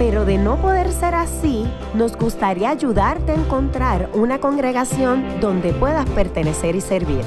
[0.00, 6.08] pero de no poder ser así, nos gustaría ayudarte a encontrar una congregación donde puedas
[6.08, 7.20] pertenecer y servir.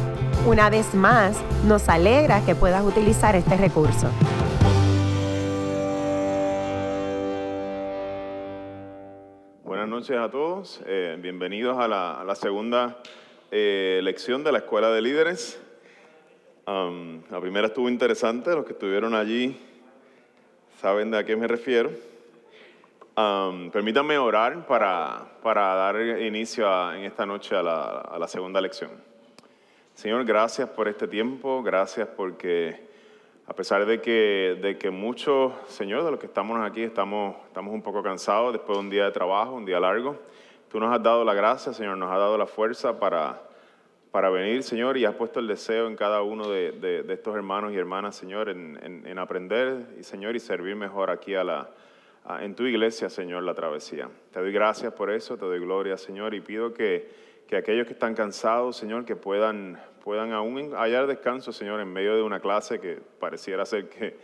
[0.48, 4.08] Una vez más, nos alegra que puedas utilizar este recurso.
[9.64, 12.98] Buenas noches a todos, eh, bienvenidos a la, segunda
[13.52, 15.62] eh, lección de la Escuela de Líderes.
[16.66, 19.56] Um, la primera estuvo interesante, los que estuvieron allí
[20.82, 21.92] saben de a qué me refiero.
[23.16, 28.28] Um, permítanme orar para, para dar inicio a- en esta noche a la, a la
[28.28, 28.90] segunda lección.
[29.94, 32.88] Señor, gracias por este tiempo, gracias porque
[33.46, 37.72] a pesar de que, de que muchos, Señor, de los que estamos aquí estamos, estamos
[37.72, 40.18] un poco cansados después de un día de trabajo, un día largo,
[40.72, 43.44] tú nos has dado la gracia, Señor, nos has dado la fuerza para,
[44.10, 47.36] para venir, Señor, y has puesto el deseo en cada uno de, de- de estos
[47.36, 51.44] hermanos y hermanas, Señor, en, en- en aprender, y, Señor, y servir mejor aquí a
[51.44, 51.70] la,
[52.42, 54.10] en tu iglesia, Señor, la travesía.
[54.32, 57.10] Te doy gracias por eso, te doy gloria, Señor, y pido que,
[57.48, 62.16] que aquellos que están cansados, Señor, que puedan, puedan aún hallar descanso, Señor, en medio
[62.16, 64.18] de una clase que pareciera ser que,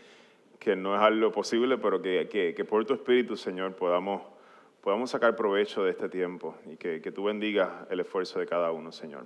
[0.60, 4.22] que no es algo posible, pero que, que- que por tu Espíritu, Señor, podamos,
[4.82, 8.72] podamos sacar provecho de este tiempo y que, que tú bendigas el esfuerzo de cada
[8.72, 9.26] uno, Señor.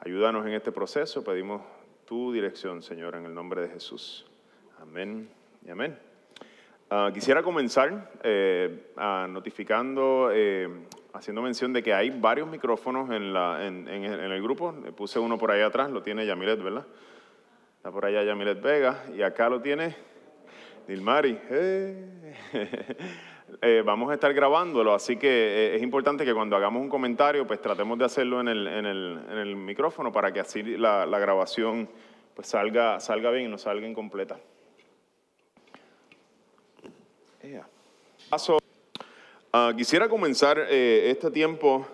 [0.00, 1.62] Ayúdanos en este proceso, pedimos
[2.06, 4.26] tu dirección, Señor, en el nombre de Jesús.
[4.80, 5.28] Amén
[5.64, 5.96] y amén.
[6.94, 8.92] Ah, quisiera comenzar eh,
[9.30, 10.68] notificando, eh,
[11.14, 14.74] haciendo mención de que hay varios micrófonos en, la, en, en en el grupo.
[14.94, 16.86] Puse uno por ahí atrás, lo tiene Yamilet, ¿verdad?
[17.78, 19.96] Está por allá Yamilet Vega y acá lo tiene
[20.86, 21.38] Dilmari.
[21.48, 22.26] Eh.
[23.60, 27.46] Eh, vamos a estar grabándolo, así que eh, es importante que cuando hagamos un comentario,
[27.46, 31.86] pues tratemos de hacerlo en el, el, el micrófono para que así la, la grabación
[32.34, 34.38] pues salga, salga bien y no salga incompleta.
[37.42, 37.66] Ea.
[38.28, 38.58] Paso.
[39.52, 41.86] Ah, quisiera comenzar eh, este tiempo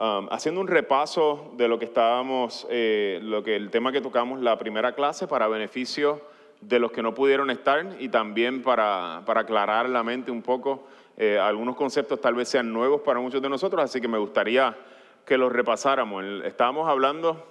[0.00, 4.40] um, haciendo un repaso de lo que estábamos, eh, lo que el tema que tocamos
[4.40, 6.20] la primera clase para beneficio
[6.60, 10.88] de los que no pudieron estar y también para, para aclarar la mente un poco.
[11.16, 14.76] eh, algunos conceptos tal vez sean nuevos para muchos de nosotros, así que me gustaría
[15.24, 16.24] que los repasáramos.
[16.44, 17.46] Estábamos hablando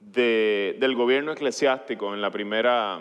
[0.00, 2.98] de- del gobierno eclesiástico en la primera,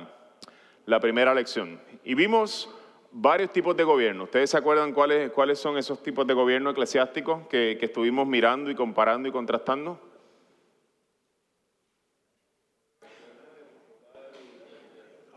[0.85, 1.79] la primera lección.
[2.03, 2.69] Y vimos
[3.11, 4.25] varios tipos de gobierno.
[4.25, 8.69] ¿Ustedes se acuerdan cuáles, cuáles son esos tipos de gobierno eclesiástico que, que estuvimos mirando
[8.69, 9.99] y comparando y contrastando?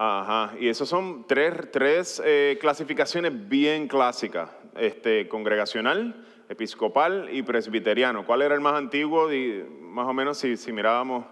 [0.02, 4.48] Ajá, y esos son tres, tres eh, clasificaciones bien clásicas,
[4.78, 8.24] este, congregacional, episcopal y presbiteriano.
[8.24, 9.28] ¿Cuál era el más antiguo?
[9.82, 11.26] Más o menos si, si mirábamos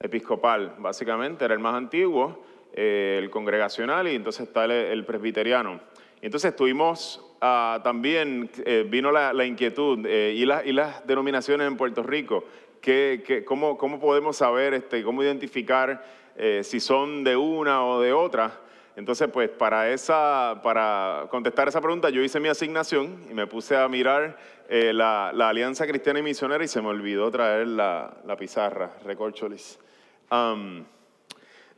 [0.00, 2.42] episcopal, básicamente, era el más antiguo,
[2.74, 5.80] eh, el congregacional y entonces está el, el presbiteriano.
[6.20, 11.66] Entonces estuvimos ah, también, eh, vino la, la inquietud, eh, y, las- y las denominaciones
[11.66, 12.44] en Puerto Rico,
[12.80, 16.04] ¿qué, cómo, cómo podemos saber, este, cómo identificar
[16.36, 18.60] eh, si son de una o de otra?
[18.96, 23.76] Entonces, pues para, esa, para contestar esa pregunta, yo hice mi asignación y me puse
[23.76, 28.14] a mirar eh, la, la Alianza Cristiana y Misionera y se me olvidó traer la,
[28.24, 29.80] la pizarra, recorcholis.
[30.30, 30.84] Am,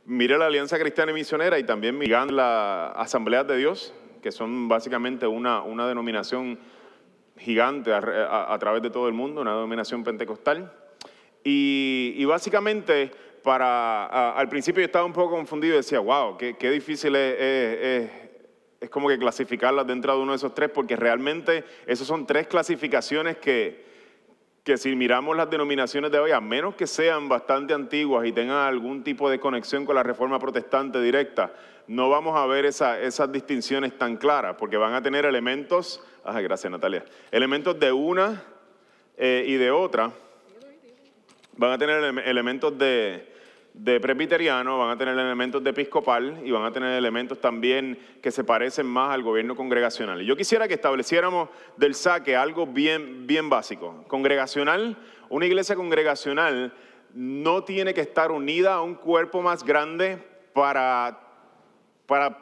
[0.07, 4.67] miré la Alianza Cristiana y Misionera y también miré la Asamblea de Dios, que son
[4.67, 6.57] básicamente una, una denominación
[7.37, 10.73] gigante a, través de todo el mundo, una denominación pentecostal.
[11.43, 13.11] Y, básicamente,
[13.43, 17.35] para, al principio yo estaba un poco confundido y decía, wow, qué, qué difícil es,
[17.39, 18.11] es- es-
[18.79, 22.47] es como que clasificarlas dentro de uno de esos tres, porque realmente esas son tres
[22.47, 23.83] clasificaciones que,
[24.67, 28.67] que si miramos las denominaciones de hoy, a menos que sean bastante antiguas y tengan
[28.67, 31.53] algún tipo de conexión con la reforma protestante directa,
[31.87, 36.41] no vamos a ver esa- esas distinciones tan claras, porque van a tener elementos, ah,
[36.41, 38.43] gracias Natalia, elementos de una
[39.15, 40.11] eh, y de otra,
[41.55, 43.25] van a tener ele- elementos de,
[43.77, 48.31] de presbiteriano, van a tener elementos de episcopal y van a tener elementos también que
[48.31, 50.21] se parecen más al gobierno congregacional.
[50.21, 54.03] Y yo quisiera que estableciéramos del saque algo bien, bien básico.
[54.07, 54.97] Congregacional,
[55.29, 56.73] una iglesia congregacional
[57.13, 60.17] no tiene que estar unida a un cuerpo más grande
[60.53, 61.19] para,
[62.07, 62.35] para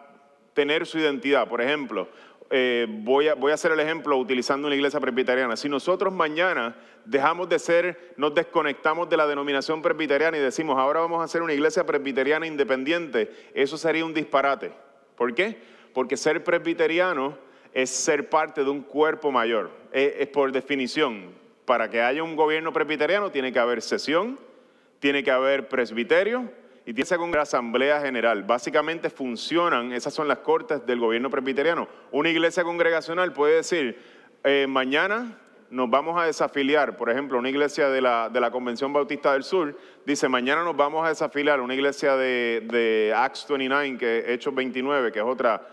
[0.54, 1.50] tener su identidad.
[1.50, 2.08] Por ejemplo,
[2.50, 5.58] eh, voy, a, voy a hacer el ejemplo utilizando una iglesia presbiteriana.
[5.58, 11.00] Si nosotros mañana dejamos de ser, nos desconectamos de la denominación presbiteriana y decimos, ahora
[11.00, 14.72] vamos a hacer una iglesia presbiteriana independiente, eso sería un disparate.
[15.16, 15.57] ¿Por qué?
[15.94, 17.38] Porque ser presbiteriano
[17.74, 19.69] es ser parte de un cuerpo mayor.
[19.92, 21.34] Es, por definición,
[21.66, 24.40] para que haya un gobierno presbiteriano tiene que haber sesión,
[25.00, 26.51] tiene que haber presbiterio
[26.86, 28.44] y tiene que haber asamblea general.
[28.44, 31.88] Básicamente funcionan, esas son las cortes del gobierno presbiteriano.
[32.12, 34.00] Una iglesia congregacional puede decir,
[34.44, 35.38] eh, mañana
[35.69, 39.44] nos vamos a desafiliar, por ejemplo, una iglesia de la, de la, Convención Bautista del
[39.44, 44.53] Sur dice, mañana nos vamos a desafiliar, una iglesia de, de Acts 29, que Hechos
[44.53, 45.67] 29, que es otra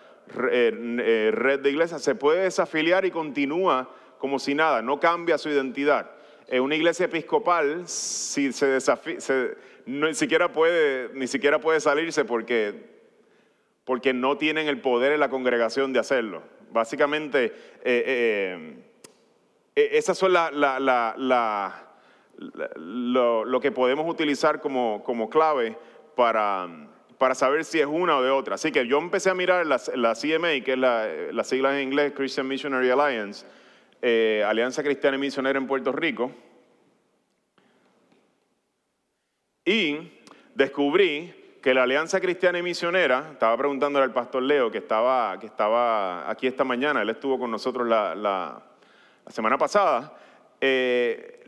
[0.51, 5.37] eh, eh, red de iglesias, se puede desafiliar y continúa como si nada, no cambia
[5.37, 6.11] su identidad.
[6.47, 9.19] En una iglesia episcopal, si se desafía,
[9.85, 12.91] ni, siquiera puede, ni siquiera puede salirse porque,
[13.85, 16.43] porque no tienen el poder en la congregación de hacerlo.
[16.71, 17.53] Básicamente,
[17.85, 18.77] eh,
[19.75, 20.51] esas son la,
[22.77, 25.77] lo, que podemos utilizar como, como clave
[26.17, 26.69] para
[27.23, 28.57] para saber si es una o de otra.
[28.57, 32.15] Así que yo empecé a mirar la, CMA, que es la, la, sigla en inglés
[32.17, 33.47] Christian Missionary Alliance,
[34.03, 36.33] eh, Alianza Cristiana y Misionera en Puerto Rico,
[39.65, 40.11] y
[40.57, 41.33] descubrí
[41.63, 46.29] que la Alianza Cristiana y Misionera, estaba preguntándole al pastor Leo, que estaba, que estaba
[46.29, 48.63] aquí esta mañana, él estuvo con nosotros la,
[49.31, 50.17] semana pasada,
[50.61, 51.45] eh,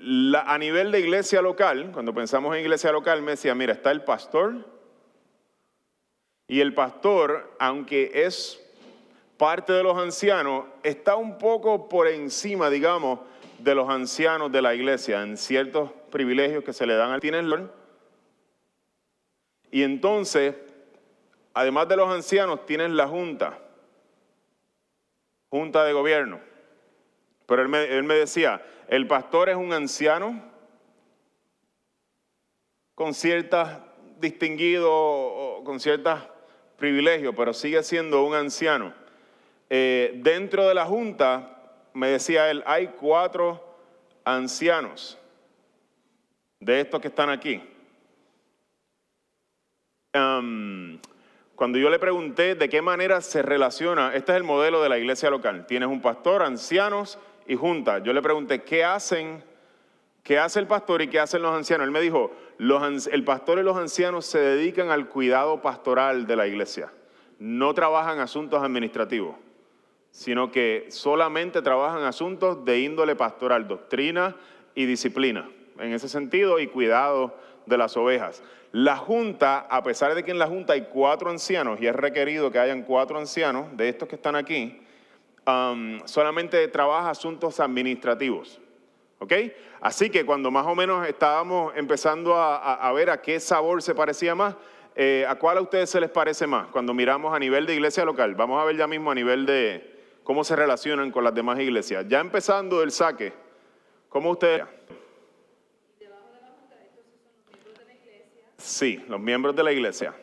[0.47, 4.03] a nivel de iglesia local, cuando pensamos en iglesia local, me decía, mira, está el
[4.05, 4.75] pastor,
[6.47, 8.61] y el pastor, aunque es
[9.37, 13.21] parte de los ancianos, está un poco por encima, digamos,
[13.59, 17.71] de los ancianos de la iglesia en ciertos privilegios que se le dan al tienen
[19.71, 20.55] Y entonces,
[21.55, 23.59] además de los ancianos, tienen la junta,
[25.51, 26.41] junta de gobierno.
[27.47, 30.43] Pero él me, decía, el pastor es un anciano
[32.95, 33.81] con ciertas
[34.19, 36.29] distinguido, con ciertas
[36.79, 38.95] privilegio, pero sigue siendo un anciano.
[39.71, 41.55] Eh, dentro de la junta,
[41.95, 43.63] me decía él, hay cuatro
[44.25, 45.19] ancianos
[46.61, 47.63] de estos que están aquí.
[51.57, 54.99] cuando yo le pregunté de qué manera se relaciona, este es el modelo de la
[54.99, 57.99] iglesia local, tienes un pastor, ancianos y junta.
[57.99, 59.43] Yo le pregunté, ¿qué hacen?
[60.23, 61.85] ¿Qué hace el pastor y qué hacen los ancianos?
[61.85, 66.47] Él me dijo, el pastor y los ancianos se dedican al cuidado pastoral de la
[66.47, 66.91] iglesia.
[67.39, 69.37] No trabajan asuntos administrativos,
[70.11, 74.37] sino que solamente trabajan asuntos de índole pastoral, doctrina
[74.75, 75.49] y disciplina.
[75.79, 77.37] En ese sentido, y cuidado
[77.67, 78.43] de las ovejas.
[78.73, 82.51] La Junta, a pesar de que en la Junta hay cuatro ancianos, y es requerido
[82.51, 84.81] que hayan cuatro ancianos de estos que están aquí,
[85.47, 88.61] um, solamente trabaja asuntos administrativos.
[89.19, 89.33] ¿Ok?
[89.81, 94.35] Así que cuando más o menos estábamos empezando a, ver a qué sabor se parecía
[94.35, 94.57] más,
[94.97, 96.69] eh, ¿a cuál a ustedes se les parece más?
[96.69, 100.19] Cuando miramos a nivel de iglesia local, vamos a ver ya mismo a nivel de
[100.23, 102.07] cómo se relacionan con las demás iglesias.
[102.09, 103.33] Ya empezando el saque,
[104.09, 104.65] ¿cómo ustedes...
[108.57, 110.15] Sí, los miembros de la iglesia,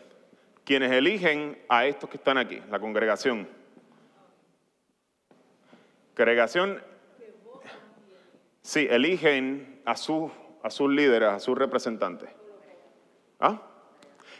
[0.65, 3.47] quienes eligen a estos que están aquí, la congregación.
[6.21, 6.83] Congregación
[8.61, 10.31] Sí, eligen a, sus
[10.61, 12.29] a sus líderes, a sus representantes.
[13.39, 13.59] ¿Ah?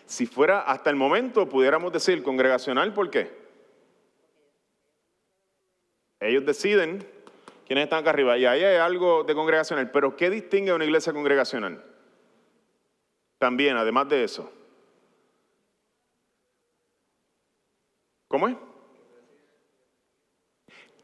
[0.05, 3.35] Si fuera hasta el momento, pudiéramos decir congregacional, ¿por qué?
[6.19, 7.03] Ellos deciden
[7.65, 8.37] quiénes están acá arriba.
[8.37, 9.89] Y ahí hay algo de congregacional.
[9.89, 11.83] Pero ¿qué distingue a una iglesia congregacional?
[13.39, 14.53] También, además de eso.
[18.27, 18.55] ¿Cómo es?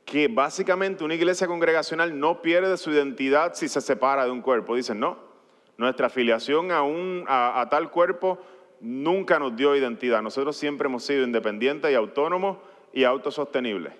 [0.07, 4.73] Que básicamente una iglesia congregacional no pierde su identidad si se separa de un cuerpo.
[4.73, 5.17] Dicen, no,
[5.75, 8.39] nuestra afiliación a, tal cuerpo
[8.79, 10.21] nunca nos dio identidad.
[10.21, 12.57] Nosotros siempre hemos sido independientes y autónomos
[12.93, 13.91] y autosostenibles.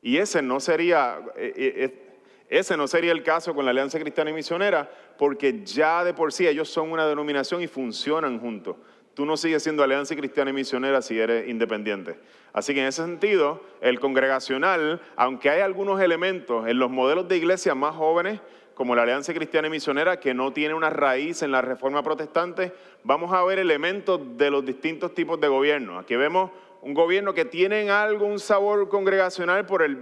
[0.00, 4.30] Y ese no sería, eh, eh, ese no sería el caso con la Alianza Cristiana
[4.30, 8.76] y Misionera, porque ya de por sí ellos son una denominación y funcionan juntos
[9.16, 12.18] tú no sigues siendo alianza cristiana y misionera si eres independiente.
[12.56, 17.36] Así que en ese sentido, el congregacional, aunque hay algunos elementos en los modelos de
[17.36, 18.40] iglesia más jóvenes,
[18.72, 22.72] como la Alianza Cristiana y Misionera, que no tiene una raíz en la reforma protestante,
[23.04, 25.98] vamos a ver elementos de los distintos tipos de gobierno.
[25.98, 29.98] Aquí vemos un gobierno que tiene algo, un sabor congregacional por el,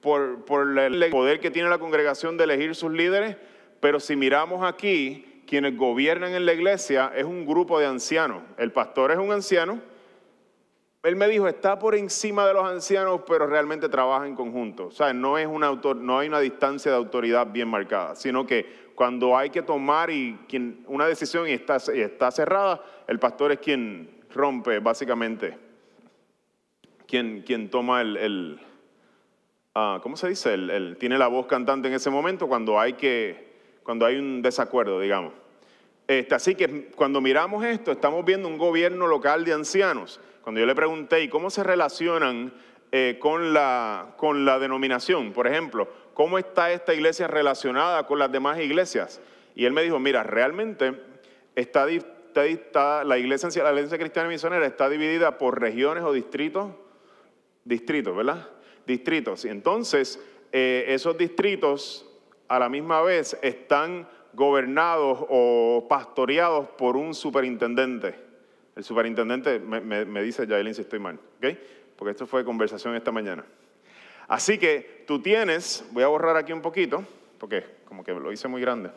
[0.00, 3.36] por el poder que tiene la congregación de elegir sus líderes,
[3.80, 8.42] pero si miramos aquí, quienes gobiernan en la iglesia es un grupo de ancianos.
[8.56, 9.91] El pastor es un anciano
[11.02, 14.86] él me dijo, está por encima de los ancianos, pero realmente trabaja en conjunto.
[14.86, 18.46] O sea, no, es una autor, no hay una distancia de autoridad bien marcada, sino
[18.46, 20.10] que cuando hay que tomar
[20.86, 21.80] una decisión y está,
[22.30, 25.58] cerrada, el pastor es quien rompe, básicamente,
[27.08, 28.60] quien, quien toma el,
[29.74, 30.54] ah, ¿cómo se dice?
[30.54, 35.00] El, tiene la voz cantante en ese momento cuando hay, que, cuando hay un desacuerdo,
[35.00, 35.32] digamos.
[36.06, 40.66] Este, así que cuando miramos esto, estamos viendo un gobierno local de ancianos cuando yo
[40.66, 42.52] le pregunté, ¿y cómo se relacionan
[42.90, 45.32] eh, con, la, con la denominación?
[45.32, 49.20] Por ejemplo, ¿cómo está esta iglesia relacionada con las demás iglesias?
[49.54, 51.00] Y él me dijo, mira, realmente
[51.54, 56.72] está, está, la, iglesia, la iglesia cristiana misionera está dividida por regiones o distritos,
[57.64, 58.48] distritos, ¿verdad?
[58.84, 59.44] Distritos.
[59.44, 60.20] Y entonces,
[60.50, 62.04] eh, esos distritos
[62.48, 68.31] a la misma vez están gobernados o pastoreados por un superintendente.
[68.74, 71.58] El superintendente me, dice, Yaelin, si estoy mal, ¿ok?
[71.96, 73.44] Porque esto fue conversación esta mañana.
[74.28, 77.04] Así que tú tienes, voy a borrar aquí un poquito,
[77.38, 78.90] porque como que lo hice muy grande.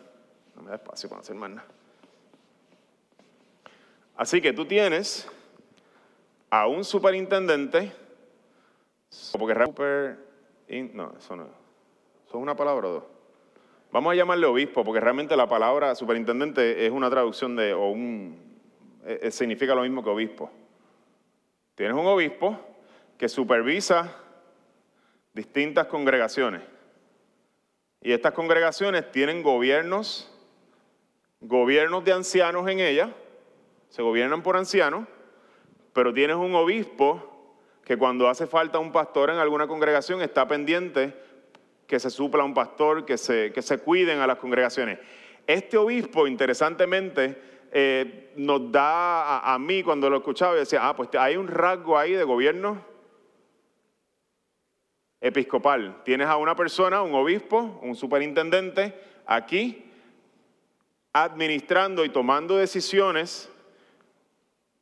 [0.55, 1.67] No me da espacio para hacer más nada.
[4.15, 5.29] Así que tú tienes
[6.49, 7.91] a un superintendente,
[9.37, 10.17] porque super,
[10.93, 11.47] no, eso no,
[12.31, 13.03] son una palabra o dos.
[13.91, 18.44] Vamos a llamarle obispo, porque realmente la palabra superintendente es una traducción de, o un,
[19.05, 20.51] eh, eh, significa lo mismo que obispo.
[21.75, 22.59] Tienes un obispo
[23.17, 24.15] que supervisa
[25.33, 26.61] distintas congregaciones.
[28.01, 30.31] Y estas congregaciones tienen gobiernos,
[31.39, 33.09] gobiernos de ancianos en ellas,
[33.89, 35.07] se gobiernan por ancianos,
[35.93, 37.31] pero tienes un obispo
[37.83, 41.13] que cuando hace falta un pastor en alguna congregación está pendiente
[41.87, 44.99] que se supla un pastor, que se, que se cuiden a las congregaciones.
[45.45, 51.09] Este obispo, interesantemente, eh, nos da a, mí cuando lo escuchaba y decía, ah, pues
[51.19, 52.81] hay un rasgo ahí de gobierno
[55.19, 56.01] episcopal.
[56.05, 59.91] Tienes a una persona, un obispo, un superintendente, aquí,
[61.11, 63.51] administrando y tomando decisiones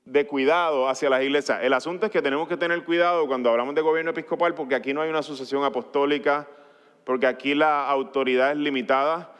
[0.05, 1.61] de cuidado hacia las iglesias.
[1.63, 4.93] El asunto es que tenemos que tener cuidado cuando hablamos de gobierno episcopal porque aquí
[4.93, 6.47] no hay una sucesión apostólica,
[7.05, 9.32] porque aquí la autoridad es limitada,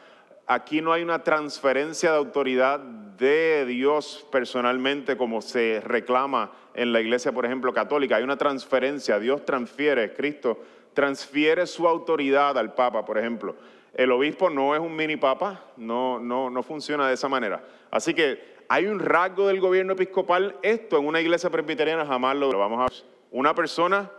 [0.46, 7.00] aquí no hay una transferencia de autoridad de Dios personalmente como se reclama en la
[7.00, 8.16] iglesia, por ejemplo, católica.
[8.16, 10.58] Hay una transferencia, Dios transfiere, Cristo
[10.92, 13.56] transfiere su autoridad al Papa, por ejemplo.
[13.94, 17.62] El obispo no es un mini papa, no, no, no funciona de esa manera.
[17.92, 20.56] Así que hay un rasgo del gobierno episcopal.
[20.62, 23.04] Esto en una iglesia presbiteriana jamás lo vamos a ver.
[23.30, 24.10] Una persona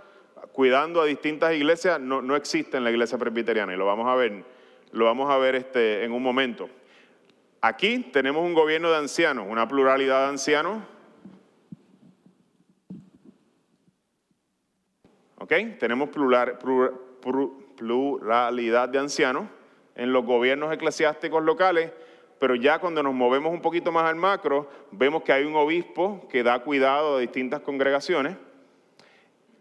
[0.53, 4.15] cuidando a distintas iglesias no, no existe en la iglesia presbiteriana y lo vamos a
[4.15, 4.45] ver,
[4.95, 6.69] lo vamos a ver este, en un momento.
[7.59, 10.81] Aquí tenemos un gobierno de ancianos, una pluralidad de ancianos.
[15.37, 15.51] ¿Ok?
[15.79, 16.09] Tenemos
[17.75, 19.47] pluralidad de ancianos
[19.95, 21.91] en los gobiernos eclesiásticos locales,
[22.39, 26.25] pero ya cuando nos movemos un poquito más al macro, vemos que hay un obispo
[26.29, 28.37] que da cuidado a distintas congregaciones.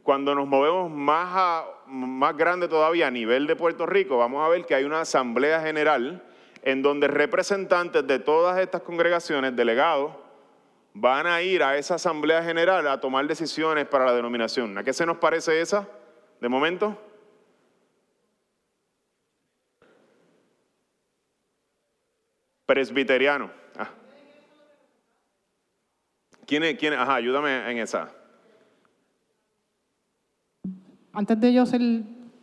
[0.05, 4.67] Cuando nos movemos más, más grande todavía a nivel de Puerto Rico, vamos a ver
[4.67, 6.23] que hay una asamblea general
[6.63, 10.13] en donde representantes de todas estas congregaciones, delegados,
[10.95, 14.79] van a ir a esa asamblea general a tomar decisiones para la denominación.
[14.79, 15.87] ¿A qué se nos parece esa
[16.41, 16.97] de momento?
[22.65, 23.51] Presbiteriano.
[23.77, 23.91] Ah.
[26.47, 26.79] ¿Quién es?
[26.79, 28.24] Quién Ajá, ayúdame en esa.
[31.15, 31.81] Antes de yo ser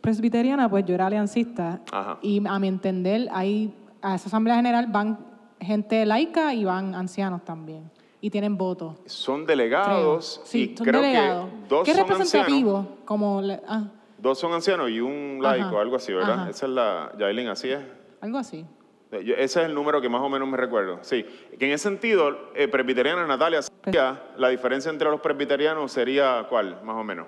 [0.00, 1.80] presbiteriana, pues yo era aliancista.
[2.22, 5.18] Y a mi entender, hay a esa asamblea general van
[5.60, 7.90] gente laica y van ancianos también.
[8.20, 8.98] Y tienen votos.
[9.06, 10.40] Son delegados.
[10.44, 11.48] Sí, son delegados.
[11.50, 12.98] Que dos ¿Qué representativo?
[13.04, 13.84] Como ah.
[14.18, 16.48] Dos son ancianos y un laico, algo así, ¿verdad?
[16.48, 17.12] Esa es la.
[17.18, 17.80] Yailin, así es.
[18.20, 18.64] Algo así.
[19.10, 20.98] ese es el número que más o menos me recuerdo.
[21.02, 21.24] Sí.
[21.58, 23.60] Que en ese sentido, eh, presbiteriana Natalia,
[24.36, 27.26] la diferencia entre los presbiterianos sería cuál, más o menos.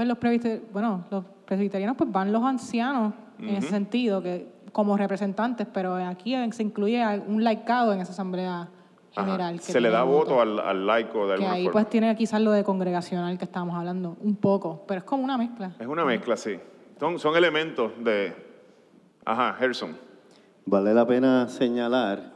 [0.00, 4.96] Pues los presbiterianos, bueno, los presbiterianos pues van los ancianos en ese sentido, que como
[4.96, 8.70] representantes, pero aquí se incluye un laicado en esa asamblea
[9.12, 9.60] general.
[9.60, 12.64] se le da voto, al, laico de alguna que ahí pues tiene quizás lo de
[12.64, 15.72] congregacional que estábamos hablando, un poco, pero es como una mezcla.
[15.78, 16.58] Es una mezcla, sí.
[16.98, 18.32] Son, son elementos de...
[19.26, 19.98] Ajá, Gerson.
[20.64, 22.32] Vale la pena señalar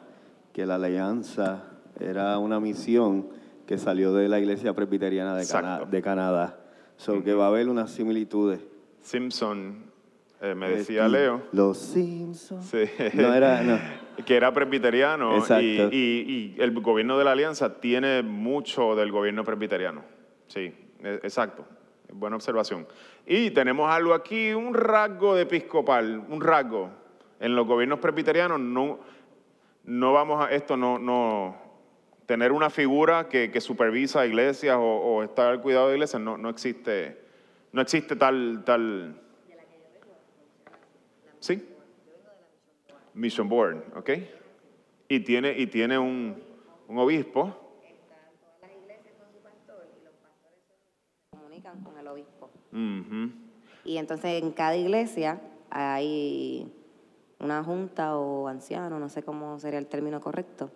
[0.52, 1.62] que la alianza
[1.98, 3.26] era una misión
[3.66, 5.46] que salió de la iglesia presbiteriana de,
[5.90, 6.58] de Canadá.
[6.96, 8.60] So que va a haber unas similitudes.
[9.00, 9.94] Simpson
[10.44, 11.42] eh, me decía Leo.
[11.52, 12.66] Los Simpsons.
[12.66, 12.84] Sí.
[13.14, 13.78] No era, no.
[14.26, 15.38] que era presbiteriano.
[15.60, 20.02] Y, y, el gobierno de la Alianza tiene mucho del gobierno presbiteriano.
[20.48, 20.70] Sí,
[21.02, 21.64] e, exacto.
[22.12, 22.86] Buena observación.
[23.26, 26.90] Y tenemos algo aquí, un rasgo de episcopal, un rasgo.
[27.40, 29.00] En los gobiernos presbiterianos no,
[29.84, 31.56] no vamos a esto, no, no
[32.26, 36.48] tener una figura que, supervisa iglesias o, o está al cuidado de iglesias, no, no
[36.48, 37.20] existe,
[37.72, 39.20] no existe tal, tal.
[41.40, 41.68] ¿Sí?
[43.12, 44.10] Mission Board, ¿ok?
[45.08, 46.42] Y tiene, y tiene un,
[46.88, 47.80] un obispo.
[47.82, 50.58] Están todas las iglesias con su pastor y los pastores
[51.30, 52.50] se comunican con el obispo.
[53.84, 55.40] Y entonces en cada iglesia
[55.70, 56.72] hay
[57.38, 60.70] una junta o anciano, no sé cómo sería el término correcto.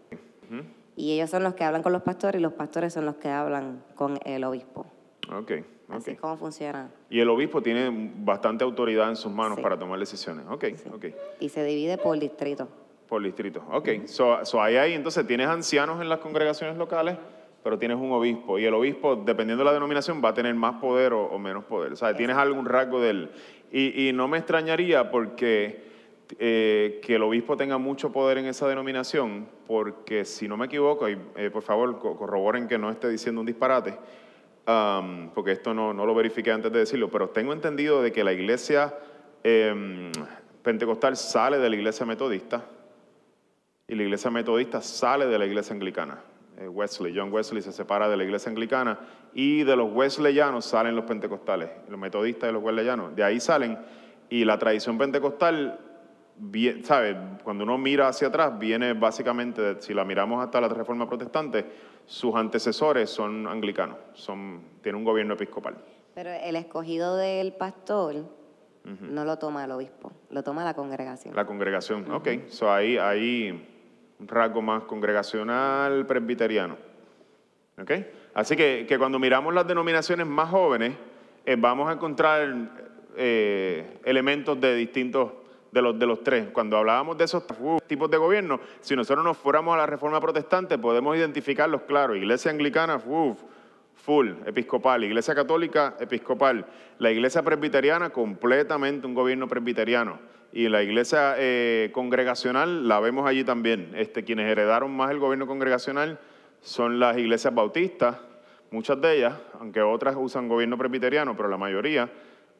[0.98, 3.28] Y ellos son los que hablan con los pastores y los pastores son los que
[3.28, 4.84] hablan con el obispo.
[5.32, 5.52] Ok.
[5.90, 6.90] Así es como funciona.
[7.08, 10.44] Y el obispo tiene bastante autoridad en sus manos para tomar decisiones.
[10.50, 11.04] Ok, ok.
[11.38, 12.68] Y se divide por distrito.
[13.08, 13.62] Por distrito.
[13.70, 14.06] Ok.
[14.06, 17.16] So, so ahí, entonces tienes ancianos en las congregaciones locales,
[17.62, 18.58] pero tienes un obispo.
[18.58, 21.92] Y el obispo, dependiendo de la denominación, va a tener más poder o, menos poder.
[21.92, 23.30] O sea, tienes algún rasgo de él.
[23.70, 25.86] Y, y no me extrañaría porque
[26.38, 31.08] eh, que el obispo tenga mucho poder en esa denominación, porque si no me equivoco,
[31.08, 33.96] y eh, por favor corroboren que no esté diciendo un disparate,
[35.34, 38.34] porque esto no, no, lo verifiqué antes de decirlo, pero tengo entendido de que la
[38.34, 38.94] iglesia
[39.42, 40.12] em,
[40.62, 42.66] pentecostal sale de la iglesia metodista
[43.86, 46.18] y la iglesia metodista sale de la iglesia anglicana.
[46.58, 48.98] Eh, Wesley, John Wesley se separa de la iglesia anglicana
[49.32, 53.16] y de los wesleyanos salen los pentecostales, los metodistas y los wesleyanos.
[53.16, 53.78] De ahí salen
[54.28, 55.78] y la tradición pentecostal,
[56.82, 57.16] ¿sabe?
[57.42, 61.66] Cuando uno mira hacia atrás, viene básicamente, si la miramos hasta la reforma protestante,
[62.06, 65.76] sus antecesores son anglicanos, son, tienen un gobierno episcopal.
[66.14, 68.24] Pero el escogido del pastor
[68.84, 71.36] no lo toma el obispo, lo toma la congregación.
[71.36, 72.28] La congregación, ok.
[72.48, 73.50] So ahí hay
[74.18, 76.76] un rasgo más congregacional presbiteriano.
[77.80, 77.92] ¿Ok?
[78.34, 80.94] Así que, que cuando miramos las denominaciones más jóvenes,
[81.44, 82.52] eh, vamos a encontrar
[83.16, 85.32] eh, elementos de distintos
[85.70, 86.48] de los, de los tres.
[86.52, 87.44] Cuando hablábamos de esos
[87.86, 92.14] tipos de gobierno, si nosotros nos fuéramos a la reforma protestante, podemos identificarlos claro.
[92.14, 95.04] Iglesia anglicana, full, episcopal.
[95.04, 96.66] Iglesia católica, episcopal.
[96.98, 100.18] La iglesia presbiteriana, completamente un gobierno presbiteriano.
[100.52, 103.92] Y la iglesia eh, congregacional la vemos allí también.
[103.94, 106.18] Este, quienes heredaron más el gobierno congregacional
[106.62, 108.16] son las iglesias bautistas,
[108.70, 112.10] muchas de ellas, aunque otras usan gobierno presbiteriano, pero la mayoría.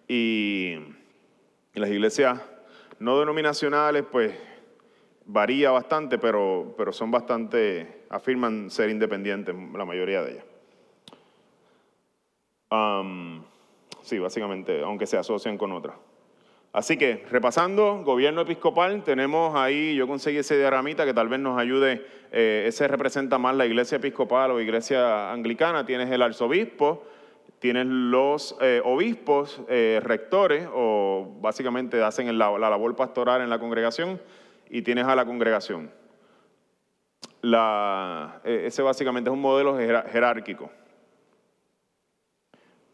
[0.07, 0.77] y
[1.75, 2.41] las iglesias
[3.01, 4.35] no denominacionales, pues
[5.27, 10.45] varía bastante, pero, pero son bastante, afirman ser independientes la mayoría de ellas.
[14.03, 15.97] sí, básicamente, aunque se asocian con otras.
[16.73, 21.59] Así que, repasando, gobierno episcopal, tenemos ahí, yo conseguí ese diagramita que tal vez nos
[21.59, 27.05] ayude, eh, ese representa más la iglesia episcopal o iglesia anglicana, tienes el arzobispo,
[27.59, 34.21] Tienes los eh, obispos, eh, rectores, o básicamente hacen la, labor pastoral en la congregación,
[34.71, 35.91] y tienes a la congregación.
[37.43, 40.71] E, ese básicamente es un modelo jerárquico.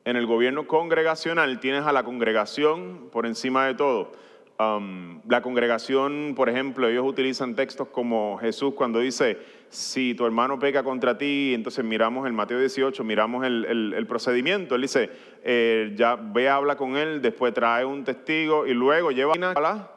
[0.05, 4.12] En el gobierno congregacional tienes a la congregación por encima de todo.
[4.59, 9.38] la congregación, por ejemplo, ellos utilizan textos como Jesús cuando dice,
[9.74, 14.74] si tu hermano peca contra ti, entonces miramos el Mateo 18, miramos el, procedimiento.
[14.74, 15.10] Él dice,
[15.42, 19.90] eh, ya ve, habla con él, después trae un testigo y luego lleva a la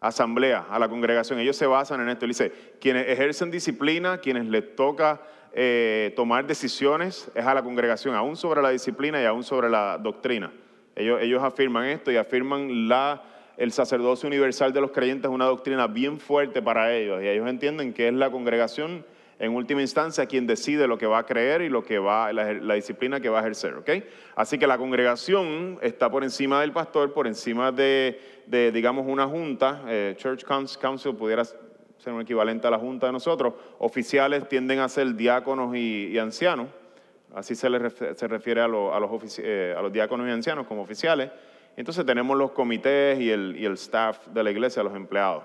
[0.00, 1.38] asamblea, a la congregación.
[1.38, 2.24] Ellos se basan en esto.
[2.24, 5.20] Él dice, quienes ejercen disciplina, quienes les toca
[5.52, 9.98] eh, tomar decisiones, es a la congregación, aún sobre la disciplina y aún sobre la
[9.98, 10.52] doctrina.
[10.96, 13.22] Ellos, ellos afirman esto y afirman la
[13.60, 17.46] el sacerdocio universal de los creyentes es una doctrina bien fuerte para ellos y ellos
[17.46, 19.04] entienden que es la congregación
[19.38, 22.74] en última instancia quien decide lo que va a creer y lo que va, la,
[22.74, 23.74] disciplina que va a ejercer.
[23.74, 24.08] ¿okay?
[24.34, 28.18] Así que la congregación está por encima del pastor, por encima de,
[28.72, 29.82] digamos, una junta.
[29.88, 33.52] Eh, Church Council pudiera ser un equivalente a la junta de nosotros.
[33.78, 36.68] Oficiales tienden a ser diáconos y, ancianos.
[37.34, 41.30] Así se, se refiere a, los, eh, a los diáconos y ancianos como oficiales.
[41.80, 45.44] Entonces tenemos los comités y el, y el staff de la iglesia, los empleados.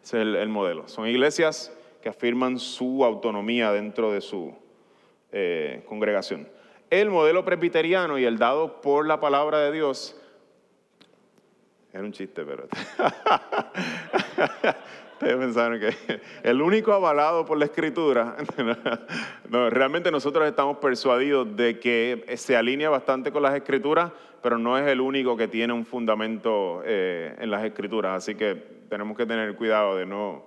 [0.00, 0.86] Ese es el, modelo.
[0.86, 4.54] Son iglesias que afirman su autonomía dentro de su
[5.32, 6.48] eh, congregación.
[6.88, 10.16] El modelo presbiteriano y el dado por la palabra de Dios,
[11.92, 12.68] era un chiste, pero
[15.22, 15.94] Ustedes pensaron que
[16.42, 18.36] el único avalado por la escritura,
[19.48, 24.10] no, realmente nosotros estamos persuadidos de que se alinea bastante con las escrituras,
[24.42, 28.56] pero no es el único que tiene un fundamento eh, en las escrituras, así que
[28.88, 30.44] tenemos que tener cuidado de no,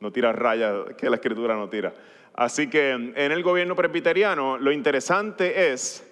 [0.00, 1.94] no tirar rayas que la escritura no tira.
[2.34, 6.04] Así que en el gobierno presbiteriano lo interesante es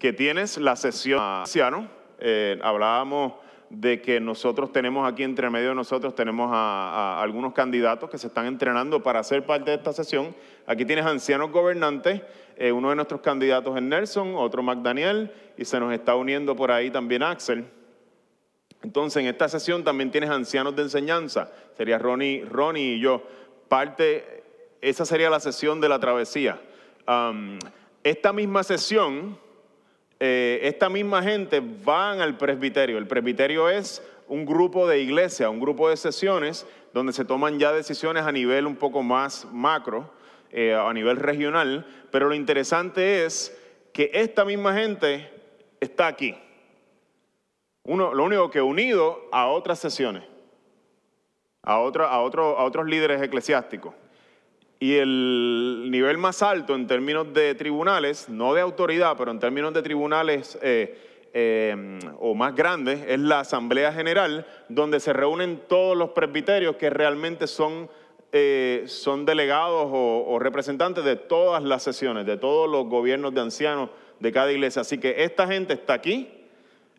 [0.00, 1.88] que tienes la sesión.
[2.18, 3.34] Eh, hablábamos
[3.70, 8.26] de que nosotros tenemos aquí entre medio de nosotros, tenemos a, algunos candidatos que se
[8.26, 10.34] están entrenando para ser parte de esta sesión.
[10.66, 12.20] Aquí tienes ancianos gobernantes,
[12.56, 16.72] eh, uno de nuestros candidatos es Nelson, otro McDaniel, y se nos está uniendo por
[16.72, 17.64] ahí también Axel.
[18.82, 23.22] Entonces, en esta sesión también tienes ancianos de enseñanza, sería Ronnie, Ronnie y yo.
[23.68, 24.42] Parte,
[24.80, 26.60] esa sería la sesión de la travesía.
[28.02, 29.38] esta misma sesión
[30.20, 32.98] eh, esta misma gente van al presbiterio.
[32.98, 37.72] El presbiterio es un grupo de iglesia, un grupo de sesiones donde se toman ya
[37.72, 40.12] decisiones a nivel un poco más macro,
[40.50, 43.56] eh, a nivel regional, pero lo interesante es
[43.92, 45.30] que esta misma gente
[45.80, 46.36] está aquí.
[47.84, 50.22] Lo único que unido a otras sesiones,
[51.62, 53.94] a, a, a otros líderes eclesiásticos.
[54.82, 59.74] Y el nivel más alto en términos de tribunales, no de autoridad, pero en términos
[59.74, 65.98] de tribunales eh, eh, o más grandes, es la Asamblea General, donde se reúnen todos
[65.98, 67.90] los presbiterios que realmente son,
[68.32, 73.90] eh, son delegados o, representantes de todas las sesiones, de todos los gobiernos de ancianos
[74.18, 74.80] de cada iglesia.
[74.80, 76.26] Así que esta gente está aquí,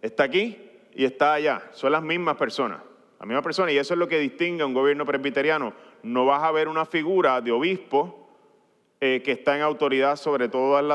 [0.04, 0.56] está aquí
[0.94, 1.64] y está allá.
[1.72, 2.84] Son las mismas personas,
[3.20, 3.72] la misma persona.
[3.72, 6.86] Y eso es lo que distingue a un gobierno presbiteriano no vas a ver una
[6.86, 8.22] figura de obispo
[9.04, 10.88] eh, que está en autoridad sobre todo el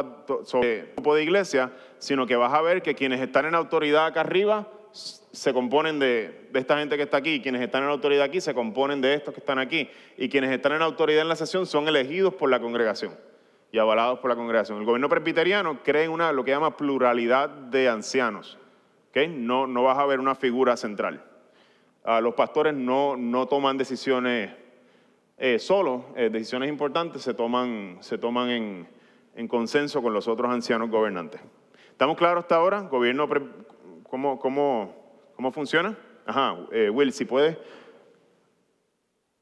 [0.94, 4.68] grupo de iglesia, sino que vas a ver que quienes están en autoridad acá arriba
[4.92, 9.00] se componen de, esta gente que está aquí, quienes están en autoridad aquí se componen
[9.00, 12.32] de estos que están aquí, y quienes están en autoridad en la sesión son elegidos
[12.34, 13.12] por la congregación
[13.72, 14.78] y avalados por la congregación.
[14.78, 18.56] El gobierno presbiteriano cree en una, lo que llama pluralidad de ancianos.
[19.28, 21.24] No, no vas a ver una figura central.
[22.20, 24.50] los pastores no toman decisiones
[25.38, 28.88] eh, solo, eh, decisiones importantes se toman, se toman
[29.34, 31.42] en, consenso con los otros ancianos gobernantes.
[31.90, 32.80] ¿Estamos claros hasta ahora?
[32.80, 33.28] ¿Gobierno,
[34.04, 34.94] cómo, cómo,
[35.36, 35.94] cómo funciona?
[36.24, 37.58] Ajá, eh, Will, si puedes,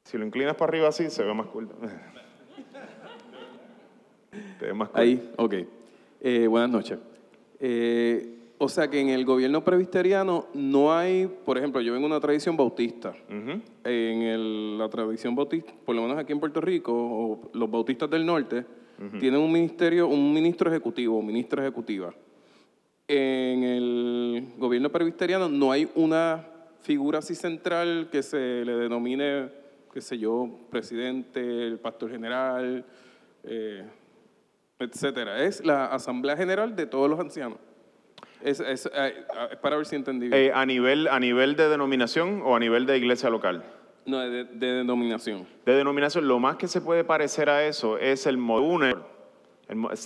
[0.03, 1.69] si lo inclinas para arriba así, se ve más cool.
[4.59, 5.01] Te ve más cool.
[5.01, 5.55] Ahí, ok.
[6.49, 6.99] buenas noches.
[8.59, 12.21] O sea que en el gobierno presbiteriano no hay, por ejemplo, yo vengo de una
[12.21, 13.15] tradición bautista.
[13.85, 18.65] En la tradición bautista, por lo menos aquí en Puerto Rico, los bautistas del norte
[19.19, 22.15] tienen un ministerio, un ministro ejecutivo, ministra ejecutiva.
[23.09, 26.47] En el gobierno presbiteriano no hay una
[26.81, 29.51] figura así central que se le denomine,
[29.93, 32.85] qué sé yo, presidente, el pastor general,
[33.43, 33.85] eh,
[34.79, 35.43] etcétera.
[35.43, 37.59] Es la asamblea general de todos los ancianos.
[38.45, 39.25] Es, es, eh,
[39.63, 42.99] para ver si entendí eh, a, nivel, ¿A nivel de denominación o a nivel de
[42.99, 43.65] iglesia local?
[44.05, 45.47] No, de, denominación.
[45.65, 46.29] De denominación.
[46.29, 48.97] Lo más que se puede parecer a eso es el modune.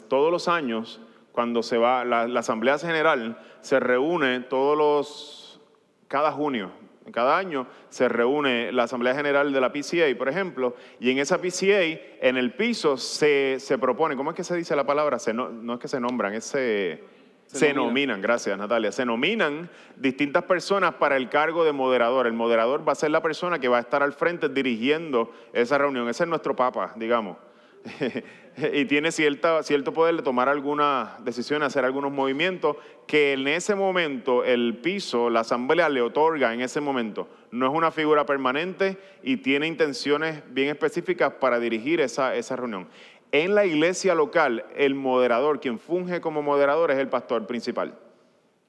[0.06, 1.00] Todos los años,
[1.32, 5.60] cuando se va, la, Asamblea General se reúne todos los,
[6.06, 6.70] cada junio,
[7.10, 11.38] cada año se reúne la Asamblea General de la PCA, por ejemplo, y en esa
[11.38, 11.82] PCA,
[12.20, 15.18] en el piso, se, se propone, ¿cómo es que se dice la palabra?
[15.18, 17.17] Se, no, no es que se nombran, es se
[17.48, 22.26] se, nominan, gracias Natalia, se nominan distintas personas para el cargo de moderador.
[22.26, 25.78] El moderador va a ser la persona que va a estar al frente dirigiendo esa
[25.78, 26.08] reunión.
[26.08, 27.38] Ese es nuestro papa, digamos.
[28.72, 33.74] y tiene cierta, cierto poder de tomar algunas decisiones, hacer algunos movimientos que en ese
[33.74, 37.28] momento el piso, la asamblea le otorga en ese momento.
[37.50, 42.88] No es una figura permanente y tiene intenciones bien específicas para dirigir esa, esa reunión.
[43.30, 47.94] En la iglesia local, el moderador, quien funge como moderador, es el pastor principal.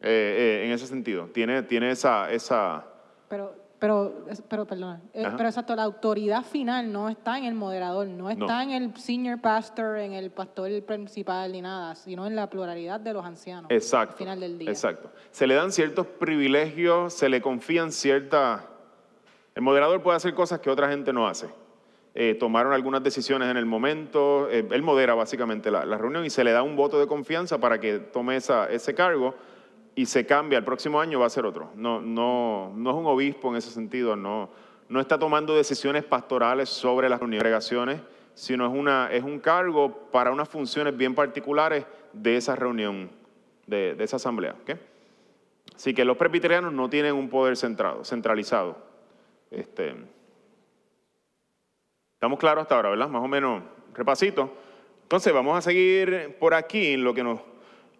[0.01, 2.85] Eh, eh, en ese sentido, tiene, tiene esa, esa...
[3.27, 8.07] Pero, pero, pero perdona, eh, pero exacto, la autoridad final no está en el moderador,
[8.07, 12.49] no está en el senior pastor, en el pastor principal ni nada, sino en la
[12.49, 13.69] pluralidad de los ancianos.
[13.71, 14.13] Exacto.
[14.13, 14.69] Al final del día.
[14.69, 15.11] Exacto.
[15.31, 18.65] Se le dan ciertos privilegios, se le confían cierta...
[19.55, 21.49] El moderador puede hacer cosas que otra gente no hace.
[22.21, 26.43] Eh, tomaron algunas decisiones en el momento, eh, él modera básicamente la, reunión y se
[26.43, 29.35] le da un voto de confianza para que tome esa, ese cargo
[29.95, 31.71] y se cambia, el próximo año va a ser otro.
[31.77, 34.49] No, no, no es un obispo en ese sentido, no,
[34.89, 38.01] no está tomando decisiones pastorales sobre las congregaciones,
[38.33, 43.09] sino es, una, es un cargo para unas funciones bien particulares de esa reunión,
[43.65, 44.55] de, de esa asamblea.
[45.73, 48.75] Así que los presbiterianos no tienen un poder centrado, centralizado.
[49.51, 49.95] Este,
[52.19, 53.07] Estamos claros hasta ahora, ¿verdad?
[53.07, 54.51] Más o menos, repasito.
[55.03, 57.39] Entonces, vamos a seguir por aquí en lo que nos...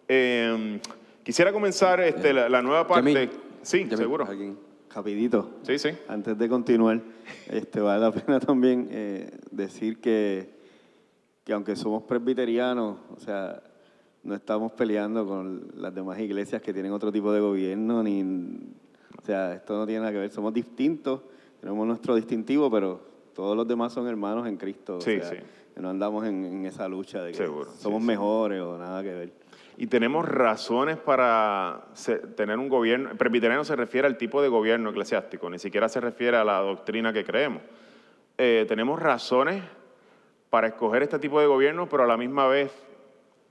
[0.08, 0.78] Eh,
[1.22, 3.30] quisiera comenzar este, la, nueva parte...
[3.62, 4.28] sí, seguro.
[4.94, 5.52] rapidito.
[5.62, 5.88] Sí, sí.
[6.06, 7.00] Antes de continuar,
[7.48, 10.50] este, vale la pena también eh, decir que,
[11.42, 13.62] que aunque somos presbiterianos, o sea,
[14.22, 19.24] no estamos peleando con las demás iglesias que tienen otro tipo de gobierno, ni, o
[19.24, 21.22] sea, esto no tiene nada que ver, somos distintos,
[21.58, 23.08] tenemos nuestro distintivo, pero
[23.40, 25.00] todos los demás son hermanos en Cristo.
[25.00, 25.36] Sí, sí.
[25.74, 29.32] Que no andamos en, esa lucha de que somos mejores o nada que ver.
[29.78, 31.86] Y tenemos razones para
[32.36, 33.16] tener un gobierno.
[33.16, 37.14] Presbiteriano se refiere al tipo de gobierno eclesiástico, ni siquiera se refiere a la doctrina
[37.14, 37.62] que creemos.
[38.36, 39.64] Eh, tenemos razones
[40.50, 42.70] para escoger este tipo de gobierno, pero a la misma vez,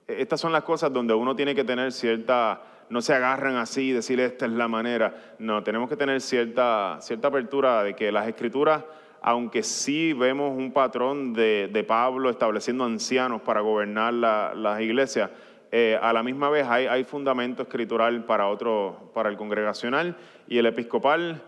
[0.05, 3.93] estas son las cosas donde uno tiene que tener cierta, no se agarran así y
[3.93, 5.33] decir esta es la manera.
[5.39, 8.83] No, tenemos que tener cierta, cierta apertura de que las escrituras,
[9.21, 15.29] aunque sí vemos un patrón de, Pablo estableciendo ancianos para gobernar las iglesias,
[15.71, 20.65] eh, a la misma vez hay, fundamento escritural para otro, para el congregacional y el
[20.65, 21.43] episcopal,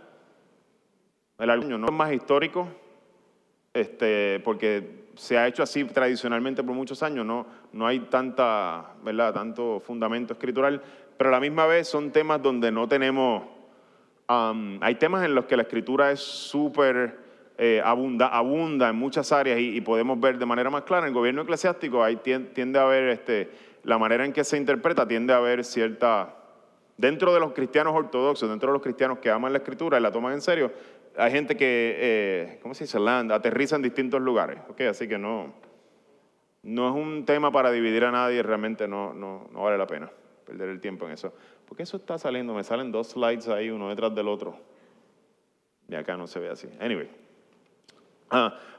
[1.39, 2.67] el no es más histórico,
[3.73, 9.33] este, porque se ha hecho así tradicionalmente por muchos años, no, no hay tanta, ¿verdad?
[9.33, 10.81] tanto fundamento escritural,
[11.17, 13.43] pero a la misma vez son temas donde no tenemos,
[14.27, 17.30] hay temas en los que la escritura es súper
[17.63, 21.13] eh, abunda, abunda en muchas áreas y, podemos ver de manera más clara, en el
[21.13, 23.51] gobierno eclesiástico hay, tiende a haber este,
[23.83, 26.37] la manera en que se interpreta tiende a haber cierta,
[26.97, 30.11] dentro de los cristianos ortodoxos, dentro de los cristianos que aman la escritura y la
[30.11, 30.71] toman en serio,
[31.15, 32.99] hay gente que, eh, ¿cómo se dice?
[32.99, 34.81] Land, aterriza en distintos lugares, ¿ok?
[34.89, 35.53] Así que no,
[36.63, 40.09] no es un tema para dividir a nadie, realmente no, no, no vale la pena
[40.47, 41.31] perder el tiempo en eso.
[41.67, 44.57] Porque eso está saliendo, me salen dos slides ahí, uno detrás del otro.
[45.87, 46.67] Y acá no se ve así.
[46.79, 47.20] Anyway.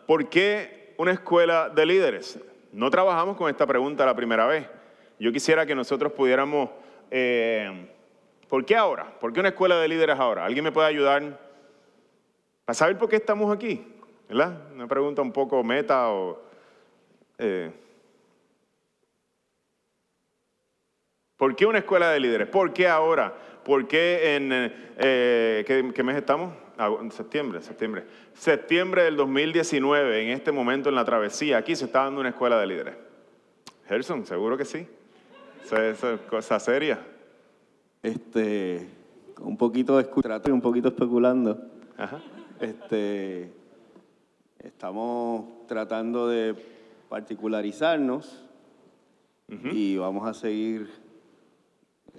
[0.07, 2.39] ¿Por qué una escuela de líderes?
[2.73, 4.67] No trabajamos con esta pregunta la primera vez.
[5.19, 6.71] Yo quisiera que nosotros pudiéramos,
[7.11, 7.89] eh,
[8.49, 9.19] ¿por qué ahora?
[9.21, 10.45] ¿Por qué una escuela de líderes ahora?
[10.45, 11.39] ¿Alguien me puede ayudar
[12.67, 13.87] a saber por qué estamos aquí?
[14.29, 14.73] ¿Verdad?
[14.75, 16.41] Una pregunta un poco meta o...
[17.39, 17.71] Eh,
[21.37, 22.49] ¿Por qué una escuela de líderes?
[22.49, 23.35] ¿Por qué ahora?
[23.65, 24.51] ¿Por qué en...
[24.99, 26.55] Eh, ¿qué, mes estamos?
[27.11, 28.05] Septiembre, septiembre.
[28.35, 32.59] Septiembre del 2019, en este momento en la travesía, aquí se está dando una escuela
[32.59, 32.95] de líderes.
[33.87, 34.87] Gerson, seguro que sí.
[35.65, 36.99] Esa es cosa seria.
[38.03, 38.89] Este,
[39.41, 40.09] un poquito de
[40.47, 41.61] y un poquito especulando.
[42.61, 43.53] Este,
[44.59, 46.55] estamos tratando de
[47.09, 48.45] particularizarnos
[49.49, 50.89] y vamos a seguir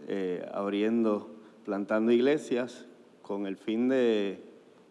[0.08, 1.36] eh, abriendo,
[1.66, 2.86] plantando iglesias
[3.24, 4.40] con el fin de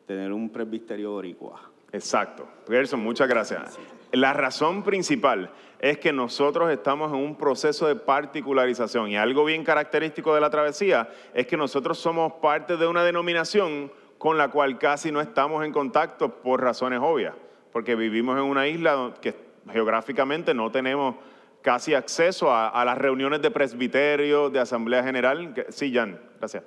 [0.07, 1.71] tener un presbiterio boricua.
[1.93, 2.49] Exacto.
[2.67, 3.79] Gerson, muchas gracias.
[4.11, 9.65] La razón principal es que nosotros estamos en un proceso de particularización y algo bien
[9.65, 14.79] característico de la travesía es que nosotros somos parte de una denominación con la cual
[14.79, 17.35] casi no estamos en contacto por razones obvias,
[17.73, 19.35] porque vivimos en una isla que
[19.71, 21.17] geográficamente no tenemos
[21.61, 25.55] casi acceso a, las reuniones de presbiterio, de asamblea general.
[25.69, 26.65] Sí, Jan, gracias.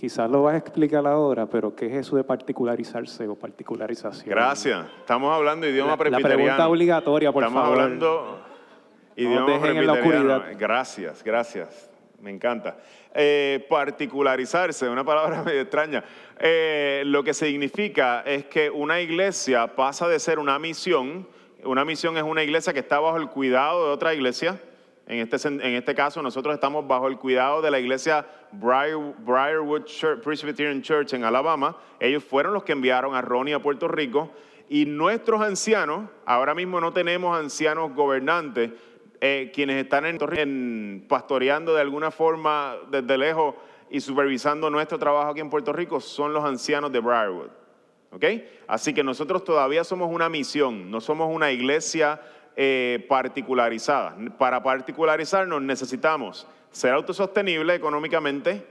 [0.00, 4.30] Quizás lo vas a explicar ahora, pero ¿qué es eso de particularizarse o particularización?
[4.30, 4.86] Gracias.
[4.98, 6.38] Estamos hablando de idioma presbiteriano.
[6.38, 7.58] La pregunta obligatoria, por favor.
[7.58, 8.40] Estamos hablando
[9.14, 9.80] idioma presbiteriano.
[9.80, 10.56] En la oscuridad.
[10.58, 11.90] Gracias, gracias.
[12.18, 12.78] Me encanta.
[13.12, 16.02] Eh, particularizarse, una palabra medio extraña.
[16.38, 21.28] Eh, lo que significa es que una iglesia pasa de ser una misión.
[21.62, 24.58] Una misión es una iglesia que está bajo el cuidado de otra iglesia
[25.10, 29.82] en este, en este caso, nosotros estamos bajo el cuidado de la iglesia Briarwood
[30.22, 31.76] Presbyterian Church en Alabama.
[31.98, 34.30] Ellos fueron los que enviaron a Ronnie a Puerto Rico.
[34.68, 38.70] Y nuestros ancianos, ahora mismo no tenemos ancianos gobernantes,
[39.20, 43.56] eh, quienes están en, pastoreando de alguna forma desde lejos
[43.90, 47.50] y supervisando nuestro trabajo aquí en Puerto Rico, son los ancianos de Briarwood.
[48.68, 52.20] Así que nosotros todavía somos una misión, no somos una iglesia
[52.62, 54.14] eh, particularizada.
[54.36, 58.66] Para particularizarnos necesitamos ser autosostenible económicamente.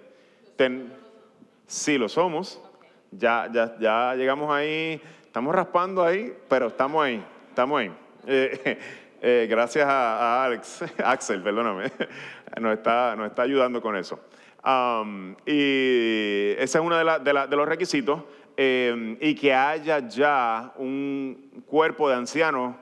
[1.65, 2.61] sí lo somos.
[3.09, 7.91] Ya, ya, ya llegamos ahí, estamos raspando ahí, pero estamos ahí, estamos ahí.
[8.27, 8.77] Eh,
[9.21, 11.91] eh, gracias a, Alex, Axel, perdóname,
[12.61, 14.19] nos está, nos está ayudando con eso.
[15.47, 18.21] y ese es uno de, de, los requisitos.
[18.55, 22.75] y que haya ya un cuerpo de ancianos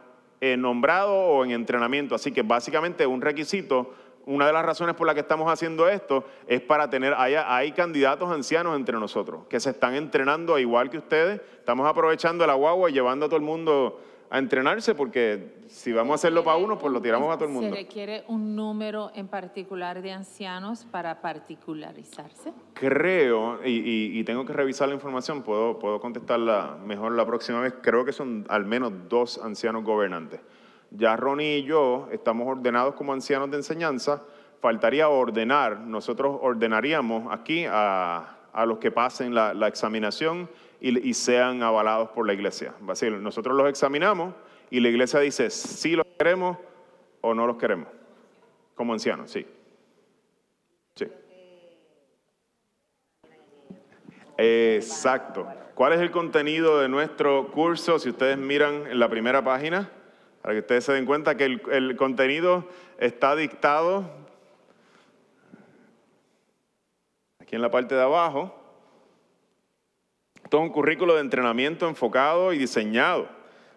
[0.57, 2.15] nombrado o en entrenamiento.
[2.15, 3.93] Así que básicamente un requisito,
[4.25, 7.71] una de las razones por las que estamos haciendo esto es para tener, hay, hay
[7.71, 11.41] candidatos ancianos entre nosotros que se están entrenando igual que ustedes.
[11.59, 16.11] Estamos aprovechando la guagua y llevando a todo el mundo a entrenarse porque si vamos
[16.11, 17.69] a hacerlo para uno, pues lo tiramos a todo el mundo.
[17.69, 22.53] ¿Se requiere un número en particular de ancianos para particularizarse?
[22.73, 28.03] Creo, y, tengo que revisar la información, puedo, puedo contestarla mejor la próxima vez, creo
[28.03, 30.41] que son al menos dos ancianos gobernantes.
[30.91, 34.23] Ya Ronnie y yo estamos ordenados como ancianos de enseñanza,
[34.61, 38.33] faltaría ordenar, nosotros ordenaríamos aquí a,
[38.65, 42.73] los que pasen la, examinación y, sean avalados por la iglesia.
[42.79, 44.33] nosotros los examinamos
[44.69, 46.57] y la iglesia dice si los queremos
[47.21, 47.87] o no los queremos,
[48.75, 49.45] como ancianos, sí.
[50.95, 51.07] Sí.
[54.37, 55.47] Exacto.
[55.73, 57.99] ¿Cuál es el contenido de nuestro curso?
[57.99, 59.91] Si ustedes miran en la primera página,
[60.41, 62.65] para que ustedes se den cuenta que el, contenido
[62.99, 64.09] está dictado
[67.39, 68.56] aquí en la parte de abajo.
[70.49, 73.27] Todo un currículo de entrenamiento enfocado y diseñado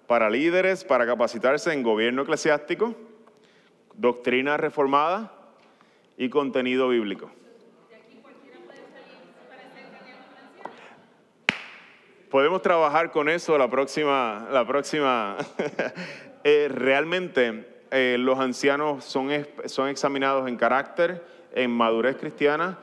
[0.06, 2.94] para líderes, para capacitarse en gobierno eclesiástico,
[3.94, 5.32] doctrina reformada
[6.16, 7.30] y contenido bíblico.
[12.30, 15.36] Podemos trabajar con eso la próxima, la próxima
[16.42, 19.28] Eh, realmente eh, los ancianos son,
[19.66, 22.78] son examinados en carácter, en madurez cristiana,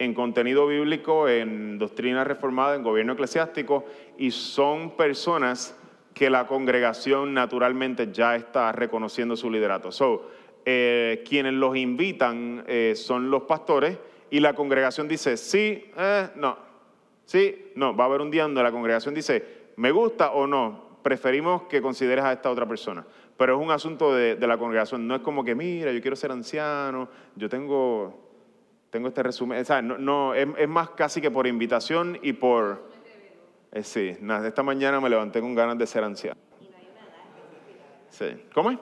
[0.00, 3.84] en contenido bíblico, en doctrina reformada, en gobierno eclesiástico,
[4.18, 5.76] y son personas
[6.12, 9.92] que la congregación naturalmente ya está reconociendo su liderato.
[9.92, 10.28] So,
[10.64, 13.96] eh, quienes los invitan son los pastores
[14.30, 15.84] y la congregación dice sí,
[16.34, 16.58] no,
[17.24, 17.94] sí, no.
[17.94, 21.80] Va a haber un día donde la congregación dice me gusta o no, preferimos que
[21.80, 23.02] consideres a esta otra persona.
[23.38, 25.08] Pero es un asunto de, la congregación.
[25.08, 28.29] No es como que, mira, yo quiero ser anciano, yo tengo,
[28.90, 29.60] tengo este resumen.
[29.60, 32.90] O sea, no, es, más casi que por invitación y por...
[33.72, 36.40] Eh, sí, esta mañana me levanté con ganas de ser anciano.
[38.10, 38.26] Sí.
[38.52, 38.78] ¿Cómo es?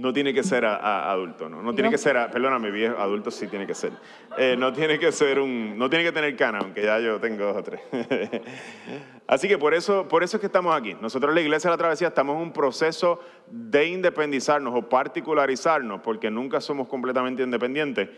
[0.00, 1.62] No tiene que ser a, adulto, ¿no?
[1.62, 3.92] No tiene que ser, a, perdóname, viejo, adulto sí tiene que ser.
[4.38, 7.44] Eh, no tiene que ser un, no tiene que tener cana, aunque ya yo tengo
[7.44, 7.82] dos o tres.
[9.26, 10.96] Así que por eso, por eso es que estamos aquí.
[11.02, 16.30] Nosotros la Iglesia de la Travesía estamos en un proceso de independizarnos o particularizarnos, porque
[16.30, 18.08] nunca somos completamente independientes,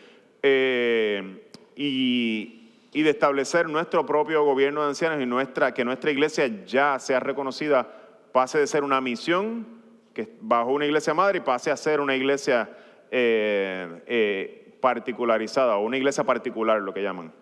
[0.40, 6.47] eh, y, y de establecer nuestro propio gobierno de ancianos y nuestra, que nuestra iglesia
[6.64, 7.88] ya sea reconocida,
[8.31, 9.82] pase de ser una misión
[10.12, 12.68] que bajo una iglesia madre y pase a ser una iglesia
[13.11, 17.33] eh, eh, particularizada o una iglesia particular, lo que llaman.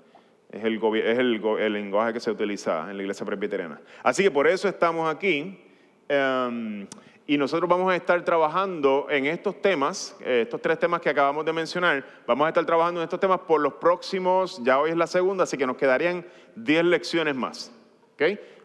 [0.51, 3.81] Es, el, es el, lenguaje que se utiliza en la iglesia presbiteriana.
[4.03, 5.65] Así que por eso estamos aquí.
[6.09, 6.87] Em,
[7.27, 11.45] y nosotros vamos a estar trabajando en estos temas, eh, estos tres temas que acabamos
[11.45, 14.97] de mencionar, vamos a estar trabajando en estos temas por los próximos, ya hoy es
[14.97, 17.73] la segunda, así que nos quedarían 10 lecciones más.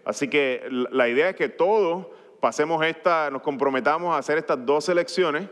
[0.03, 2.11] Así que la idea es que todo
[2.45, 5.49] pasemos esta, nos comprometamos a hacer estas dos elecciones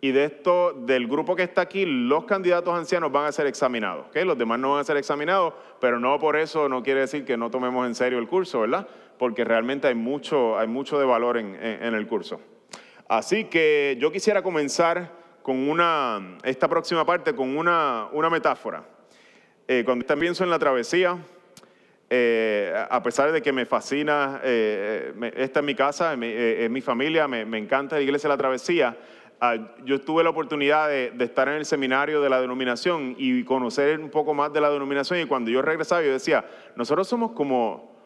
[0.00, 4.06] y de esto, del grupo que está aquí, los candidatos ancianos van a ser examinados.
[4.08, 4.24] ¿okay?
[4.24, 7.36] Los demás no van a ser examinados, pero no por eso no quiere decir que
[7.36, 8.88] no tomemos en serio el curso, ¿verdad?
[9.18, 12.40] Porque realmente hay mucho, hay mucho de valor en, el curso.
[13.06, 18.82] Así que yo quisiera comenzar con una, esta próxima parte con una, una metáfora.
[19.68, 21.18] Eh, cuando pienso en la travesía,
[22.12, 26.80] eh, a pesar de que me fascina, eh, esta es mi casa, eh, es mi
[26.80, 28.98] familia, me, encanta la iglesia la travesía,
[29.40, 34.00] ah, yo tuve la oportunidad de, estar en el seminario de la denominación y conocer
[34.00, 36.44] un poco más de la denominación y cuando yo regresaba yo decía,
[36.74, 37.96] nosotros somos como,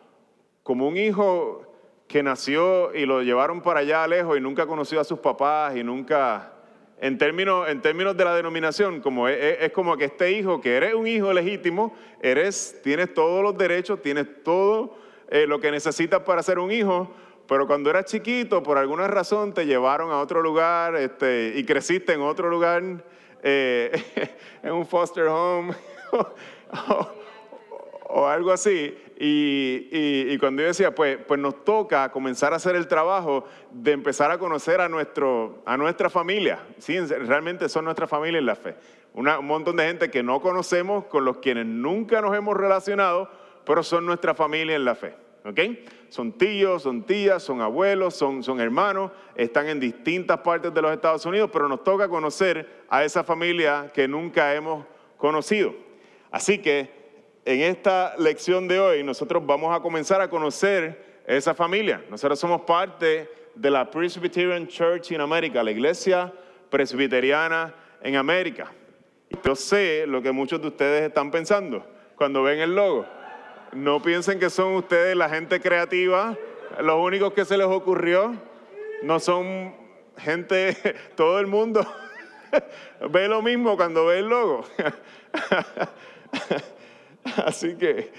[0.63, 1.63] como un hijo
[2.07, 5.83] que nació y lo llevaron para allá lejos y nunca conoció a sus papás y
[5.83, 6.54] nunca
[7.01, 10.95] en términos, en términos de la denominación, como es, como que este hijo, que eres
[10.95, 14.97] un hijo legítimo, eres, tienes todos los derechos, tienes todo
[15.29, 17.11] eh, lo que necesitas para ser un hijo,
[17.47, 22.13] pero cuando eras chiquito, por alguna razón te llevaron a otro lugar este, y creciste
[22.15, 22.83] en otro lugar,
[23.43, 23.93] eh,
[24.63, 25.75] en un foster home
[28.09, 28.97] o algo así.
[29.17, 34.31] Y, cuando yo decía, pues, pues nos toca comenzar a hacer el trabajo de empezar
[34.31, 36.61] a conocer a, nuestro, a nuestra familia.
[36.79, 38.75] Sí, realmente son nuestra familia en la fe.
[39.13, 43.31] un montón de gente que no conocemos, con los quienes nunca nos hemos relacionado,
[43.65, 45.15] pero son nuestra familia en la fe.
[45.45, 45.61] ¿ok?
[46.09, 50.93] Son tíos, son tías, son abuelos, son, son hermanos, están en distintas partes de los
[50.93, 54.85] Estados Unidos, pero nos toca conocer a esa familia que nunca hemos
[55.19, 55.75] conocido.
[56.31, 57.04] Así que
[57.45, 62.03] en esta lección de hoy nosotros vamos a comenzar a conocer esa familia.
[62.11, 66.33] Nosotros somos parte de la Presbyterian Church in America, la iglesia
[66.71, 68.73] presbiteriana en América.
[69.45, 71.85] Yo sé lo que muchos de ustedes están pensando
[72.17, 73.07] cuando ven el logo.
[73.73, 76.37] No piensen que son ustedes la gente creativa,
[76.81, 78.35] los únicos que se les ocurrió.
[79.03, 79.75] No son
[80.17, 80.77] gente,
[81.17, 81.87] todo el mundo
[83.11, 84.65] ve lo mismo cuando ve el logo.
[87.45, 88.13] Así que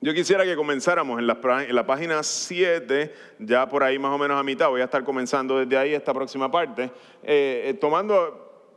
[0.00, 4.18] Yo quisiera que comenzáramos en la, en la, página 7, ya por ahí más o
[4.18, 6.84] menos a mitad, voy a estar comenzando desde ahí esta próxima parte,
[7.22, 8.76] eh, eh, tomando,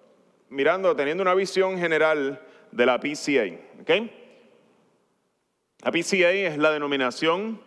[0.49, 3.81] mirando, teniendo una visión general de la PCA.
[3.81, 4.11] ¿okay?
[5.83, 7.61] La PCA es la denominación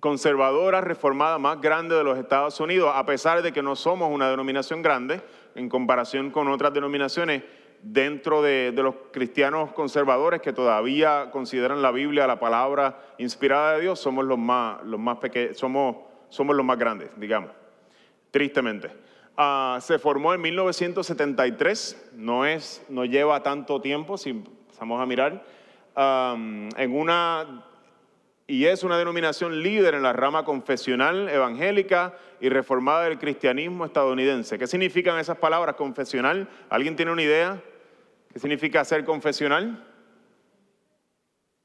[0.00, 4.28] conservadora reformada más grande de los Estados Unidos, a pesar de que no somos una
[4.28, 5.20] denominación grande
[5.54, 7.44] en comparación con otras denominaciones
[7.82, 13.98] dentro de, los cristianos conservadores que todavía consideran la Biblia la palabra inspirada de Dios,
[13.98, 15.96] somos los más, los más pequeños, somos,
[16.28, 17.50] somos los más grandes, digamos,
[18.30, 18.90] tristemente.
[19.36, 25.44] Ah, se formó en 1973, no, es, no lleva tanto tiempo, si empezamos a mirar,
[25.96, 27.64] en una,
[28.46, 34.58] y es una denominación líder en la rama confesional evangélica y reformada del cristianismo estadounidense.
[34.58, 36.48] ¿Qué significan esas palabras confesional?
[36.68, 37.62] ¿Alguien tiene una idea?
[38.32, 39.84] ¿Qué significa ser confesional?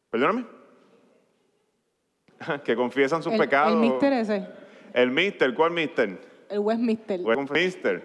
[0.10, 0.46] Perdóname.
[2.66, 3.74] que confiesan sus pecados.
[3.74, 4.48] El mister ese.
[4.94, 6.20] El mister, ¿cuál mister?
[6.50, 7.20] El Westminster.
[7.22, 8.04] Westminster.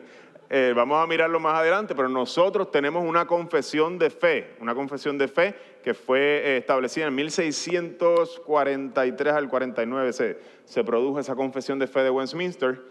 [0.51, 5.17] Eh, vamos a mirarlo más adelante, pero nosotros tenemos una confesión de fe, una confesión
[5.17, 11.79] de fe que fue eh, establecida en 1643 al 49, se, se produjo esa confesión
[11.79, 12.83] de fe de Westminster.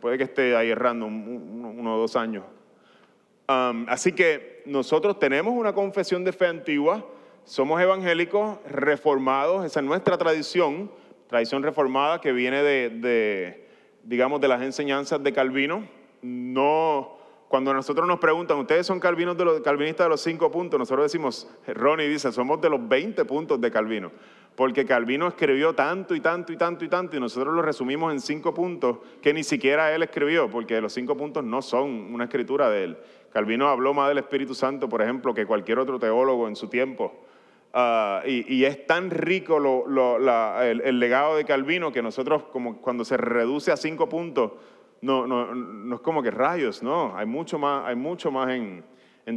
[0.00, 2.44] puede que esté ahí errando uno o dos años
[3.46, 7.04] así que nosotros tenemos una confesión de fe antigua,
[7.44, 10.90] somos evangélicos reformados, esa es nuestra tradición,
[11.28, 13.66] tradición reformada que viene de,
[14.02, 15.86] digamos, de las enseñanzas de Calvino.
[16.22, 17.18] No,
[17.48, 20.78] cuando nosotros nos preguntan, ¿ustedes son calvinos de los, calvinistas de los cinco puntos?
[20.78, 24.10] Nosotros decimos, Ronnie dice, somos de los 20 puntos de Calvino
[24.56, 28.20] porque Calvino escribió tanto y tanto y tanto y tanto y nosotros lo resumimos en
[28.20, 32.70] cinco puntos que ni siquiera él escribió, porque los cinco puntos no son una escritura
[32.70, 32.98] de él.
[33.34, 37.12] Calvino habló más del Espíritu Santo, por ejemplo, que cualquier otro teólogo en su tiempo.
[37.72, 43.72] Ah, y, es tan rico el, legado de Calvino que nosotros, como cuando se reduce
[43.72, 44.52] a cinco puntos,
[45.00, 48.84] no, no, es como que rayos, no, hay mucho más, hay mucho más en,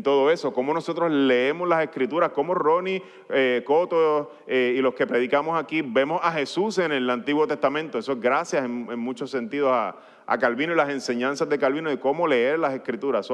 [0.03, 5.07] todo eso, cómo nosotros leemos las escrituras, cómo Ronnie, eh, Coto eh, y los que
[5.07, 7.97] predicamos aquí vemos a Jesús en el Antiguo Testamento.
[7.97, 9.95] Eso es gracias en, muchos sentidos a,
[10.39, 13.25] Calvino y las enseñanzas de Calvino de cómo leer las escrituras.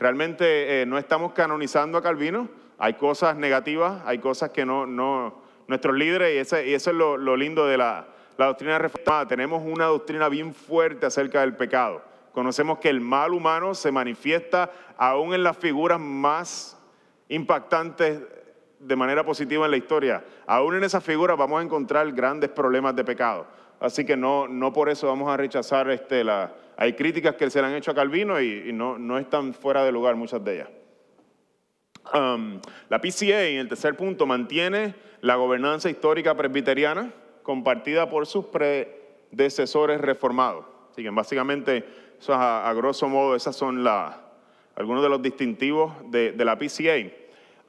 [0.00, 2.48] Realmente eh, no estamos canonizando a Calvino,
[2.78, 6.96] hay cosas negativas, hay cosas que no, no nuestros líderes, y, ese, y eso es
[6.96, 12.02] lo, lindo de la, la doctrina reformada, tenemos una doctrina bien fuerte acerca del pecado.
[12.32, 16.78] Conocemos que el mal humano se manifiesta aún en las figuras más
[17.28, 18.20] impactantes
[18.78, 20.24] de manera positiva en la historia.
[20.46, 23.46] Aún en esas figuras vamos a encontrar grandes problemas de pecado.
[23.80, 26.54] Así que no, no por eso vamos a rechazar este, la...
[26.76, 29.92] Hay críticas que se le han hecho a Calvino y, no, no, están fuera de
[29.92, 30.68] lugar muchas de ellas.
[32.14, 37.12] Um, la PCA, en el tercer punto, mantiene la gobernanza histórica presbiteriana
[37.42, 40.64] compartida por sus predecesores reformados.
[40.92, 41.84] Así que básicamente
[42.28, 47.10] a, grosso modo, esas son algunos de los distintivos de, la PCA.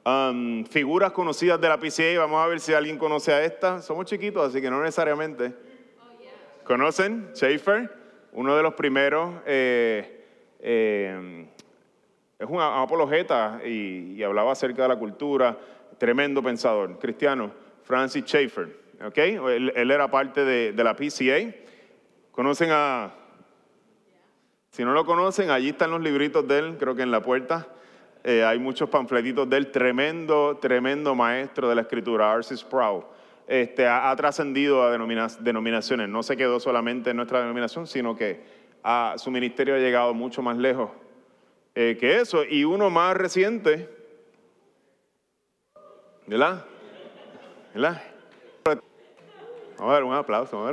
[0.04, 3.80] Um, figuras conocidas de la PCA, vamos a ver si alguien conoce a esta.
[3.80, 5.71] Somos chiquitos, así que no necesariamente.
[6.64, 7.30] ¿Conocen?
[7.34, 7.90] Schaefer,
[8.32, 9.34] uno de los primeros.
[9.46, 10.24] Eh,
[10.60, 11.46] eh,
[12.38, 15.56] es un apologeta y, hablaba acerca de la cultura.
[15.98, 17.52] Tremendo pensador, cristiano,
[17.84, 18.68] Francis Schaeffer.
[19.04, 19.34] ¿okay?
[19.34, 21.54] Él, era parte de, de la PCA.
[22.32, 23.12] ¿Conocen a
[24.72, 27.68] si no lo conocen, allí están los libritos de él, creo que en la puerta.
[28.24, 33.04] Eh, hay muchos panfletitos del tremendo, tremendo maestro de la escritura, Arcis Sproul.
[33.46, 38.40] Este, ha, trascendido a denominaciones, no se quedó solamente en nuestra denominación, sino que
[39.16, 40.90] su ministerio ha llegado mucho más lejos
[41.74, 42.44] eh, que eso.
[42.44, 43.88] Y uno más reciente,
[46.26, 46.64] ¿verdad?
[47.74, 48.02] ¿verdad?
[49.78, 50.70] Vamos a dar un aplauso.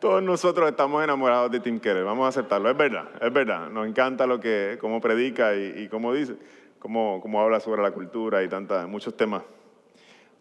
[0.00, 2.70] Todos nosotros estamos enamorados de Tim Keller, vamos a aceptarlo.
[2.70, 3.68] Es verdad, es verdad.
[3.68, 6.36] Nos encanta lo que, cómo predica y, cómo dice,
[6.78, 9.42] cómo, cómo, habla sobre la cultura y tantas, muchos temas.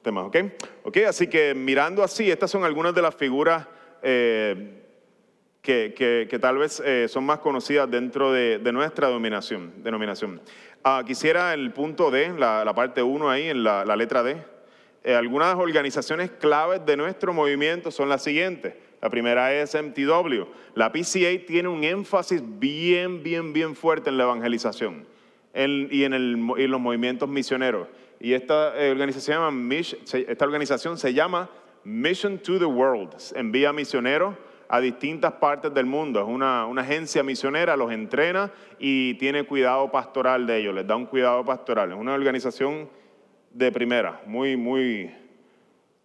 [0.01, 0.37] Temas ¿ok?
[0.83, 3.67] Ok, así que mirando así, estas son algunas de las figuras
[4.01, 4.81] eh,
[5.61, 5.93] que,
[6.29, 9.83] que, tal vez eh, son más conocidas dentro de, nuestra denominación.
[9.83, 10.41] denominación.
[10.83, 14.37] Ah, quisiera el punto D, la, la parte 1 ahí, en la, la letra D.
[15.03, 18.73] Eh, algunas organizaciones claves de nuestro movimiento son las siguientes.
[19.01, 20.45] La primera es MTW.
[20.75, 25.05] La PCA tiene un énfasis bien, bien, bien fuerte en la evangelización
[25.55, 27.87] y, en los movimientos misioneros.
[28.23, 31.49] Y esta, eh, organización esta organización se llama
[31.83, 33.15] Mission to the World.
[33.35, 34.35] Envía misioneros
[34.69, 36.21] a distintas partes del mundo.
[36.21, 41.07] Es una, agencia misionera, los entrena y tiene cuidado pastoral de ellos, les da un
[41.07, 41.93] cuidado pastoral.
[41.93, 42.87] Es una organización
[43.49, 45.09] de primera, muy, muy,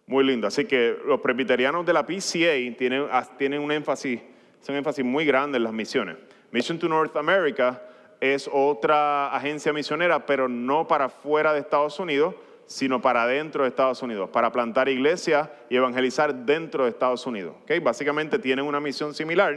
[0.07, 0.47] muy lindo.
[0.47, 3.05] Así que los presbiterianos de la PCA tienen,
[3.37, 4.19] tienen un énfasis,
[4.67, 6.17] un énfasis muy grande en las misiones.
[6.51, 7.79] Mission to North America
[8.19, 13.69] es otra agencia misionera, pero no para fuera de Estados Unidos, sino para dentro de
[13.69, 17.55] Estados Unidos, para plantar iglesias y evangelizar dentro de Estados Unidos.
[17.63, 17.79] ¿Okay?
[17.79, 19.53] Básicamente tienen una misión similar,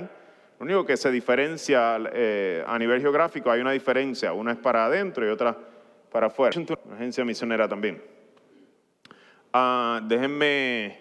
[0.60, 4.84] lo único que se diferencia eh, a nivel geográfico, hay una diferencia, una es para
[4.84, 5.56] adentro y otra
[6.12, 6.58] para afuera.
[6.84, 8.02] Una agencia misionera también.
[9.54, 10.98] Uh, déjenme,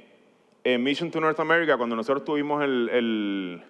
[0.64, 3.62] en Mission to North America, cuando nosotros tuvimos el,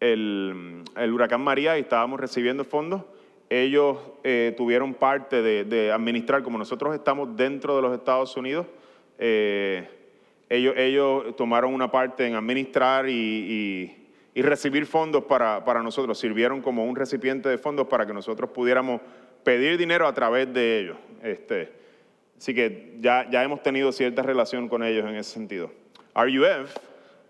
[0.00, 3.02] el huracán María y estábamos recibiendo fondos,
[3.50, 8.66] ellos eh, tuvieron parte de, administrar, como nosotros estamos dentro de los Estados Unidos,
[9.18, 9.88] eh,
[10.50, 13.94] ellos, tomaron una parte en administrar y,
[14.34, 19.00] recibir fondos para, nosotros, sirvieron como un recipiente de fondos para que nosotros pudiéramos
[19.42, 20.96] pedir dinero a través de ellos.
[21.22, 21.72] Este,
[22.36, 25.72] así que ya, ya hemos tenido cierta relación con ellos en ese sentido.
[26.14, 26.76] RUF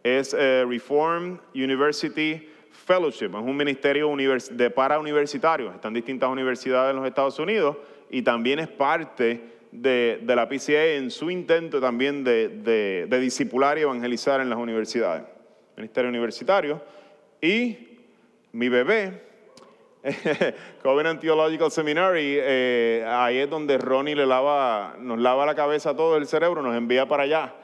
[0.03, 2.47] es eh, Reform University
[2.85, 4.15] Fellowship, es un ministerio
[4.51, 7.77] de para universitarios, están distintas universidades en los Estados Unidos
[8.09, 12.49] y también es parte de, la PCA en su intento también de,
[13.07, 15.25] de, discipular y evangelizar en las universidades.
[15.77, 16.81] Ministerio Universitario.
[17.41, 17.99] Y
[18.53, 19.23] mi bebé,
[20.83, 26.17] Covenant Theological Seminary, eh, ahí es donde Ronnie le lava, nos lava la cabeza todo
[26.17, 27.55] el cerebro, nos envía para allá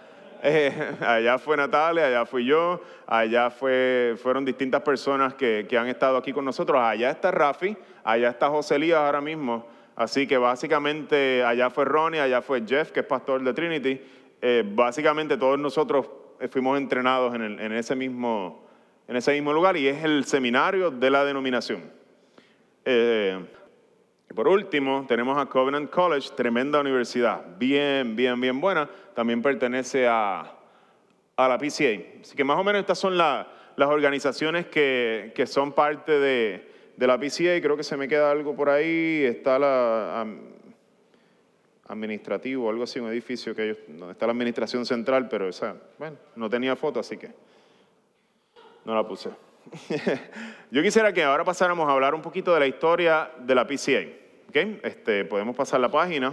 [1.00, 6.32] allá fue Natalia, allá fui yo, allá fue, fueron distintas personas que, han estado aquí
[6.32, 6.78] con nosotros.
[6.82, 9.66] Allá está Rafi, allá está José Elías ahora mismo.
[9.96, 14.00] Así que básicamente allá fue Ronnie, allá fue Jeff, que es pastor de Trinity.
[14.42, 16.10] Eh, básicamente todos nosotros
[16.50, 18.66] fuimos entrenados en, ese mismo,
[19.08, 21.90] en ese mismo lugar y es el seminario de la denominación.
[22.84, 23.42] Eh,
[24.34, 28.88] por último, tenemos a Covenant College, tremenda universidad, bien, bien, bien buena.
[29.14, 30.56] También pertenece a,
[31.36, 32.20] la PCA.
[32.20, 33.46] Así que más o menos estas son las
[33.76, 37.60] organizaciones que, son parte de, la PCA.
[37.60, 39.24] Creo que se me queda algo por ahí.
[39.24, 40.26] Está la
[41.86, 46.16] administrativo, algo así, un edificio que ellos, donde está la administración central, pero esa, bueno,
[46.34, 47.30] no tenía foto, así que
[48.84, 49.30] no la puse.
[50.70, 54.04] Yo quisiera que ahora pasáramos a hablar un poquito de la historia de la PCA.
[54.82, 56.32] Este, podemos pasar la página.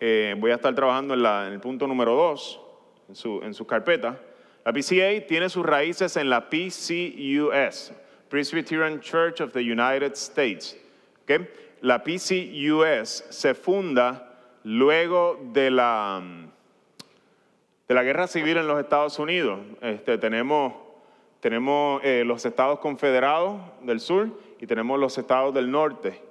[0.00, 2.60] Eh, voy a estar trabajando en, el punto número 2,
[3.08, 4.20] en su, en su carpeta.
[4.64, 7.92] La PCA tiene sus raíces en la PCUS,
[8.28, 10.78] Presbyterian Church of the United States.
[11.80, 14.34] La PCUS se funda
[14.64, 16.22] luego de la,
[17.88, 19.60] de la guerra civil en los Estados Unidos.
[19.80, 20.83] Este, tenemos
[21.44, 26.22] tenemos eh, los estados confederados del sur y tenemos los estados del norte.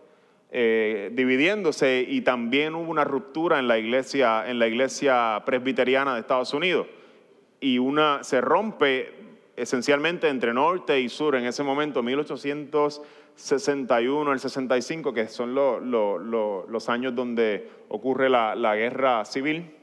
[0.50, 6.22] Eh, dividiéndose y también hubo una ruptura en la iglesia, en la iglesia presbiteriana de
[6.22, 6.88] Estados Unidos.
[7.60, 9.14] Y una se rompe
[9.56, 17.14] esencialmente entre norte y sur en ese momento, 1861 al 65, que son los años
[17.14, 19.76] donde ocurre la, la guerra civil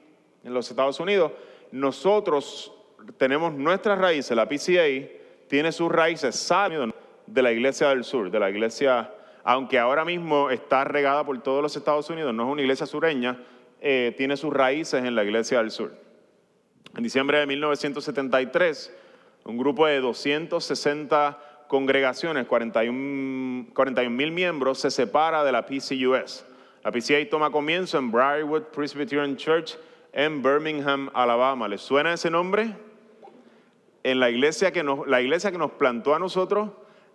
[0.42, 1.30] en los Estados Unidos.
[1.70, 2.74] Nosotros
[3.16, 5.19] tenemos nuestras raíces, la PCA
[5.50, 6.48] tiene sus raíces
[7.26, 9.10] de la iglesia del sur, de la iglesia
[9.42, 13.42] aunque ahora mismo está regada por todos los Estados Unidos, no es una iglesia sureña,
[13.80, 15.92] eh, tiene sus raíces en la iglesia del sur.
[16.96, 18.94] En diciembre de 1973,
[19.44, 26.44] un grupo de 260 congregaciones, 41 mil miembros, se separa de la PCUS.
[26.84, 29.76] La PCA toma comienzo en Briarwood Presbyterian Church
[30.12, 31.66] en Birmingham, Alabama.
[31.66, 32.74] ¿Les suena ese nombre?
[34.02, 36.70] En la iglesia que nos, la iglesia que nos plantó a nosotros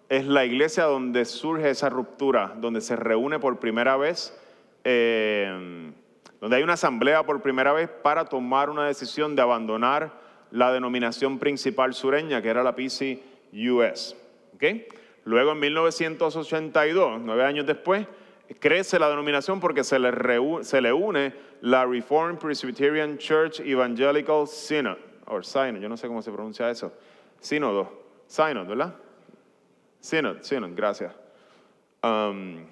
[0.09, 4.37] es la iglesia donde surge esa ruptura, donde se reúne por primera vez,
[4.83, 5.91] eh,
[6.39, 10.11] donde hay una asamblea por primera vez para tomar una decisión de abandonar
[10.51, 14.15] la denominación principal sureña, que era la PCUS.
[14.53, 14.87] ¿Okay?
[15.23, 18.05] Luego en 1982, nueve años después,
[18.59, 20.11] crece la denominación porque se le,
[20.61, 24.97] se le une la Reformed Presbyterian Church Evangelical Synod,
[25.27, 26.91] o Synod, yo no sé cómo se pronuncia eso,
[27.39, 27.91] sínodo,
[28.27, 28.95] Synod, ¿verdad?
[29.99, 31.13] Synod, Synod, gracias.
[32.03, 32.65] Um,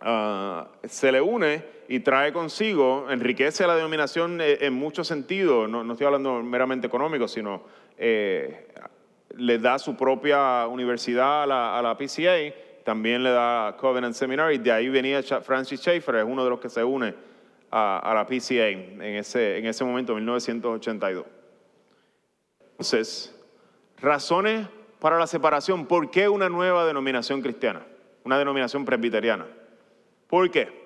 [0.00, 5.90] uh, se le une y trae consigo, enriquece la denominación eh, en muchos sentidos, no,
[5.90, 7.62] estoy hablando meramente económico, sino
[7.98, 8.68] eh,
[9.36, 14.88] le da su propia universidad a la, PCA, también le da Covenant Seminary, de ahí
[14.88, 17.14] venía Francis Schaeffer, es uno de los que se une
[17.76, 21.26] a, la PCA en ese, en ese momento, 1982.
[22.70, 23.34] Entonces,
[24.00, 24.68] razones
[25.00, 25.86] para la separación.
[25.86, 27.82] ¿Por qué una nueva denominación cristiana?
[28.22, 29.46] Una denominación presbiteriana.
[30.28, 30.84] ¿Por qué?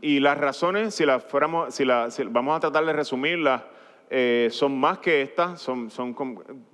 [0.00, 1.84] y las razones, si las fuéramos, si,
[2.24, 3.62] vamos a tratar de resumirlas,
[4.10, 6.12] eh, son más que estas, son, son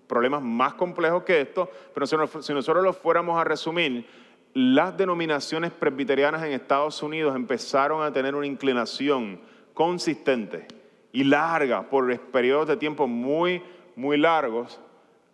[0.07, 4.07] problemas más complejos que estos, pero si, si nosotros los fuéramos a resumir,
[4.55, 9.41] las denominaciones presbiterianas en Estados Unidos empezaron a tener una inclinación
[9.73, 10.67] consistente
[11.13, 13.63] y larga por periodos de tiempo muy,
[13.97, 14.81] muy largos,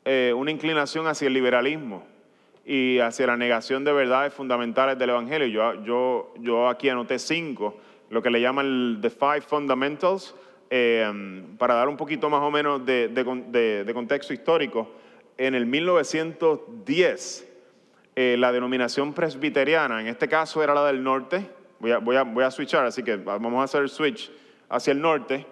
[0.05, 2.05] eh, una inclinación hacia el liberalismo
[2.65, 5.83] y hacia la negación de verdades fundamentales del Evangelio.
[5.83, 7.77] Yo, aquí anoté cinco,
[8.11, 10.35] lo que le llaman The Five Fundamentals,
[10.71, 14.93] eh, para dar un poquito más o menos de, contexto histórico.
[15.37, 17.48] En el 1910,
[18.21, 21.49] eh, la denominación presbiteriana, en este caso era la del norte,
[21.79, 24.33] voy a, voy a, voy a switchar, así que vamos a hacer el switch
[24.69, 25.47] hacia el norte,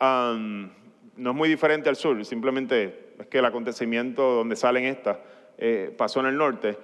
[0.00, 5.18] no es muy diferente al sur, simplemente es que el acontecimiento donde salen estas
[5.58, 6.76] eh, pasó en el norte.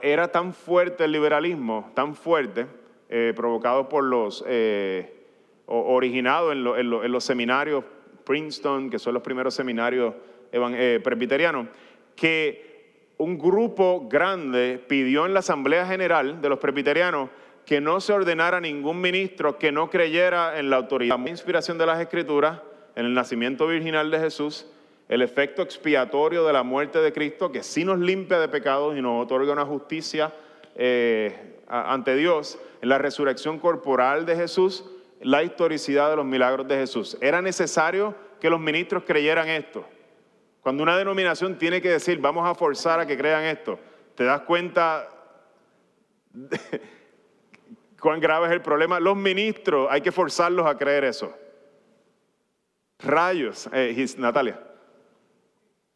[0.00, 2.64] era tan fuerte el liberalismo, tan fuerte,
[3.10, 5.22] eh, provocado por los, eh,
[5.66, 7.84] originado en, en, los seminarios
[8.24, 10.14] Princeton, que son los primeros seminarios
[11.02, 11.66] presbiterianos,
[12.14, 12.65] que
[13.18, 17.30] un grupo grande pidió en la Asamblea General de los presbiterianos
[17.64, 21.18] que no se ordenara ningún ministro que no creyera en la autoridad.
[21.18, 22.60] La inspiración de las Escrituras,
[22.94, 24.66] en el nacimiento virginal de Jesús,
[25.08, 29.02] el efecto expiatorio de la muerte de Cristo, que sí nos limpia de pecados y
[29.02, 30.32] nos otorga una justicia
[30.76, 34.84] eh, ante Dios, en la resurrección corporal de Jesús,
[35.20, 37.16] la historicidad de los milagros de Jesús.
[37.20, 39.84] Era necesario que los ministros creyeran esto.
[40.66, 43.78] Cuando una denominación tiene que decir, vamos a forzar a que crean esto,
[44.16, 45.08] te das cuenta
[48.00, 48.98] cuán grave es el problema.
[48.98, 51.32] Los ministros hay que forzarlos a creer eso.
[52.98, 54.60] Rayos, eh, Natalia.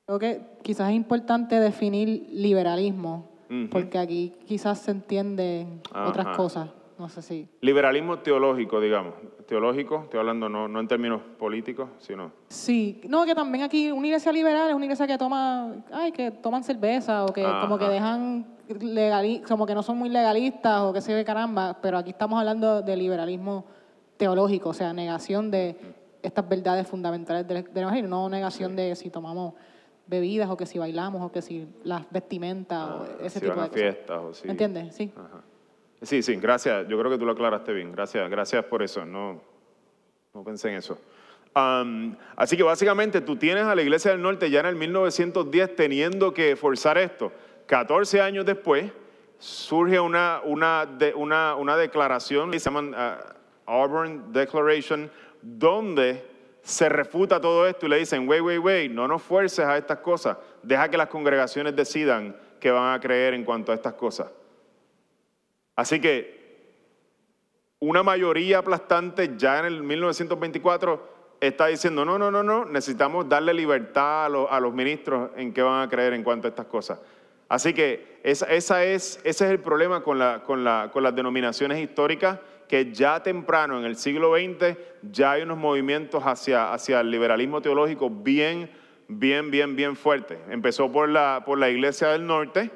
[0.06, 3.28] Creo que quizás es importante definir liberalismo,
[3.72, 6.70] porque aquí quizás se entienden otras cosas.
[7.00, 7.48] No sé si.
[7.62, 9.14] Liberalismo teológico, digamos.
[9.46, 12.30] Teológico, estoy hablando no, no en términos políticos, sino.
[12.48, 16.30] Sí, no, que también aquí una iglesia liberal es una iglesia que toma, ay, que
[16.30, 18.46] toman cerveza o que como que dejan
[19.48, 22.82] como que no son muy legalistas o que se ve caramba, pero aquí estamos hablando
[22.82, 23.64] de liberalismo
[24.18, 25.76] teológico, o sea, negación de
[26.20, 29.54] estas verdades fundamentales del, Evangelio, no negación de si tomamos
[30.06, 33.70] bebidas o que si bailamos o que si las vestimentas o ah, ese tipo de
[33.70, 34.94] fiestas, O ¿Me entiendes?
[34.94, 35.10] Sí.
[36.02, 36.88] Sí, sí, gracias.
[36.88, 37.92] Yo creo que tú lo aclaraste bien.
[37.92, 39.04] Gracias, gracias por eso.
[39.04, 39.40] No,
[40.32, 40.98] no pensé en eso.
[42.36, 46.32] así que básicamente tú tienes a la Iglesia del Norte ya en el 1910 teniendo
[46.32, 47.32] que forzar esto.
[47.66, 48.90] 14 años después,
[49.38, 56.24] surge una, una, una, una declaración, se llaman uh, Auburn Declaration, donde
[56.62, 59.98] se refuta todo esto y le dicen, wait, wait, wait, no nos fuerces a estas
[59.98, 64.28] cosas, deja que las congregaciones decidan que van a creer en cuanto a estas cosas.
[65.80, 66.38] Así que
[67.78, 73.54] una mayoría aplastante ya en el 1924 está diciendo, no, no, no, no, necesitamos darle
[73.54, 77.00] libertad a los ministros en qué van a creer en cuanto a estas cosas.
[77.48, 78.44] Así que esa,
[78.84, 84.34] es, ese es el problema con, las denominaciones históricas, que ya temprano, en el siglo
[84.36, 84.76] XX,
[85.10, 88.70] ya hay unos movimientos hacia, el liberalismo teológico bien,
[89.08, 90.36] bien, bien, bien fuertes.
[90.50, 92.70] Empezó por la, Iglesia del Norte,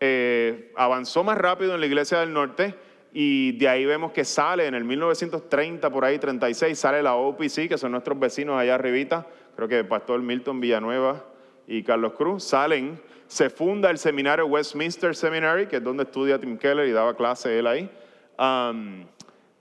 [0.00, 2.74] eh, avanzó más rápido en la Iglesia del Norte,
[3.12, 7.68] y de ahí vemos que sale en el 1930, por ahí 36, sale la OPC,
[7.68, 9.26] que son nuestros vecinos allá arribita,
[9.56, 11.24] creo que el pastor Milton Villanueva
[11.66, 16.58] y Carlos Cruz, salen se funda el seminario Westminster Seminary, que es donde estudia Tim
[16.58, 17.88] Keller y daba clase él ahí.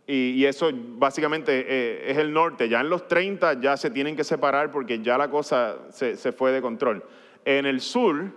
[0.08, 2.68] Y, eso básicamente eh, es el norte.
[2.68, 6.52] Ya en los 30 ya se tienen que separar porque ya la cosa se, fue
[6.52, 7.04] de control.
[7.46, 8.32] En el sur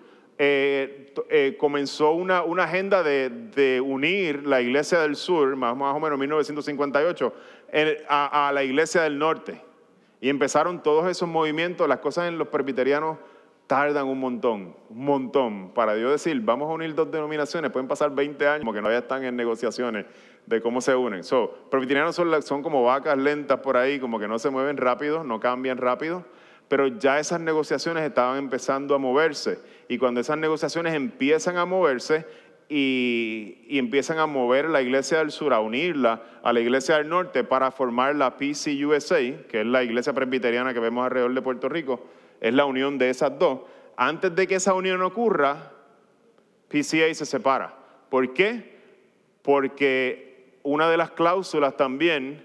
[0.45, 7.33] eh, eh, comenzó una, agenda de, unir la iglesia del sur, más, o menos 1958,
[8.09, 9.63] a, a la iglesia del norte.
[10.21, 13.19] Y empezaron todos esos movimientos, las cosas en los presbiterianos
[13.69, 15.71] tardan un montón, un montón.
[15.71, 18.91] Para Dios decir, vamos a unir dos denominaciones, pueden pasar 20 años, como que no
[18.91, 20.07] ya están en negociaciones
[20.45, 21.23] de cómo se unen.
[21.23, 25.23] So, presbiterianos son, son como vacas lentas por ahí, como que no se mueven rápido,
[25.23, 26.25] no cambian rápido,
[26.67, 29.59] pero ya esas negociaciones estaban empezando a moverse.
[29.93, 32.25] Y cuando esas negociaciones empiezan a moverse,
[32.67, 37.45] y, empiezan a mover la iglesia del sur, a unirla a la iglesia del norte
[37.45, 39.17] para formar la PCUSA,
[39.51, 42.07] que es la iglesia presbiteriana que vemos alrededor de Puerto Rico,
[42.41, 43.61] es la unión de esas dos.
[43.95, 45.73] Antes de que esa unión ocurra,
[46.69, 47.75] PCA se separa.
[48.09, 48.79] ¿Por qué?
[49.43, 52.43] Porque una de las cláusulas también,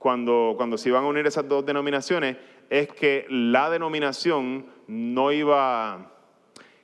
[0.00, 2.38] cuando, cuando se iban a unir esas dos denominaciones,
[2.70, 6.17] es que la denominación no iba,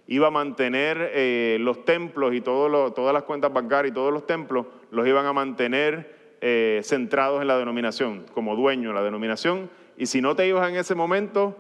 [0.07, 4.67] iba a mantener eh, los templos y todas las cuentas bancarias y todos los templos,
[4.91, 10.07] los iban a mantener eh, centrados en la denominación, como dueño de la denominación, y
[10.07, 11.57] si no te ibas en ese momento,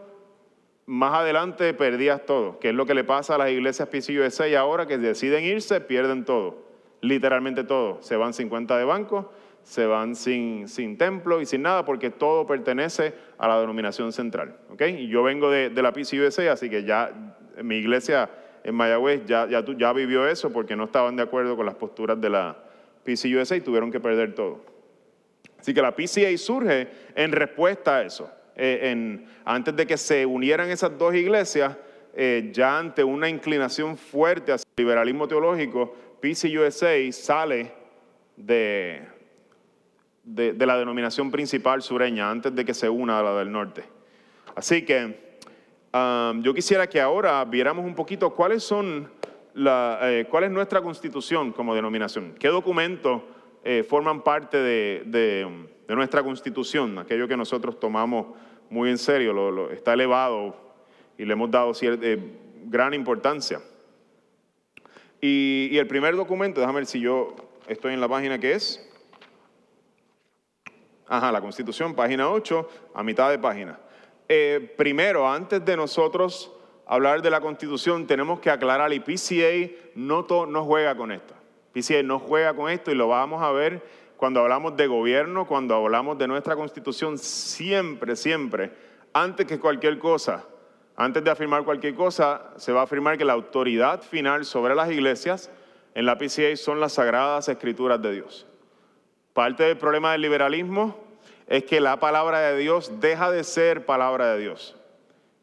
[0.86, 4.54] más adelante perdías todo, que es lo que le pasa a las iglesias PCUSA y
[4.54, 6.66] ahora que deciden irse, pierden todo,
[7.00, 8.02] literalmente todo.
[8.02, 9.32] Se van sin cuenta de banco,
[9.62, 14.58] se van sin, sin templo y sin nada, porque todo pertenece a la denominación central.
[14.70, 14.94] ¿okay?
[15.04, 17.10] Y yo vengo de, de la PCUSA, así que ya
[17.62, 18.30] mi iglesia
[18.62, 22.20] en Mayagüez ya, ya, ya vivió eso porque no estaban de acuerdo con las posturas
[22.20, 22.56] de la
[23.04, 24.64] PCUSA y tuvieron que perder todo.
[25.58, 28.30] Así que la PCA surge en respuesta a eso.
[28.56, 31.76] Eh, antes de que se unieran esas dos iglesias,
[32.14, 37.72] eh, ya ante una inclinación fuerte hacia el liberalismo teológico, PCUSA sale
[38.36, 39.02] de,
[40.22, 43.84] de, la denominación principal sureña antes de que se una a la del norte.
[44.54, 45.23] Así que
[46.42, 49.08] yo quisiera que ahora viéramos un poquito cuáles son
[49.54, 53.22] la, eh, cuál es nuestra constitución como denominación, qué documentos
[53.88, 55.48] forman parte de,
[55.88, 58.26] nuestra constitución, aquello que nosotros tomamos
[58.70, 60.56] muy en serio, lo, está elevado
[61.16, 62.18] y le hemos dado eh,
[62.64, 63.60] gran importancia.
[65.20, 67.34] Y, el primer documento, déjame ver si yo
[67.66, 68.86] estoy en la página que es.
[71.06, 73.78] Ajá, la Constitución, página 8, a mitad de página.
[74.28, 76.52] Eh, primero, antes de nosotros
[76.86, 81.34] hablar de la Constitución, tenemos que aclarar, y PCA no, no juega con esto.
[81.72, 83.82] PCA no juega con esto y lo vamos a ver
[84.16, 88.70] cuando hablamos de gobierno, cuando hablamos de nuestra constitución, siempre, siempre,
[89.12, 90.44] antes que cualquier cosa,
[90.96, 94.90] antes de afirmar cualquier cosa, se va a afirmar que la autoridad final sobre las
[94.90, 95.50] iglesias
[95.94, 98.46] en la PCA son las sagradas escrituras de Dios.
[99.32, 101.03] Parte del problema del liberalismo
[101.46, 104.76] es que la palabra de Dios deja de ser palabra de Dios.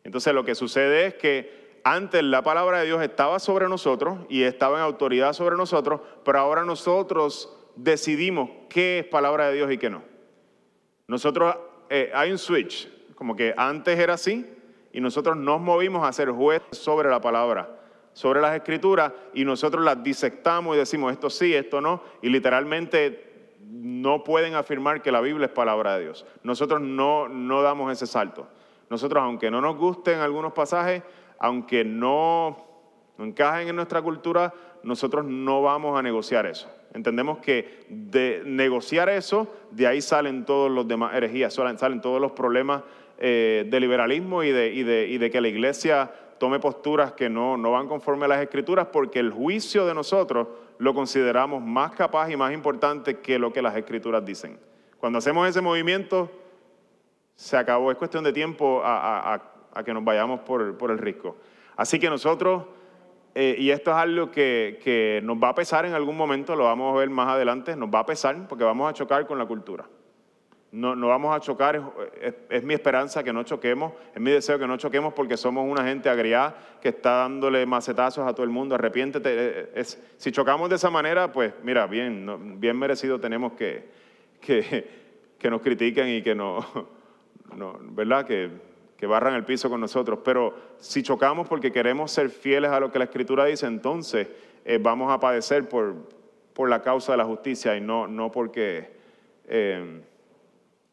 [0.03, 4.43] Entonces lo que sucede es que antes la palabra de Dios estaba sobre nosotros y
[4.43, 9.77] estaba en autoridad sobre nosotros, pero ahora nosotros decidimos qué es palabra de Dios y
[9.77, 10.03] qué no.
[11.07, 11.55] Nosotros,
[11.89, 14.45] eh, hay un switch, como que antes era así,
[14.93, 17.69] y nosotros nos movimos a ser jueces sobre la palabra,
[18.13, 23.30] sobre las escrituras, y nosotros las disectamos y decimos esto sí, esto no, y literalmente
[23.69, 26.25] no pueden afirmar que la Biblia es palabra de Dios.
[26.43, 28.47] Nosotros no, no damos ese salto.
[28.89, 31.03] Nosotros, aunque no nos gusten algunos pasajes,
[31.39, 32.57] aunque no,
[33.17, 34.53] encajen en nuestra cultura,
[34.83, 36.69] nosotros no vamos a negociar eso.
[36.93, 42.33] Entendemos que de negociar eso, de ahí salen todos los demás herejías, salen todos los
[42.33, 42.83] problemas
[43.17, 47.71] eh, de liberalismo y de, y, de, que la iglesia tome posturas que no, no
[47.71, 50.47] van conforme a las escrituras, porque el juicio de nosotros
[50.81, 54.59] lo consideramos más capaz y más importante que lo que las escrituras dicen.
[54.97, 56.31] Cuando hacemos ese movimiento,
[57.35, 59.39] se acabó, es cuestión de tiempo a,
[59.85, 61.37] que nos vayamos por, el risco.
[61.75, 62.63] Así que nosotros
[63.35, 66.95] eh, y esto es algo que, nos va a pesar en algún momento, lo vamos
[66.95, 69.85] a ver más adelante, nos va a pesar porque vamos a chocar con la cultura.
[70.71, 71.81] No, no vamos a chocar,
[72.49, 75.83] es, mi esperanza que no choquemos, es mi deseo que no choquemos porque somos una
[75.83, 79.29] gente agriada que está dándole macetazos a todo el mundo, arrepiéntete.
[79.29, 83.89] Eh, eh, si chocamos de esa manera, pues mira, bien, bien merecido tenemos que,
[84.39, 84.87] que,
[85.37, 86.65] que nos critiquen y que no,
[87.55, 88.25] no ¿verdad?
[88.25, 88.49] Que,
[89.01, 90.19] que barran el piso con nosotros.
[90.23, 94.27] Pero si chocamos porque queremos ser fieles a lo que la Escritura dice, entonces
[94.63, 95.95] eh, vamos a padecer por,
[96.53, 98.91] por, la causa de la justicia y no, no porque
[99.47, 100.01] eh,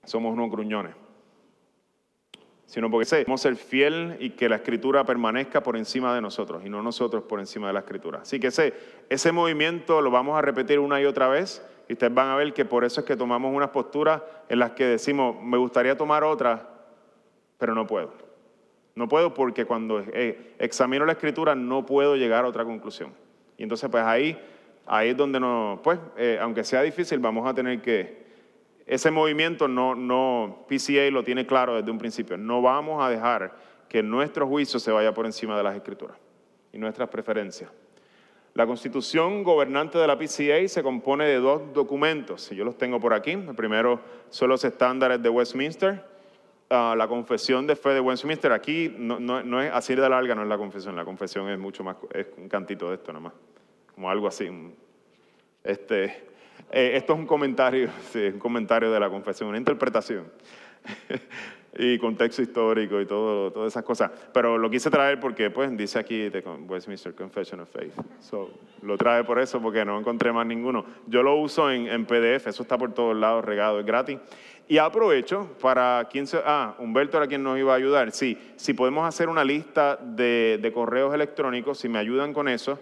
[0.08, 0.94] somos unos gruñones.
[2.66, 6.68] Sino porque queremos ser fiel y que la Escritura permanezca por encima de nosotros y
[6.68, 8.20] no nosotros por encima de la Escritura.
[8.22, 8.74] Así que ese,
[9.08, 12.52] ese movimiento lo vamos a repetir una y otra vez y ustedes van a ver
[12.52, 16.24] que por eso es que tomamos unas posturas en las que decimos, me gustaría tomar
[16.24, 16.74] otra
[17.58, 18.12] pero no puedo.
[18.94, 23.12] No puedo porque cuando eh, examino la escritura no puedo llegar a otra conclusión.
[23.56, 24.38] Y entonces pues ahí,
[24.86, 28.27] ahí es donde no, pues eh, aunque sea difícil vamos a tener que,
[28.88, 33.54] ese movimiento no, no, PCA lo tiene claro desde un principio, no vamos a dejar
[33.86, 36.16] que nuestro juicio se vaya por encima de las escrituras
[36.72, 37.70] y nuestras preferencias.
[38.54, 42.98] La constitución gobernante de la PCA se compone de dos documentos, y yo los tengo
[42.98, 43.32] por aquí.
[43.32, 46.04] El primero son los estándares de Westminster,
[46.70, 50.56] la confesión de fe de Westminster, aquí no, es así de larga, no es la
[50.56, 53.34] confesión, la confesión es mucho más, es un cantito de esto nomás,
[53.94, 54.48] como algo así.
[55.62, 56.28] Este,
[56.70, 60.24] eh, esto es un comentario, sí, un comentario de la confesión, una interpretación.
[61.78, 64.10] y contexto histórico y todo, todas esas cosas.
[64.32, 67.92] Pero lo quise traer porque pues dice aquí de Westminster Confession of Faith.
[68.20, 68.50] So,
[68.82, 70.84] lo trae por eso porque no encontré más ninguno.
[71.06, 74.18] Yo lo uso en, en PDF, eso está por todos lados regado, es gratis.
[74.66, 78.10] Y aprovecho para quien se, ah, Humberto era quien nos iba a ayudar.
[78.12, 82.78] Sí, si podemos hacer una lista de, de, correos electrónicos, si me ayudan con eso,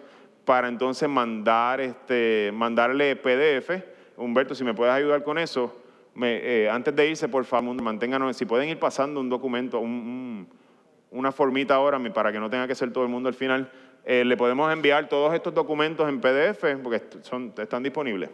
[0.46, 3.82] para entonces mandar este, mandarle PDF
[4.16, 5.76] Humberto, si me puedes ayudar con eso,
[6.22, 11.74] eh, antes de irse, por favor, manténganos, si pueden ir pasando un documento, una formita
[11.74, 13.70] ahora para que no tenga que ser todo el mundo al final.
[14.08, 18.30] Eh, le podemos enviar todos estos documentos en PDF porque son, están disponibles.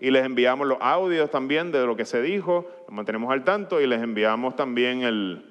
[0.00, 3.80] Y les enviamos los audios también de lo que se dijo, los mantenemos al tanto
[3.80, 5.44] y les enviamos también el,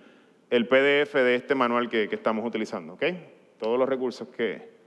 [0.50, 2.98] PDF de este manual que, estamos utilizando.
[3.60, 4.81] Todos los recursos que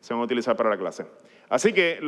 [0.00, 1.06] se van a utilizar para la clase.
[1.48, 1.98] Así que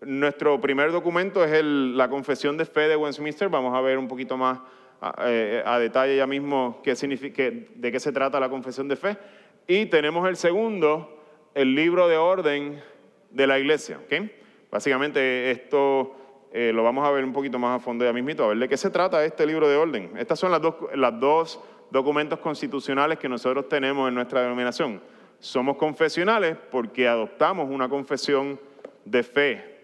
[0.00, 3.48] nuestro primer documento es la confesión de fe de Westminster.
[3.48, 4.60] Vamos a ver un poquito más
[5.00, 9.16] a, eh, detalle ya mismo qué de qué se trata la confesión de fe.
[9.66, 11.22] Y tenemos el segundo,
[11.54, 12.82] el libro de orden
[13.30, 14.00] de la iglesia.
[14.70, 16.14] Básicamente esto
[16.52, 18.68] eh, lo vamos a ver un poquito más a fondo ya mismito, a ver de
[18.68, 20.12] qué se trata este libro de orden.
[20.16, 21.60] Estas son las dos, las dos
[21.90, 25.00] documentos constitucionales que nosotros tenemos en nuestra denominación.
[25.38, 28.58] Somos confesionales porque adoptamos una confesión
[29.04, 29.80] de fe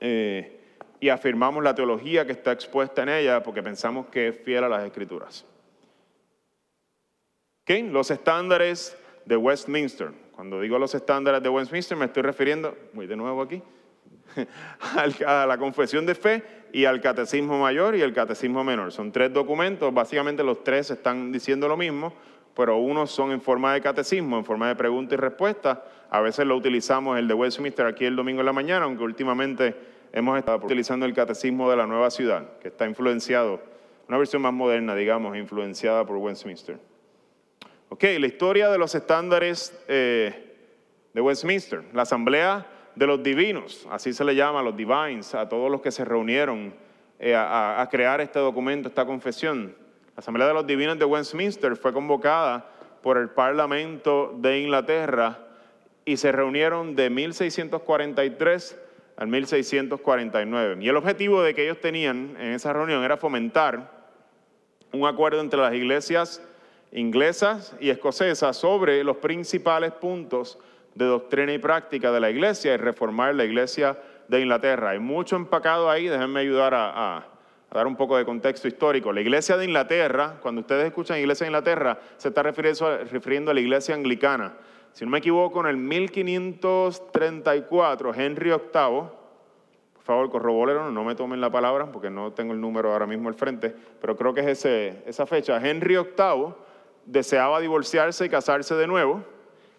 [0.00, 0.60] eh,
[1.00, 4.68] y afirmamos la teología que está expuesta en ella porque pensamos que es fiel a
[4.68, 5.44] las escrituras.
[7.68, 10.12] Los estándares de Westminster.
[10.32, 13.60] Cuando digo los estándares de Westminster me estoy refiriendo, voy de nuevo aquí,
[15.26, 16.42] a la confesión de fe
[16.72, 18.92] y al catecismo mayor y el catecismo menor.
[18.92, 22.12] Son tres documentos, básicamente los tres están diciendo lo mismo,
[22.56, 25.84] pero unos son en forma de catecismo, en forma de pregunta y respuesta.
[26.08, 29.76] A veces lo utilizamos el de Westminster aquí el domingo en la mañana, aunque últimamente
[30.12, 33.60] hemos estado utilizando el catecismo de la nueva ciudad, que está influenciado,
[34.08, 36.78] una versión más moderna, digamos, influenciada por Westminster.
[37.90, 40.56] Ok, la historia de los estándares eh,
[41.12, 45.46] de Westminster, la asamblea de los divinos, así se le llama a los divines, a
[45.46, 46.74] todos los que se reunieron
[47.18, 49.76] eh, a, crear este documento, esta confesión.
[50.16, 52.64] La asamblea de los divinos de Westminster fue convocada
[53.02, 55.38] por el Parlamento de Inglaterra
[56.06, 58.80] y se reunieron de 1643
[59.18, 60.82] al 1649.
[60.82, 63.90] Y el objetivo de que ellos tenían en esa reunión era fomentar
[64.92, 66.42] un acuerdo entre las iglesias
[66.92, 70.58] inglesas y escocesas sobre los principales puntos
[70.94, 73.98] de doctrina y práctica de la iglesia y reformar la iglesia
[74.28, 74.90] de Inglaterra.
[74.90, 77.26] Hay mucho empacado ahí, déjenme ayudar a,
[77.76, 79.12] dar un poco de contexto histórico.
[79.12, 83.60] La iglesia de Inglaterra, cuando ustedes escuchan iglesia de Inglaterra, se está refiriendo, a la
[83.60, 84.54] iglesia anglicana.
[84.92, 89.02] Si no me equivoco, en el 1534, Henry VIII,
[89.92, 93.28] por favor, corrobórenlo, no me tomen la palabra porque no tengo el número ahora mismo
[93.28, 95.60] al frente, pero creo que es esa fecha.
[95.62, 96.54] Henry VIII
[97.04, 99.22] deseaba divorciarse y casarse de nuevo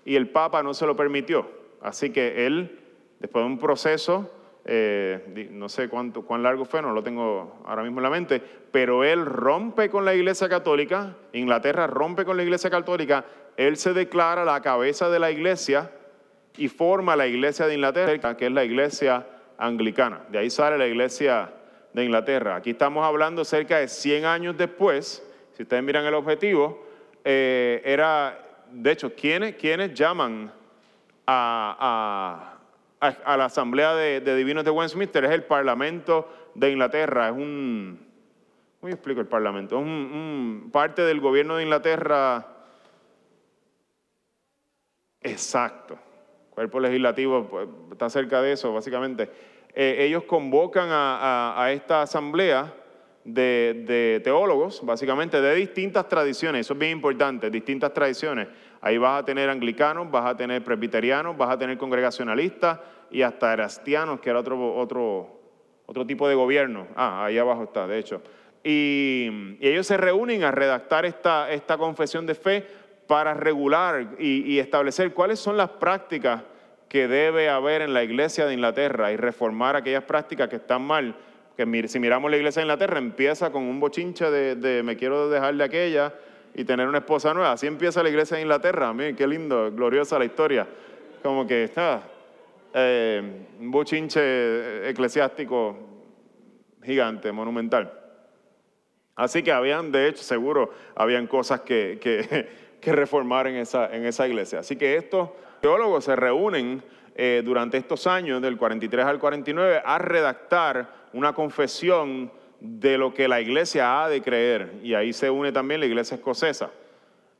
[0.05, 1.49] y el Papa no se lo permitió.
[1.81, 2.79] Así que él,
[3.19, 4.29] después de un proceso,
[4.67, 8.41] eh, no sé cuánto, cuán largo fue, no lo tengo ahora mismo en la mente,
[8.71, 13.23] pero él rompe con la Iglesia Católica, Inglaterra rompe con la Iglesia Católica,
[13.55, 15.91] él se declara la cabeza de la Iglesia
[16.57, 19.25] y forma la Iglesia de Inglaterra, que es la Iglesia
[19.57, 20.21] anglicana.
[20.29, 21.51] De ahí sale la Iglesia
[21.93, 22.57] de Inglaterra.
[22.57, 26.85] Aquí estamos hablando cerca de 100 años después, si ustedes miran el objetivo,
[27.23, 30.51] eh, era, de hecho, ¿quiénes, llaman
[31.25, 32.56] a,
[33.01, 35.25] la Asamblea de, Divinos de Westminster?
[35.25, 37.99] Es el Parlamento de Inglaterra, es un,
[38.79, 39.77] ¿cómo explico el Parlamento?
[39.77, 42.47] Es un, parte del gobierno de Inglaterra,
[45.21, 45.97] exacto,
[46.51, 49.29] cuerpo legislativo pues, está cerca de eso, básicamente.
[49.73, 52.73] Eh, ellos convocan a esta asamblea
[53.27, 58.47] de, teólogos, básicamente de distintas tradiciones, eso es bien importante, distintas tradiciones.
[58.87, 62.79] Ahí vas a tener anglicanos, vas a tener presbiterianos, vas a tener congregacionalistas
[63.11, 65.41] y hasta erastianos, que era otro, otro,
[65.85, 66.87] otro tipo de gobierno.
[66.95, 68.21] Ah, ahí abajo está, de hecho.
[68.63, 72.65] Y, ellos se reúnen a redactar esta, esta confesión de fe
[73.07, 76.43] para regular y, establecer cuáles son las prácticas
[76.87, 81.13] que debe haber en la iglesia de Inglaterra y reformar aquellas prácticas que están mal
[81.57, 85.55] que si miramos la iglesia de Inglaterra, empieza con un bochinche de, me quiero dejar
[85.55, 86.13] de aquella
[86.57, 87.51] y tener una esposa nueva.
[87.51, 88.91] Así empieza la iglesia de Inglaterra.
[88.91, 90.67] Miren, qué lindo, gloriosa la historia.
[91.21, 92.01] Como que está
[92.73, 95.77] eh, un bochinche eclesiástico
[96.83, 97.93] gigante, monumental.
[99.15, 104.27] Así que habían, de hecho, seguro, habían cosas que, que, reformar en esa, en esa
[104.27, 104.59] iglesia.
[104.59, 105.29] Así que estos
[105.61, 106.81] teólogos se reúnen
[107.15, 113.27] eh, durante estos años, del 43 al 49, a redactar una confesión de lo que
[113.27, 114.73] la iglesia ha de creer.
[114.83, 116.71] Y ahí se une también la iglesia escocesa.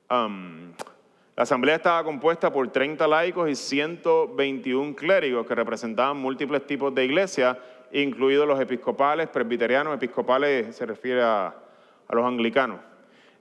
[0.09, 7.05] la asamblea estaba compuesta por 30 laicos y 121 clérigos que representaban múltiples tipos de
[7.05, 7.57] iglesias,
[7.91, 11.53] incluidos los episcopales, presbiterianos, episcopales se refiere a,
[12.09, 12.79] los anglicanos,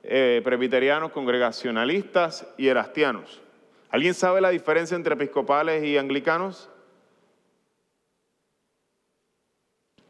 [0.03, 3.41] eh, presbiterianos, congregacionalistas y erastianos.
[3.91, 6.69] ¿Alguien sabe la diferencia entre episcopales y anglicanos?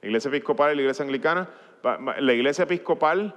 [0.07, 1.49] La iglesia episcopal y la iglesia anglicana.
[2.21, 3.35] La iglesia episcopal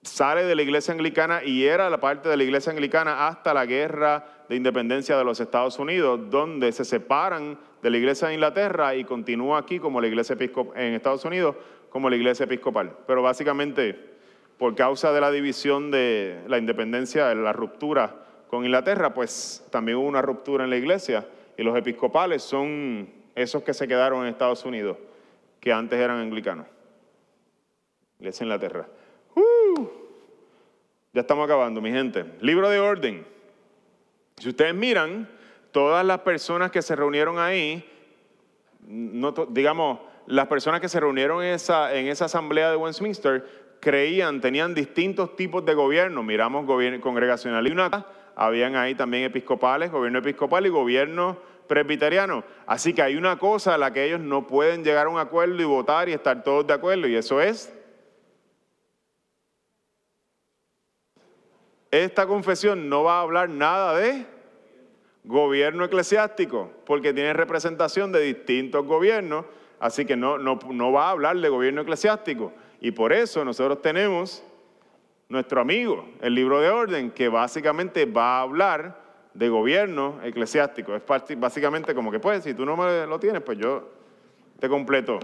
[0.00, 3.66] sale de la iglesia anglicana y era la parte de la iglesia anglicana hasta la
[3.66, 8.94] guerra de independencia de los Estados Unidos, donde se separan de la iglesia de Inglaterra
[8.94, 11.56] y continúa aquí como la iglesia episcopal en Estados Unidos
[11.90, 12.92] como la iglesia episcopal.
[13.04, 13.98] Pero básicamente,
[14.58, 18.14] por causa de la división de la independencia, la ruptura
[18.48, 21.26] con Inglaterra, pues también hubo una ruptura en la iglesia
[21.56, 24.96] y los episcopales son esos que se quedaron en Estados Unidos,
[25.62, 26.66] que antes eran anglicanos.
[28.18, 28.88] Iglesia Inglaterra.
[29.36, 29.86] Uh,
[31.12, 32.24] ya estamos acabando, mi gente.
[32.40, 33.24] Libro de orden.
[34.38, 35.28] Si ustedes miran,
[35.70, 37.88] todas las personas que se reunieron ahí,
[38.80, 43.46] no digamos, las personas que se reunieron en esa, en esa asamblea de Westminster
[43.78, 46.24] creían, tenían distintos tipos de gobierno.
[46.24, 52.44] Miramos gobierno congregacional y una, habían ahí también episcopales, gobierno episcopal y gobierno presbiteriano.
[52.66, 55.60] Así que hay una cosa a la que ellos no pueden llegar a un acuerdo
[55.60, 57.72] y votar y estar todos de acuerdo, y eso es
[61.92, 64.24] esta confesión no va a hablar nada de
[65.24, 69.44] gobierno eclesiástico, porque tiene representación de distintos gobiernos,
[69.78, 72.52] así que no, no, va a hablar de gobierno eclesiástico.
[72.80, 74.42] Y por eso nosotros tenemos
[75.28, 79.01] nuestro amigo, el libro de orden, que básicamente va a hablar
[79.34, 80.94] de gobierno eclesiástico.
[80.94, 81.02] Es
[81.36, 83.88] básicamente como que, pues, si tú no me lo tienes, pues yo
[84.58, 85.18] te completo.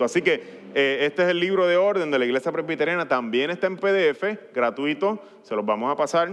[0.00, 0.34] Así que
[0.74, 4.52] eh, este es el libro de orden de la Iglesia Presbiteriana, también está en PDF,
[4.54, 6.28] gratuito, se los vamos a pasar.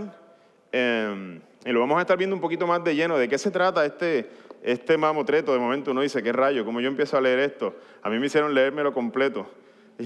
[0.72, 3.18] Em, y lo vamos a estar viendo un poquito más de lleno.
[3.18, 4.30] ¿De qué se trata este,
[4.64, 5.54] este mamotreto?
[5.54, 6.66] De momento uno dice, ¿qué rayo?
[6.66, 7.76] ¿Cómo yo empiezo a leer esto?
[8.02, 9.48] A mí me hicieron leérmelo completo.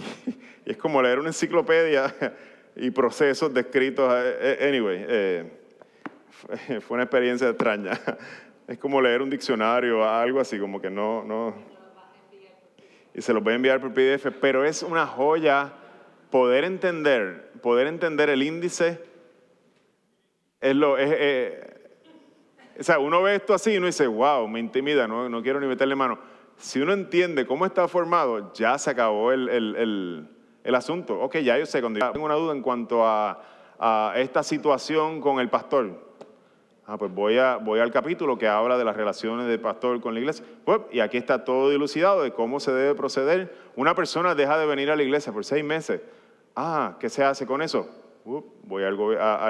[0.65, 2.13] Y, es como leer una enciclopedia
[2.75, 4.13] y procesos descritos.
[4.13, 5.05] Eh, eh, anyway,
[6.81, 7.91] fue una experiencia extraña.
[8.67, 11.53] Es como leer un diccionario, algo así, como que no, no,
[13.17, 15.73] y se los voy a enviar por PDF, pero es una joya
[16.29, 19.03] poder entender, poder entender el índice.
[20.61, 21.59] Es lo, eh,
[22.79, 25.59] o sea, uno ve esto así y uno dice, wow, me intimida, no, no quiero
[25.59, 26.19] ni meterle mano.
[26.57, 30.29] Si uno entiende cómo está formado, ya se acabó el, el,
[30.63, 31.19] el, asunto.
[31.19, 33.41] Ok, ya yo sé, cuando tengo una duda en cuanto a,
[33.79, 36.06] a esta situación con el pastor,
[36.89, 40.13] Ah, pues voy, a, voy al capítulo que habla de las relaciones del pastor con
[40.13, 40.45] la iglesia.
[40.63, 43.53] Pues, y aquí está todo dilucidado de cómo se debe proceder.
[43.75, 45.99] Una persona deja de venir a la iglesia por seis meses.
[46.55, 47.89] Ah, ¿qué se hace con eso?
[48.63, 48.95] voy al,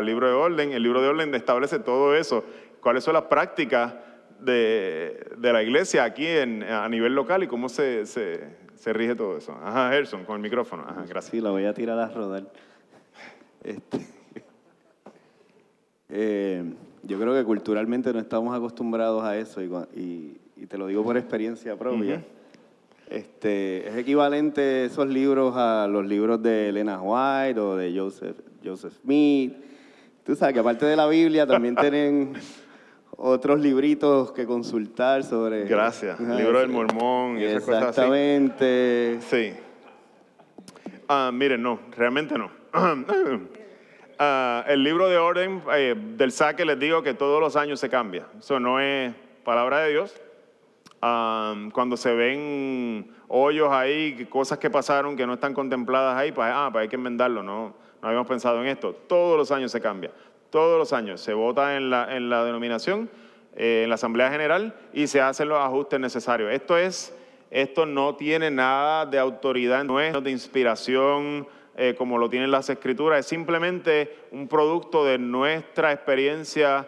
[0.03, 0.71] libro de orden.
[0.71, 2.43] El libro de orden establece todo eso.
[2.81, 3.93] ¿Cuáles son las prácticas
[4.39, 8.03] de, la iglesia aquí a nivel local y cómo se,
[8.83, 9.55] rige todo eso?
[9.63, 10.85] Ajá, Gerson, con el micrófono.
[10.87, 11.31] Ajá, gracias.
[11.31, 12.51] Sí, lo voy a tirar a rodar.
[13.63, 13.99] Este,
[16.09, 16.63] eh,
[17.07, 20.37] yo creo que culturalmente no estamos acostumbrados a eso y,
[20.67, 22.23] te lo digo por experiencia propia.
[23.09, 28.93] este, es equivalente esos libros a los libros de Elena White o de Joseph, Joseph
[29.01, 29.53] Smith.
[30.25, 32.33] Tú sabes que aparte de la Biblia también tienen
[33.15, 35.63] otros libritos que consultar sobre...
[35.63, 37.89] Gracias, el libro del mormón y esas cosas así.
[37.89, 39.19] Exactamente.
[39.29, 39.53] Sí.
[41.07, 42.51] Ah, miren, no, realmente no.
[44.19, 47.87] Ah, el libro de orden eh, del saque les digo que todos los años se
[47.87, 48.25] cambia.
[48.39, 49.13] Eso no es
[49.43, 50.19] palabra de Dios.
[50.99, 56.69] cuando se ven hoyos ahí, cosas que pasaron que no están contempladas ahí, pues, ah,
[56.71, 57.43] pues hay que enmendarlo.
[57.43, 58.93] No, no habíamos pensado en esto.
[59.07, 60.11] Todos los años se cambia.
[60.49, 63.11] Todos los años se vota en la, en la denominación,
[63.55, 66.51] eh, en la Asamblea General y se hacen los ajustes necesarios.
[66.51, 67.15] Esto es,
[67.51, 71.47] esto no tiene nada de autoridad, no es de inspiración
[71.79, 76.87] eh, como lo tienen las escrituras, es simplemente un producto de nuestra experiencia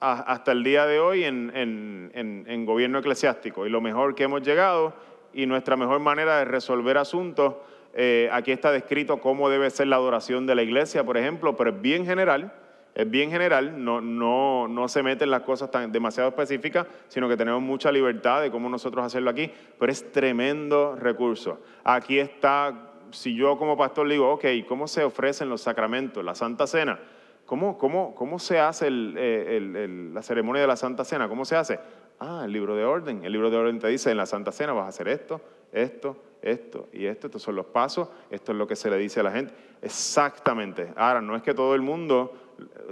[0.00, 4.94] hasta el día de hoy en, gobierno eclesiástico y lo mejor que hemos llegado
[5.34, 7.56] y nuestra mejor manera de resolver asuntos.
[7.94, 11.68] Eh, aquí está descrito cómo debe ser la adoración de la iglesia, por ejemplo, pero
[11.70, 12.54] es bien general,
[12.94, 17.36] es bien general, no, no, no se meten las cosas tan demasiado específicas, sino que
[17.36, 21.60] tenemos mucha libertad de cómo nosotros hacerlo aquí, pero es tremendo recurso.
[21.84, 26.34] Aquí está si yo como pastor le digo, ok, ¿cómo se ofrecen los sacramentos, la
[26.34, 26.98] Santa Cena?
[27.46, 31.28] ¿Cómo, cómo, cómo se hace eh, la ceremonia de la Santa Cena?
[31.28, 31.78] ¿Cómo se hace?
[32.18, 33.24] Ah, el libro de orden.
[33.24, 35.40] El libro de orden te dice, en la Santa Cena vas a hacer esto,
[35.72, 37.26] esto, esto y esto.
[37.26, 39.52] Estos son los pasos, esto es lo que se le dice a la gente.
[39.82, 40.92] Exactamente.
[40.96, 42.32] Ahora, no es que todo el mundo,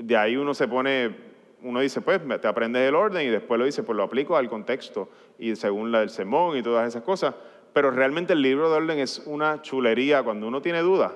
[0.00, 1.14] de ahí uno se pone,
[1.62, 4.48] uno dice, pues te aprendes el orden y después lo dice, pues lo aplico al
[4.48, 5.08] contexto
[5.38, 7.34] y según la del sermón y todas esas cosas
[7.72, 11.12] pero realmente el libro de orden es una chulería cuando uno tiene dudas.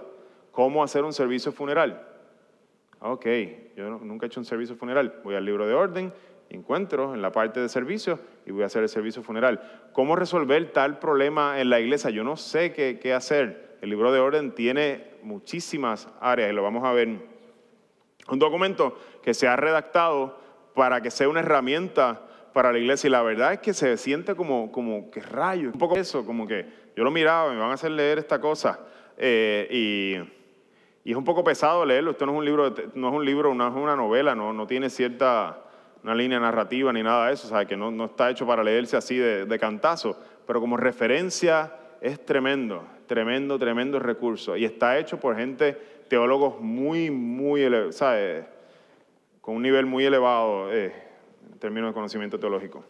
[0.50, 2.06] ¿Cómo hacer un servicio funeral?
[3.00, 3.26] Ok,
[3.76, 5.20] yo nunca he hecho un servicio funeral.
[5.24, 6.12] Voy al libro de orden
[6.50, 9.90] encuentro en la parte de servicio y voy a hacer el servicio funeral.
[9.92, 12.10] ¿Cómo resolver tal problema en la iglesia?
[12.10, 13.78] Yo no sé qué, qué hacer.
[13.82, 17.08] El libro de orden tiene muchísimas áreas y lo vamos a ver.
[18.28, 20.38] Un documento que se ha redactado
[20.74, 22.22] para que sea una herramienta
[22.54, 25.78] para la iglesia y la verdad es que se siente como, como que rayo, un
[25.78, 26.64] poco eso, como que
[26.96, 28.78] yo lo miraba, me van a hacer leer esta cosa
[29.18, 33.14] eh, y, y, es un poco pesado leerlo, esto no es un libro, no es
[33.14, 35.60] un libro, no es una novela, no, no tiene cierta
[36.04, 37.66] una línea narrativa ni nada de eso, ¿sabe?
[37.66, 42.24] que no, no, está hecho para leerse así de, de, cantazo, pero como referencia es
[42.24, 44.56] tremendo, tremendo, tremendo recurso.
[44.56, 45.72] Y está hecho por gente,
[46.08, 48.44] teólogos muy, muy, ¿sabe?
[49.40, 50.92] con un nivel muy elevado eh,
[51.64, 52.84] términos de conocimiento teológico.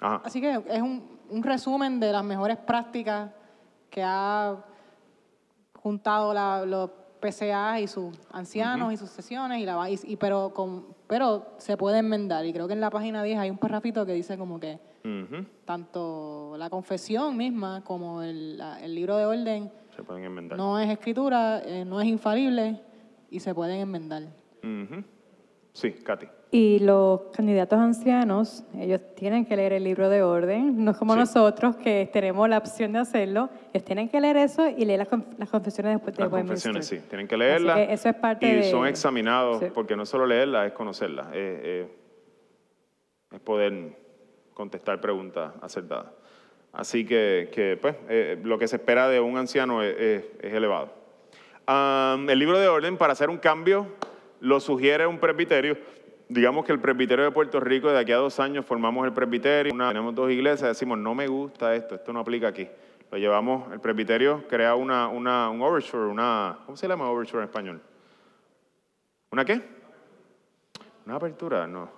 [0.00, 3.32] Así que es un, un, resumen de las mejores prácticas
[3.90, 4.64] que ha
[5.74, 6.88] juntado la, los
[7.20, 11.98] PCA y sus ancianos y sus sesiones, y la, y, pero, con, pero se puede
[11.98, 12.46] enmendar.
[12.46, 14.78] Y creo que en la página 10 hay un parrafito que dice como que
[15.64, 20.56] tanto la confesión misma como el, el, libro de orden se pueden enmendar.
[20.56, 22.80] no es escritura, eh, no es infalible
[23.30, 24.28] y se pueden enmendar.
[25.72, 26.28] Sí, Katy.
[26.54, 31.16] Y los candidatos ancianos, ellos tienen que leer el libro de orden, no es como
[31.16, 35.08] nosotros que tenemos la opción de hacerlo, ellos tienen que leer eso y leer las,
[35.48, 37.78] confesiones después de Las confesiones, sí, tienen que leerlas.
[37.88, 41.86] eso es parte y son examinados, porque no solo leerlas, es conocerlas, es,
[43.42, 43.96] poder
[44.52, 46.12] contestar preguntas acertadas.
[46.70, 50.92] Así que, pues, eh, lo que se espera de un anciano es, elevado.
[51.66, 53.86] el libro de orden, para hacer un cambio,
[54.40, 55.78] lo sugiere un presbiterio
[56.28, 59.72] digamos que el presbiterio de Puerto Rico, de aquí a dos años formamos el presbiterio,
[59.72, 62.68] tenemos dos iglesias, decimos, no me gusta esto, esto no aplica aquí.
[63.10, 67.44] Lo llevamos, el presbiterio crea una, una, un overture, una, ¿cómo se llama overture en
[67.44, 67.82] español?
[69.30, 69.60] ¿Una qué?
[71.04, 71.90] Una apertura, no.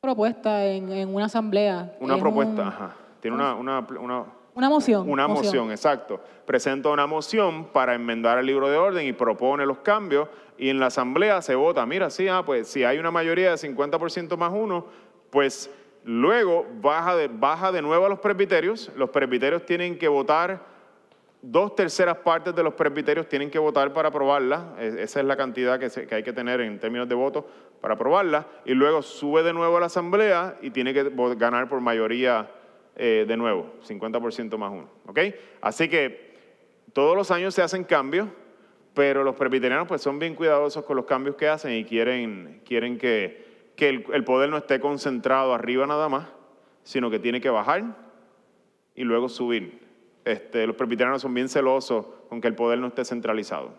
[0.00, 1.96] Propuesta en, en una asamblea.
[2.00, 2.94] Una propuesta, ajá.
[3.20, 4.24] Tiene una, una, una
[4.56, 5.08] una moción.
[5.08, 5.70] Una moción.
[5.70, 6.18] exacto.
[6.46, 10.80] Presenta una moción para enmendar el libro de orden y propone los cambios y en
[10.80, 14.50] la asamblea se vota, mira, sí, ah, pues si hay una mayoría de 50% más
[14.54, 14.86] uno,
[15.28, 15.70] pues
[16.04, 20.64] luego baja de, baja de nuevo a los presbiterios, los presbiterios tienen que votar,
[21.42, 25.78] dos terceras partes de los presbiterios tienen que votar para aprobarla, esa es la cantidad
[25.78, 27.44] que, que hay que tener en términos de votos
[27.82, 31.82] para aprobarla, y luego sube de nuevo a la asamblea y tiene que ganar por
[31.82, 32.48] mayoría
[32.96, 34.88] eh, de nuevo, 50% más uno.
[35.06, 35.18] ¿Ok?
[35.60, 36.34] Así que
[36.92, 38.28] todos los años se hacen cambios,
[38.94, 42.96] pero los presbiterianos pues son bien cuidadosos con los cambios que hacen y quieren, quieren
[42.96, 46.26] que, que el, poder no esté concentrado arriba nada más,
[46.82, 47.84] sino que tiene que bajar
[48.94, 49.84] y luego subir.
[50.24, 53.74] Este, los presbiterianos son bien celosos con que el poder no esté centralizado.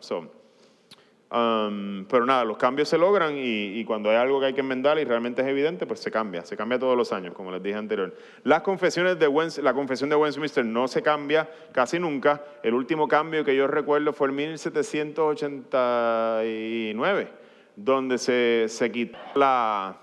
[1.29, 4.97] Um, pero nada, los cambios se logran y, cuando hay algo que hay que enmendar
[4.97, 7.75] y realmente es evidente, pues se cambia, se cambia todos los años, como les dije
[7.75, 8.15] anterior.
[8.43, 9.27] Las confesiones de
[9.61, 12.41] la confesión de Westminster no se cambia casi nunca.
[12.63, 17.27] El último cambio que yo recuerdo fue en 1789,
[17.75, 19.97] donde se, se quitó la,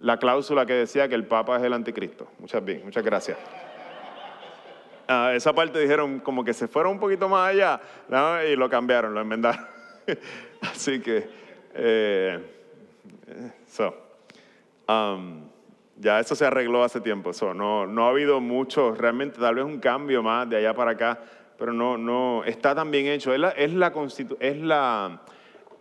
[0.00, 2.26] la, cláusula que decía que el Papa es el anticristo.
[2.40, 3.38] Muchas, bien, muchas gracias.
[5.06, 7.80] Ah, esa parte dijeron como que se fueron un poquito más allá
[8.44, 9.78] y lo cambiaron, lo enmendaron.
[10.60, 11.28] Así que,
[11.74, 12.38] eh,
[13.66, 13.94] so,
[14.88, 15.42] um,
[15.96, 17.32] ya eso se arregló hace tiempo.
[17.32, 20.92] So, no, no ha habido mucho, realmente tal vez un cambio más de allá para
[20.92, 21.18] acá,
[21.58, 23.32] pero no, no está tan bien hecho.
[23.32, 23.92] Es, la, es, la
[24.40, 25.22] es la,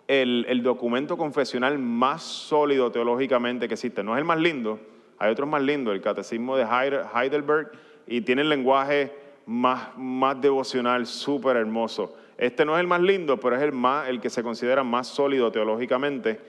[0.08, 4.04] el, el, documento confesional más sólido teológicamente que existe.
[4.04, 4.80] No es el más lindo,
[5.20, 7.72] hay otros más lindos, el catecismo de Heidelberg,
[8.08, 9.14] y tiene el lenguaje
[9.46, 12.16] más, más devocional, súper hermoso.
[12.38, 15.08] Este no es el más lindo, pero es el, más, el que se considera más
[15.08, 16.40] sólido teológicamente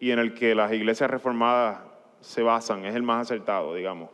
[0.00, 1.80] y en el que las iglesias reformadas
[2.20, 2.84] se basan.
[2.84, 4.10] Es el más acertado, digamos,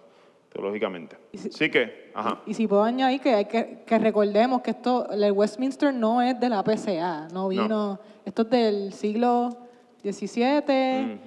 [0.53, 1.17] teológicamente.
[1.33, 2.43] sí que, ajá.
[2.47, 6.39] Y, si puedo añadir que, hay que, que, recordemos que esto, el Westminster no es
[6.39, 9.57] de la PCA, no vino, esto es del siglo
[10.03, 11.19] XVII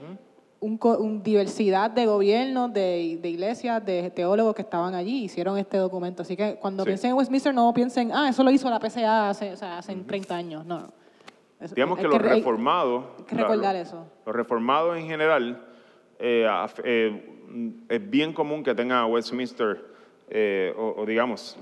[0.66, 6.24] un, diversidad de gobiernos, de, de, iglesias, de teólogos que estaban allí, hicieron este documento.
[6.24, 9.54] Así que cuando piensen en Westminster, no piensen, ah, eso lo hizo la PCA hace,
[9.54, 10.66] o sea, hace 30 años.
[10.66, 10.92] No,
[11.74, 13.06] Digamos que, los reformados.
[13.18, 14.06] Hay que recordar eso.
[14.26, 15.66] Los reformados en general,
[16.20, 16.48] eh,
[16.84, 19.86] eh, es bien común que tenga Westminster,
[20.30, 21.58] eh, o, digamos,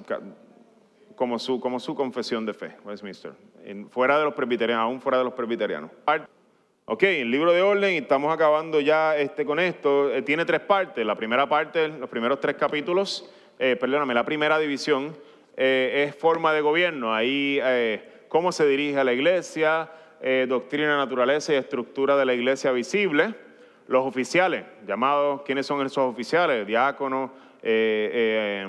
[1.15, 3.33] como su, como su confesión de fe, Westminster,
[3.89, 5.91] fuera de los presbiterianos, aún fuera de los presbiterianos.
[6.85, 10.59] Ok, el libro de orden, y estamos acabando ya este, con esto, eh, tiene tres
[10.59, 11.05] partes.
[11.05, 15.15] La primera parte, los primeros tres capítulos, eh, perdóname, la primera división
[15.55, 17.13] eh, es forma de gobierno.
[17.13, 17.61] Ahí,
[18.27, 19.89] cómo se dirige a la iglesia,
[20.47, 23.33] doctrina, naturaleza y estructura de la iglesia visible.
[23.87, 26.65] los oficiales, llamados, ¿quiénes son esos oficiales?
[26.65, 27.31] Diáconos
[27.65, 28.67] eh, eh,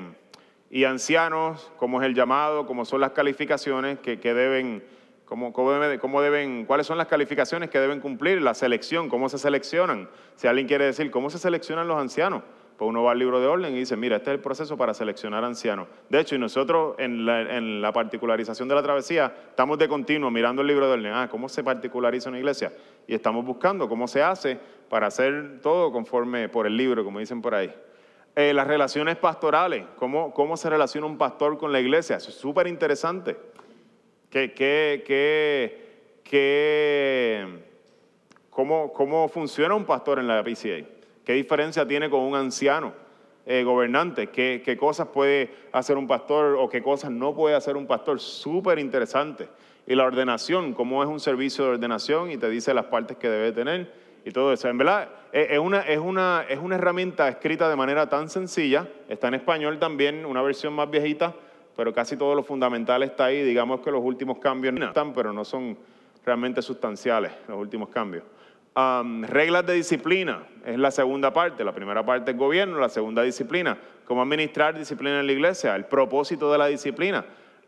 [0.71, 4.85] y ancianos, cómo es el llamado, cómo son las calificaciones que, deben,
[5.25, 10.09] cómo, deben, cuáles son las calificaciones que deben cumplir, la selección, cómo se seleccionan.
[10.37, 12.43] Si alguien quiere decir, ¿cómo se seleccionan los ancianos?
[12.77, 14.95] Pues uno va al libro de orden y dice, mira, este es el proceso para
[14.95, 15.87] seleccionar ancianos.
[16.09, 20.69] De hecho, y nosotros en la, particularización de la travesía estamos de continuo mirando el
[20.69, 21.13] libro de orden.
[21.13, 22.73] Ah, ¿cómo se particulariza una iglesia?
[23.07, 27.41] Y estamos buscando cómo se hace para hacer todo conforme por el libro, como dicen
[27.41, 27.73] por ahí.
[28.35, 32.17] Eh, las relaciones pastorales, ¿cómo, ¿cómo se relaciona un pastor con la iglesia?
[32.17, 33.37] Es súper interesante.
[34.35, 37.47] ¿Qué, qué, qué, qué,
[38.51, 40.85] cómo, ¿Cómo funciona un pastor en la PCA?
[41.25, 42.93] ¿Qué diferencia tiene con un anciano
[43.47, 44.31] eh, gobernante?
[44.31, 48.19] ¿Qué, cosas puede hacer un pastor o qué cosas no puede hacer un pastor?
[48.19, 49.49] Súper interesante.
[49.87, 53.29] Y la ordenación, cómo es un servicio de ordenación y te dice las partes que
[53.29, 53.93] debe tener
[54.25, 54.69] y todo eso.
[54.69, 58.89] En verdad, es una, es, una, es una herramienta escrita de manera tan sencilla.
[59.09, 61.37] Está en español también, una versión más viejita,
[61.77, 63.43] pero casi todo lo fundamental está ahí.
[63.43, 65.77] Digamos que los últimos cambios no están, pero no son
[66.25, 68.23] realmente sustanciales los últimos cambios
[68.75, 71.65] reglas de disciplina es la segunda parte.
[71.65, 73.79] La primera parte es gobierno, la segunda disciplina.
[74.05, 77.25] Cómo administrar disciplina en la iglesia, el propósito de la disciplina.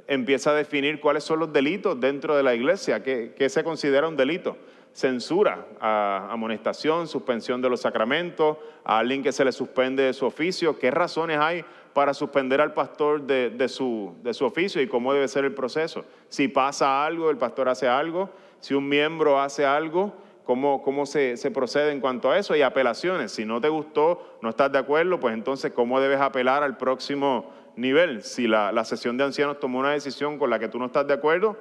[0.08, 4.16] Empieza a definir cuáles son los delitos dentro de la iglesia, qué, se considera un
[4.16, 4.56] delito.
[4.97, 10.78] Censura, amonestación, suspensión de los sacramentos, a alguien que se le suspende de su oficio.
[10.78, 15.52] ¿Qué razones hay para suspender al pastor de, su, oficio y cómo debe ser el
[15.52, 16.06] proceso?
[16.31, 20.14] Si pasa algo, el pastor hace algo, si un miembro hace algo,
[20.44, 23.32] cómo, se, procede en cuanto a eso y apelaciones.
[23.32, 27.52] Si no te gustó, no estás de acuerdo, pues entonces cómo debes apelar al próximo
[27.77, 28.23] nivel.
[28.23, 31.06] Si la, la sesión de ancianos tomó una decisión con la que tú no estás
[31.06, 31.59] de acuerdo,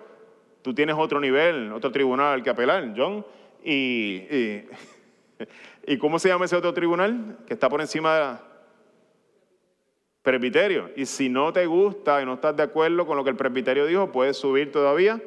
[0.65, 3.23] tú tienes otro nivel, otro tribunal al que apelar, John.
[3.63, 4.23] Y,
[5.85, 8.41] y, cómo se llama ese otro tribunal que está por encima de la
[10.23, 10.89] presbiterio.
[10.95, 13.85] Y si no te gusta y no estás de acuerdo con lo que el presbiterio
[13.85, 15.21] dijo, puedes subir todavía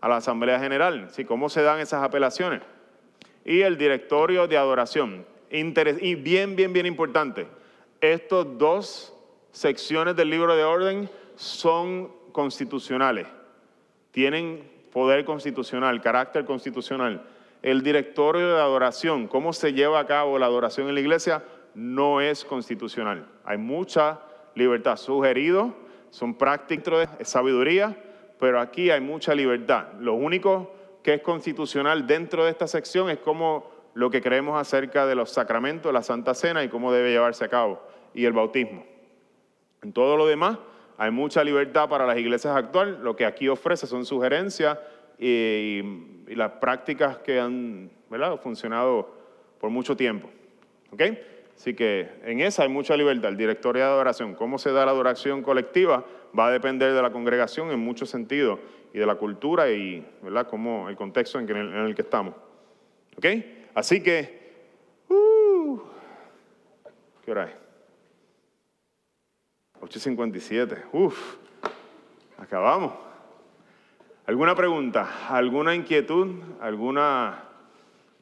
[0.00, 1.08] a la Asamblea General.
[1.10, 1.26] ¿sí?
[1.26, 2.62] ¿Cómo se dan esas apelaciones?
[3.44, 5.26] Y el directorio de adoración.
[5.50, 7.46] y bien, bien, bien importante,
[8.00, 9.14] estos dos
[9.52, 13.26] secciones del libro de orden son constitucionales,
[14.16, 17.26] tienen poder constitucional, carácter constitucional.
[17.60, 21.44] El directorio de adoración, cómo se lleva a cabo la adoración en la iglesia,
[21.74, 23.28] no es constitucional.
[23.44, 24.20] Hay mucha
[24.54, 24.96] libertad.
[24.96, 25.74] Sugerido,
[26.08, 27.94] son prácticas, de sabiduría,
[28.40, 29.88] pero aquí hay mucha libertad.
[30.00, 35.04] Lo único que es constitucional dentro de esta sección es cómo lo que creemos acerca
[35.04, 37.82] de los sacramentos, la Santa Cena y cómo debe llevarse a cabo,
[38.14, 38.82] y el bautismo.
[39.82, 40.56] En todo lo demás
[40.98, 42.98] hay mucha libertad para las iglesias actuales.
[43.00, 44.78] Lo que aquí ofrece son sugerencias
[45.18, 45.82] y,
[46.28, 47.90] las prácticas que han
[48.42, 49.14] funcionado
[49.60, 50.28] por mucho tiempo.
[50.92, 51.20] ¿Okay?
[51.54, 53.30] Así que en esa hay mucha libertad.
[53.30, 56.04] El directorio de adoración, cómo se da la adoración colectiva,
[56.38, 58.58] va a depender de la congregación en muchos sentidos
[58.92, 60.46] y de la cultura y ¿verdad?
[60.48, 62.34] Como el contexto en, el, que estamos.
[63.16, 63.26] ¿Ok?
[63.74, 64.54] Así que,
[65.08, 65.78] uh,
[67.24, 67.65] ¿qué hora es?
[69.86, 70.84] 8.57.
[70.92, 71.36] Uf,
[72.38, 72.92] acabamos.
[74.26, 75.28] ¿Alguna pregunta?
[75.28, 76.42] ¿Alguna inquietud?
[76.60, 77.44] ¿Alguna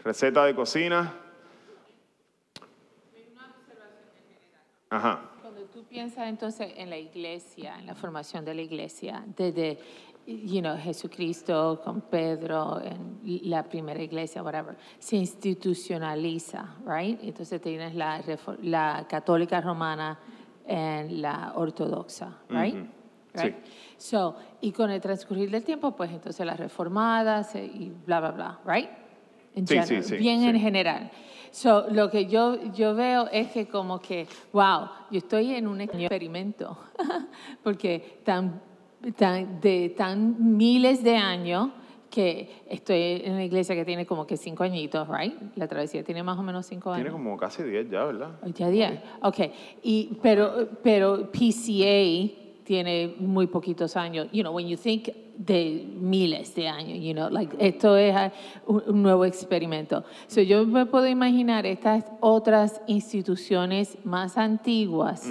[0.03, 1.15] receta de cocina?
[4.89, 9.79] Cuando tú piensas entonces en la iglesia, en la formación de la iglesia, desde
[10.27, 13.19] you know, Jesucristo con Pedro en
[13.51, 17.19] la primera iglesia, whatever, se institucionaliza, right?
[17.23, 18.23] Entonces tienes la,
[18.63, 20.19] la católica romana
[20.67, 22.77] en la ortodoxa, right?
[23.35, 23.57] right?
[23.97, 28.59] So, y con el transcurrir del tiempo, pues entonces las reformadas y bla, bla, bla,
[28.65, 28.91] right?
[29.67, 31.11] sí, sí, sí, bien en general.
[31.51, 35.81] So, lo que yo, yo veo es que como que, wow, yo estoy en un
[35.81, 36.77] experimento,
[37.63, 38.61] porque tan,
[39.17, 41.71] tan, de tan miles de años
[42.15, 45.35] que estoy en una iglesia que tiene como que cinco añitos, right?
[45.57, 47.03] La travesía tiene más o menos cinco años.
[47.03, 48.39] Tiene como casi diez ya, ¿verdad?
[48.55, 49.39] Ya diez, ok.
[49.83, 54.29] Y, pero, pero PCA tiene muy poquitos años.
[54.31, 58.15] You know, when you think de miles de años, you know, like esto es
[58.69, 60.05] un, nuevo experimento.
[60.29, 65.29] So yo me puedo imaginar estas otras instituciones más antiguas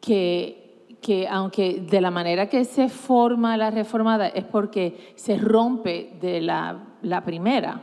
[0.00, 0.65] que,
[1.06, 6.40] que aunque de la manera que se forma la reformada es porque se rompe de
[6.40, 7.80] la, la primera,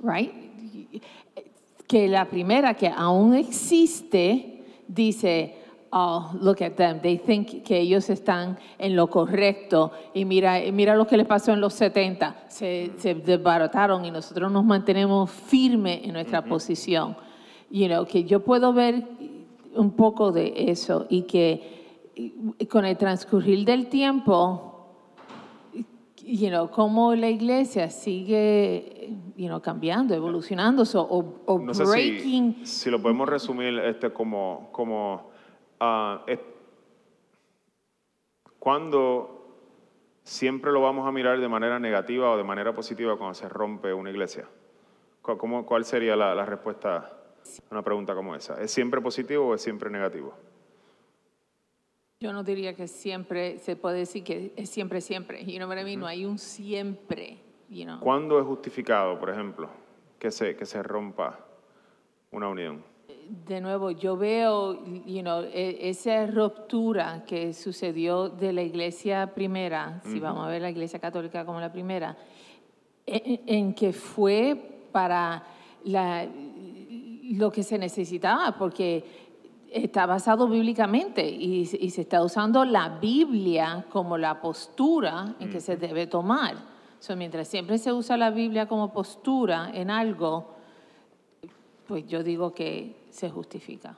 [0.00, 0.30] right?
[1.84, 5.56] Que la primera que aún existe dice,
[5.90, 10.94] oh, look at them, they think que ellos están en lo correcto y mira, mira
[10.94, 16.04] lo que les pasó en los 70, se, se desbarataron y nosotros nos mantenemos firmes
[16.04, 17.16] en nuestra posición.
[17.68, 19.04] You know, que yo puedo ver
[19.78, 21.78] un poco de eso y que
[22.70, 24.68] con el transcurrir del tiempo,
[26.16, 32.56] you know, cómo la iglesia sigue you know, cambiando, evolucionando o, no breaking.
[32.64, 35.30] Si, si, lo podemos resumir este como, como
[35.80, 36.32] uh,
[38.58, 39.46] cuando
[40.24, 43.94] siempre lo vamos a mirar de manera negativa o de manera positiva cuando se rompe
[43.94, 44.46] una iglesia.
[45.22, 47.17] ¿Cómo, ¿Cuál sería la, la respuesta
[47.70, 48.60] una pregunta como esa?
[48.60, 50.34] ¿Es siempre positivo o es siempre negativo?
[52.20, 55.44] Yo no diría que siempre, se puede decir que es siempre, siempre.
[55.44, 56.00] You know what I mean?
[56.00, 57.38] No hay un siempre.
[57.68, 58.00] You know.
[58.00, 59.68] ¿Cuándo es justificado, por ejemplo,
[60.18, 61.38] que se, que se rompa
[62.32, 62.82] una unión?
[63.46, 70.00] De nuevo, yo veo you know, e, esa ruptura que sucedió de la iglesia primera,
[70.02, 72.16] si vamos a ver la iglesia católica como la primera,
[73.06, 74.56] en, en que fue
[74.90, 75.44] para
[75.84, 76.26] la,
[77.28, 79.04] lo que se necesitaba, porque
[79.70, 85.76] está basado bíblicamente y, se está usando la Biblia como la postura en que se
[85.76, 86.56] debe tomar.
[87.00, 90.54] So, mientras siempre se usa la Biblia como postura en algo,
[91.86, 93.96] pues yo digo que se justifica.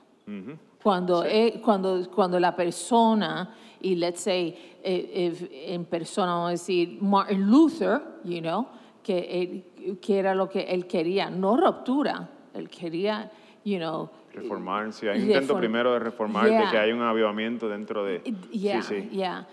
[0.81, 1.25] Cuando,
[1.63, 8.01] cuando, cuando la persona, y let's say, eh, en persona, vamos a decir, Martin Luther,
[8.23, 8.67] you know,
[9.03, 13.31] que, que era lo que él quería, no ruptura, él quería,
[13.63, 17.67] you know, Reformar, sí, hay un intento primero de reformar, de que hay un avivamiento
[17.67, 18.21] dentro de...
[18.23, 19.09] sí, sí.
[19.11, 19.47] Yeah.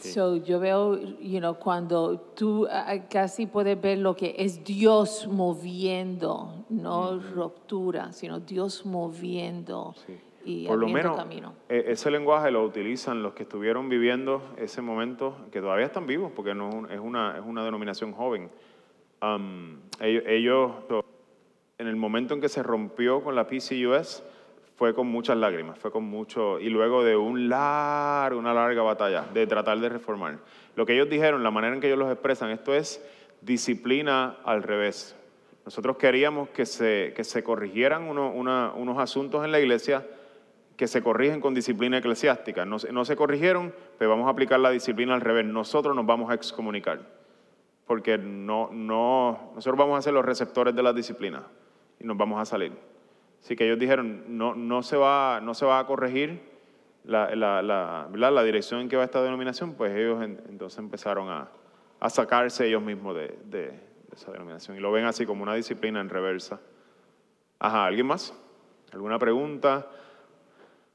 [0.00, 5.28] So, yo veo, you know, cuando tú ah, casi puedes ver lo que es Dios
[5.30, 9.94] moviendo, no ruptura, sino Dios moviendo
[10.44, 11.54] y Por lo menos, camino.
[11.68, 16.32] E, ese lenguaje lo utilizan los que estuvieron viviendo ese momento, que todavía están vivos,
[16.34, 18.50] porque no es una, es una denominación joven.
[19.22, 20.72] Um, ellos
[21.84, 24.22] en el momento en que se rompió con la PCUS,
[24.76, 29.46] fue con muchas lágrimas, fue con mucho, y luego de un una larga batalla de
[29.46, 30.38] tratar de reformar.
[30.76, 33.04] Lo que ellos dijeron, la manera en que ellos los expresan, esto es
[33.42, 35.14] disciplina al revés.
[35.66, 40.06] Nosotros queríamos que se, que se corrigieran unos asuntos en la iglesia
[40.76, 42.64] que se corrigen con disciplina eclesiástica.
[42.64, 45.44] No, se corrigieron, pero vamos a aplicar la disciplina al revés.
[45.44, 46.98] Nosotros nos vamos a excomunicar,
[47.86, 51.44] porque no, nosotros vamos a ser los receptores de la disciplina
[52.04, 52.72] y nos vamos a salir.
[53.42, 56.42] Así que ellos dijeron, no, no, se, va, no se va a corregir
[57.04, 61.48] la, la, la, la dirección en que va esta denominación, pues ellos entonces empezaron a,
[62.00, 63.80] a, sacarse ellos mismos de, de,
[64.12, 66.60] esa denominación y lo ven así como una disciplina en reversa.
[67.58, 68.34] Ajá, ¿alguien más?
[68.92, 69.86] ¿Alguna pregunta?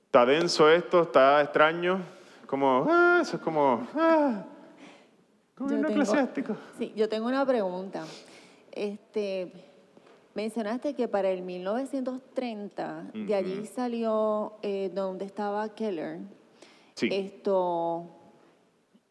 [0.06, 1.03] ¿Está denso esto?
[1.03, 2.02] ¿Está extraño?
[2.45, 4.44] Como, ah, eso es como, ah,
[5.56, 6.56] como un eclesiástico.
[6.77, 8.06] Sí, yo tengo una pregunta.
[8.72, 9.68] Este,
[10.35, 16.19] Mencionaste que para el 1930, de allí salió eh, donde estaba Keller.
[16.93, 17.10] Sí.
[17.11, 18.06] Esto,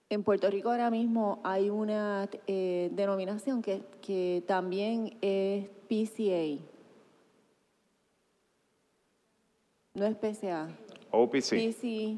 [0.08, 6.64] en Puerto Rico ahora mismo hay una eh, denominación que, que también es PCA.
[9.94, 10.68] No es PCA.
[11.10, 11.50] OPC.
[11.50, 12.16] PC.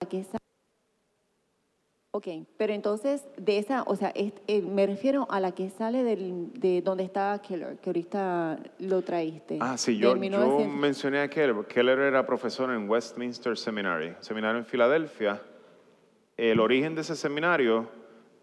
[0.00, 0.24] ¿A qué
[2.18, 2.26] Ok,
[2.56, 7.04] pero entonces de esa, o sea, eh, me refiero a la que sale de donde
[7.04, 9.58] estaba Keller, que ahorita lo traíste.
[9.60, 11.64] Ah, sí, yo, yo mencioné a Keller.
[11.66, 15.40] Keller era profesor en Westminster Seminary, seminario en Filadelfia.
[16.36, 17.88] El origen de ese seminario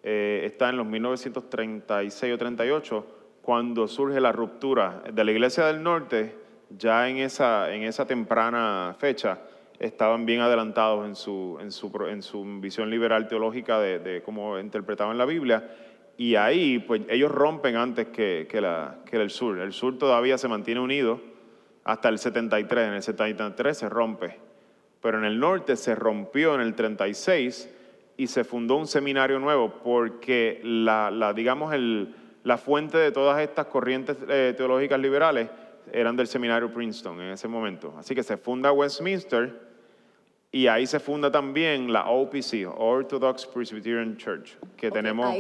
[0.04, 3.08] eh, está en los 1936 o 38,
[3.42, 6.34] cuando surge la ruptura de la Iglesia del Norte,
[6.70, 9.38] ya en esa, en esa temprana fecha
[9.80, 14.60] estaban bien adelantados en su, en su, en su visión liberal teológica de, de, cómo
[14.60, 15.70] interpretaban la Biblia.
[16.18, 19.60] Y ahí, pues ellos rompen antes que, que, la, que el sur.
[19.60, 21.20] El sur todavía se mantiene unido
[21.84, 22.88] hasta el 73.
[22.88, 24.40] En el 73 se rompe.
[25.02, 27.70] Pero en el norte se rompió en el 36
[28.18, 33.42] y se fundó un seminario nuevo porque la, la digamos, el, la fuente de todas
[33.42, 35.50] estas corrientes eh, teológicas liberales
[35.92, 37.94] eran del seminario Princeton en ese momento.
[37.98, 39.66] Así que se funda Westminster
[40.52, 45.36] y ahí se funda también la OPC, Orthodox Presbyterian Church, que tenemos,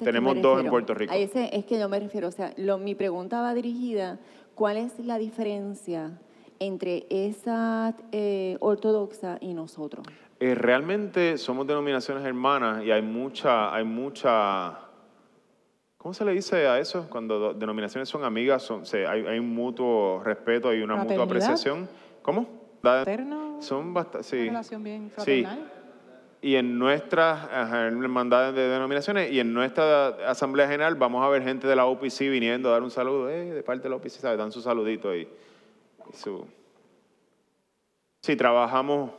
[0.00, 1.12] tenemos dos en Puerto Rico.
[1.12, 2.26] A ese es que yo me refiero.
[2.26, 4.18] O sea, mi pregunta va dirigida,
[4.56, 6.18] ¿cuál es la diferencia
[6.58, 10.04] entre esa eh, ortodoxa y nosotros?
[10.40, 14.76] Eh, realmente somos denominaciones hermanas y hay mucha, hay mucha
[16.02, 17.06] ¿Cómo se le dice a eso?
[17.08, 21.88] Cuando denominaciones son amigas, son, hay, un mutuo respeto y una mutua apreciación.
[22.22, 22.48] ¿Cómo?
[23.60, 24.46] Son bastante, sí.
[24.46, 25.58] relación bien fraternal.
[26.40, 26.48] Sí.
[26.48, 31.68] Y en nuestras hermandades de denominaciones y en nuestra Asamblea General vamos a ver gente
[31.68, 34.38] de la OPC viniendo a dar un saludo, eh, de parte de la OPC, ¿sabes?
[34.38, 35.28] Dan su saludito ahí.
[36.14, 36.44] su...
[38.22, 39.12] Sí, trabajamos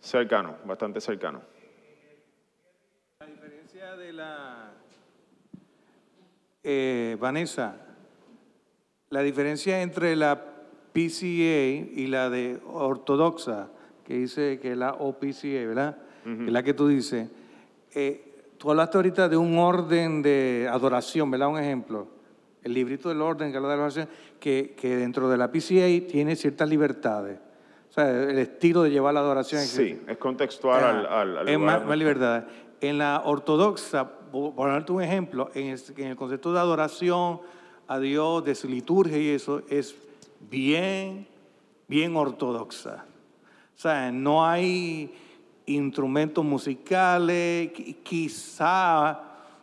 [0.00, 1.40] cercano, bastante cercano.
[3.20, 4.63] La diferencia de la...
[6.64, 7.76] Eh, Vanessa,
[9.10, 10.42] la diferencia entre la
[10.92, 13.68] PCA y la de ortodoxa,
[14.02, 15.98] que dice que es la OPCA, ¿verdad?
[16.24, 17.28] es la que tú dices.
[17.94, 21.48] Eh, tú hablaste ahorita de un orden de adoración, ¿verdad?
[21.48, 22.08] Un ejemplo.
[22.62, 24.08] El librito del orden que habla de adoración,
[24.40, 27.38] que, que dentro de la PCA tiene ciertas libertades.
[27.90, 29.60] O sea, el estilo de llevar la adoración.
[29.62, 32.44] Sí, es contextual al, al, Es más, libertad.
[32.80, 37.40] En la ortodoxa, por ponerte un ejemplo, en el, en el concepto de adoración
[37.86, 39.94] a Dios, de su liturgia y eso, es
[40.50, 41.28] bien,
[41.86, 43.04] bien ortodoxa.
[43.76, 45.14] O sea, no hay
[45.66, 47.70] instrumentos musicales,
[48.02, 49.20] quizá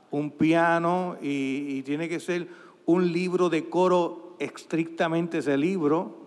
[0.09, 2.47] un piano y, tiene que ser
[2.85, 6.20] un libro de coro estrictamente ese libro.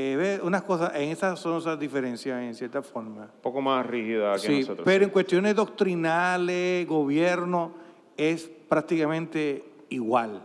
[0.00, 3.22] Eh, unas cosas, en esas son esas diferencias en cierta forma.
[3.22, 4.84] Un poco más rígida que sí, nosotros.
[4.84, 7.72] Pero en cuestiones doctrinales, gobierno,
[8.16, 10.40] es prácticamente igual.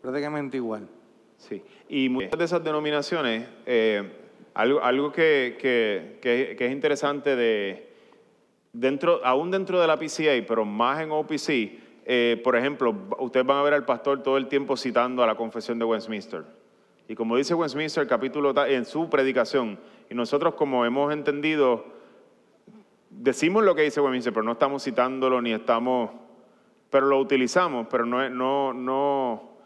[0.00, 0.88] Prácticamente igual.
[1.36, 4.12] Sí, y muchas de esas denominaciones eh,
[4.54, 7.92] algo, algo que, que, es interesante de,
[8.72, 11.48] dentro, aún dentro de la PCA, pero más en OPC,
[12.06, 15.34] eh, por ejemplo, ustedes van a ver al pastor todo el tiempo citando a la
[15.34, 16.59] confesión de Westminster.
[17.10, 21.84] Y como dice Westminster capítulo en su predicación, y nosotros como hemos entendido,
[23.10, 26.12] decimos lo que dice Westminster, pero no estamos citándolo ni estamos,
[26.88, 29.56] pero lo utilizamos, pero no, no, no,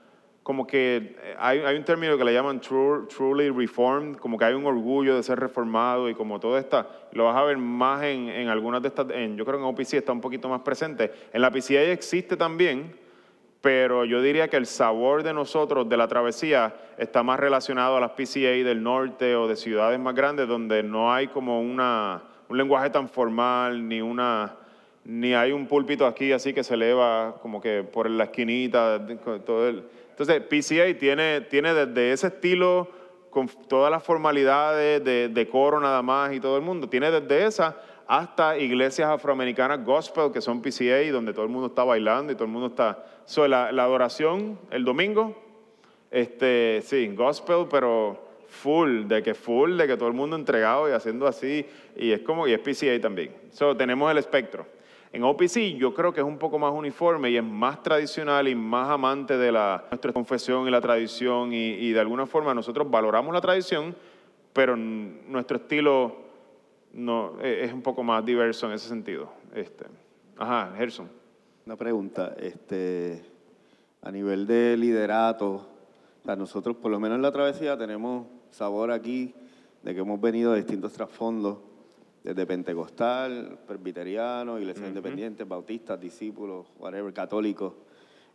[0.42, 4.64] como que hay, hay, un término que le llaman truly reformed, como que hay un
[4.64, 8.48] orgullo de ser reformado y como todo está, lo vas a ver más en, en
[8.48, 11.12] algunas de estas, en, yo creo que en OPC está un poquito más presente.
[11.30, 13.03] En la PCA existe también,
[13.64, 18.00] pero yo diría que el sabor de nosotros de la travesía está más relacionado a
[18.00, 22.58] las PCA del norte o de ciudades más grandes donde no hay como una, un
[22.58, 24.54] lenguaje tan formal ni una
[25.06, 30.42] ni hay un púlpito aquí así que se eleva como que por la esquinita, entonces,
[30.42, 32.88] PCA tiene, tiene desde ese estilo,
[33.30, 37.76] con todas las formalidades de, coro nada más y todo el mundo, tiene desde esa
[38.06, 42.44] hasta iglesias afroamericanas gospel, que son PCA, donde todo el mundo está bailando y todo
[42.44, 43.02] el mundo está...
[43.26, 45.34] So, la, adoración el domingo,
[46.10, 50.92] este, sí, gospel, pero full, de que full, de que todo el mundo entregado y
[50.92, 53.34] haciendo así, y es como, y es PCA también.
[53.50, 54.66] So, tenemos el espectro.
[55.14, 58.54] En OPC yo creo que es un poco más uniforme y es más tradicional y
[58.56, 63.32] más amante de la, nuestra confesión y la tradición y, de alguna forma nosotros valoramos
[63.32, 63.94] la tradición,
[64.52, 66.16] pero nuestro estilo
[66.92, 69.32] no, e, es un poco más diverso en ese sentido.
[69.54, 69.84] Este,
[70.36, 71.23] ajá, Gerson.
[71.66, 73.24] Una pregunta, este,
[74.02, 75.66] a nivel de liderato,
[76.36, 79.32] nosotros por lo menos en la travesía tenemos sabor aquí
[79.82, 81.56] de que hemos venido de distintos trasfondos
[82.22, 87.72] desde pentecostal, presbiteriano, iglesia independiente, bautistas, discípulos, whatever, católicos,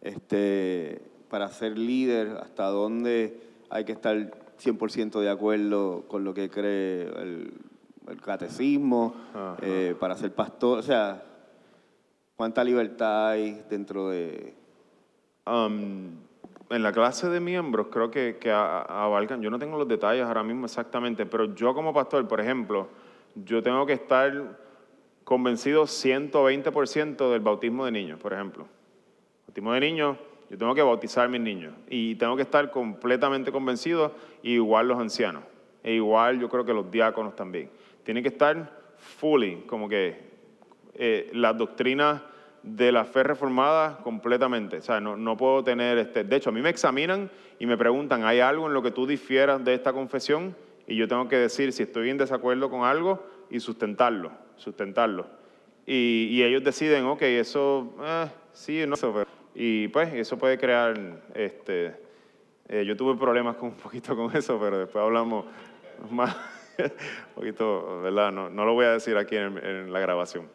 [0.01, 0.99] este,
[1.29, 3.39] para ser líder, hasta dónde
[3.69, 4.15] hay que estar
[4.59, 7.53] 100% de acuerdo con lo que cree el,
[8.23, 9.13] catecismo,
[9.61, 11.28] eh, para ser pastor, o sea,
[12.39, 14.53] cuánta libertad hay dentro de...
[15.45, 16.11] Um,
[16.69, 20.41] en la clase de miembros creo que, que abarcan, yo no tengo los detalles ahora
[20.41, 22.87] mismo exactamente, pero yo como pastor, por ejemplo,
[23.35, 24.57] yo tengo que estar
[25.25, 28.65] convencido 120% del bautismo de niños, por ejemplo.
[29.45, 30.17] Bautismo de niños,
[30.49, 34.13] yo tengo que bautizar a mis niños y tengo que estar completamente convencido,
[34.43, 35.43] igual los ancianos,
[35.83, 37.69] e igual yo creo que los diáconos también.
[38.05, 40.29] Tienen que estar fully, como que
[40.93, 42.28] eh, las doctrinas
[42.63, 44.77] de la fe reformada completamente.
[44.77, 47.29] O sea, no, no, puedo tener, este, de hecho, a mí me examinan
[47.59, 50.55] y me preguntan, ¿hay algo en lo que tú difieras de esta confesión?
[50.89, 55.27] y yo tengo que decir si estoy en desacuerdo con algo y sustentarlo, sustentarlo.
[55.85, 58.95] Y, ellos deciden, ok, eso, eh, sí, no,
[59.55, 61.95] y pues eso puede crear, este,
[62.67, 65.45] eh, yo tuve problemas con un poquito con eso, pero después hablamos
[66.09, 66.35] más,
[66.79, 68.31] un poquito, ¿verdad?
[68.31, 70.47] No, no, lo voy a decir aquí en, la grabación.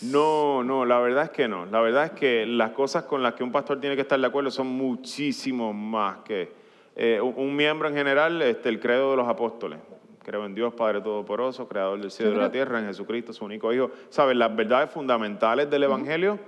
[0.00, 1.66] No, no, la verdad es que no.
[1.66, 4.26] La verdad es que las cosas con las que un pastor tiene que estar de
[4.26, 6.50] acuerdo son muchísimo más que
[6.96, 9.78] eh, un miembro en general, este, el credo de los apóstoles.
[10.24, 13.44] Creo en Dios, Padre Todopoderoso, Creador del cielo y de la tierra, en Jesucristo, su
[13.44, 13.90] único Hijo.
[14.08, 14.36] ¿Sabes?
[14.36, 16.38] Las verdades fundamentales del Evangelio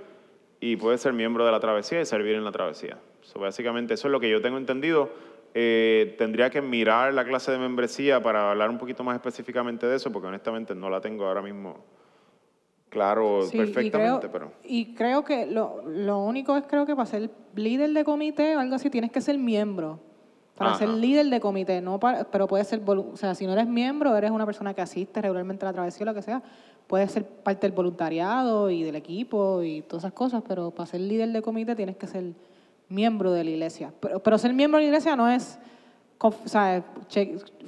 [0.59, 2.97] y puede ser miembro de la travesía y servir en la travesía.
[3.35, 5.09] básicamente eso es lo que yo tengo entendido.
[5.57, 9.95] Eh, tendría que mirar la clase de membresía para hablar un poquito más específicamente de
[9.95, 11.77] eso, porque honestamente no la tengo ahora mismo
[12.89, 14.27] claro perfectamente.
[14.27, 14.51] Y creo, pero...
[14.63, 18.59] y creo que lo, lo único es creo que para ser líder de comité o
[18.59, 20.01] algo así tienes que ser miembro.
[20.57, 24.15] Para ser líder de comité, no pero puede ser, o sea, si no eres miembro,
[24.15, 26.41] eres una persona que asiste regularmente a la travesía o lo que sea,
[26.87, 31.01] puedes ser parte del voluntariado y del equipo y todas esas cosas, pero para ser
[31.01, 32.33] líder de comité tienes que ser
[32.89, 33.93] miembro de la iglesia.
[33.99, 35.59] Pero, pero ser miembro de la iglesia no es,
[36.19, 36.83] o sea,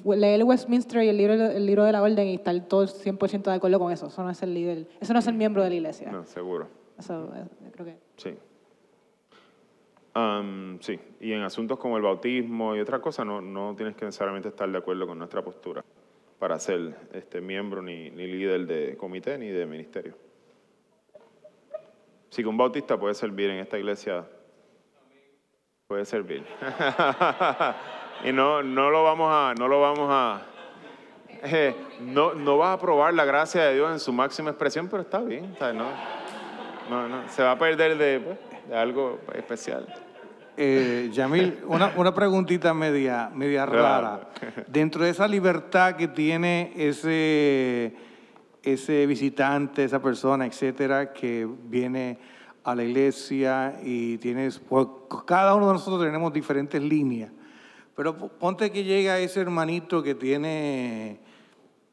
[0.03, 3.53] leer Westminster y el libro, el libro de la orden y estar todo 100% de
[3.53, 4.07] acuerdo con eso.
[4.07, 6.11] Eso no es ser líder, eso no es ser miembro de la iglesia.
[6.11, 6.67] No, seguro.
[6.97, 7.29] Eso
[7.73, 7.97] creo que...
[8.17, 8.35] Sí
[10.79, 14.49] sí, y en asuntos como el bautismo y otras cosas no, no tienes que necesariamente
[14.49, 15.83] estar de acuerdo con nuestra postura
[16.39, 20.15] para ser este, miembro ni, ni líder de comité ni de ministerio.
[22.29, 24.27] Si que un bautista puede servir en esta iglesia,
[25.87, 26.43] puede servir.
[28.25, 30.41] y no, no lo vamos a, no lo vamos a,
[31.43, 35.03] eh, no, no vas a probar la gracia de Dios en su máxima expresión, pero
[35.03, 35.55] está bien,
[36.89, 38.37] no, no, se va a perder de, pues,
[38.67, 39.87] de algo especial.
[40.57, 44.27] Eh, Yamil, una, una, preguntita media, media rara.
[44.67, 47.95] Dentro de esa libertad que tiene ese,
[48.61, 52.19] ese visitante, esa persona, etcétera, que viene
[52.67, 54.85] a la iglesia y tienes, pues,
[55.25, 57.31] cada uno de nosotros tenemos diferentes líneas.
[57.95, 61.21] Pero ponte que llega ese hermanito que tiene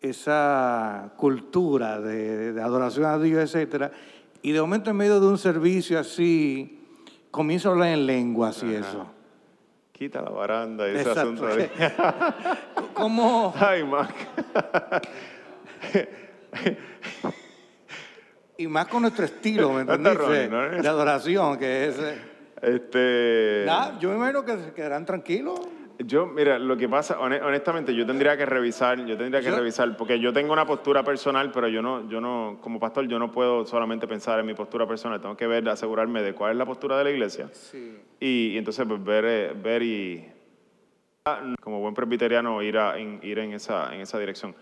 [0.01, 3.93] esa cultura de, de adoración a Dios, etcétera,
[4.43, 6.81] y de momento en medio de un servicio así,
[7.31, 9.07] comienzo a hablar en lenguas y eso.
[9.93, 11.71] Quita la baranda y ese asunto ahí.
[12.95, 13.55] ¿Cómo?
[13.57, 14.13] Ay, Mac.
[18.57, 20.83] y más con nuestro estilo, ¿me entiendes?
[20.83, 21.97] De adoración, que es...
[22.63, 23.67] Este...
[24.01, 25.61] yo me imagino que se quedarán tranquilos.
[25.99, 30.19] Yo, mira, lo que pasa, honestamente, yo tendría que revisar, yo tendría que revisar, porque
[30.19, 33.65] yo tengo una postura personal, pero yo no, yo no, como pastor, yo no puedo
[33.65, 36.99] solamente pensar en mi postura personal, tengo que ver, asegurarme de cuál es la postura
[36.99, 37.49] de la iglesia.
[37.53, 37.97] Sí.
[38.19, 40.29] Y, entonces pues, ver, eh, ver y,
[41.61, 44.57] como buen presbiteriano, ir, a, ir en, esa, en esa dirección.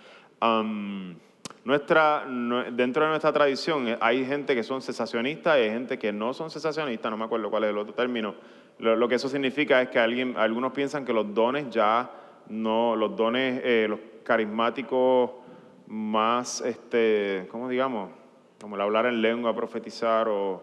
[1.64, 2.24] Nuestra,
[2.72, 6.34] dentro de nuestra tradición eh, hay gente que son cesacionistas y hay gente que no
[6.34, 8.34] son cesacionistas, no me acuerdo cuál es el otro término
[8.78, 12.10] lo, que eso significa es que alguien, algunos piensan que los dones ya
[12.48, 15.30] no, los dones, eh, los carismáticos
[15.86, 18.10] más, este, ¿cómo digamos?
[18.60, 20.62] Como el hablar en lengua, profetizar o,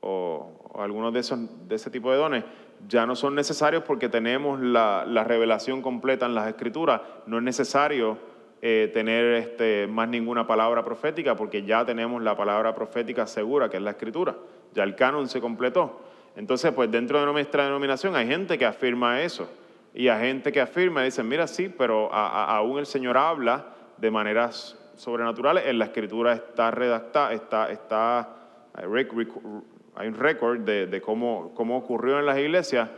[0.00, 1.38] o, algunos de, esos,
[1.68, 2.44] de ese tipo de dones,
[2.86, 7.00] ya no son necesarios porque tenemos la, la revelación completa en las escrituras.
[7.26, 8.18] No es necesario
[8.60, 13.76] eh, tener este, más ninguna palabra profética porque ya tenemos la palabra profética segura, que
[13.76, 14.34] es la escritura.
[14.74, 16.00] Ya el canon se completó.
[16.36, 19.48] Entonces, pues dentro de nuestra denominación hay gente que afirma eso.
[19.94, 23.66] Y hay gente que afirma y dicen, mira, sí, pero aún el Señor habla
[23.96, 25.66] de maneras sobrenaturales.
[25.66, 28.36] En la escritura está redactada, está, está,
[28.74, 32.90] hay un récord de, cómo, cómo ocurrió en las iglesias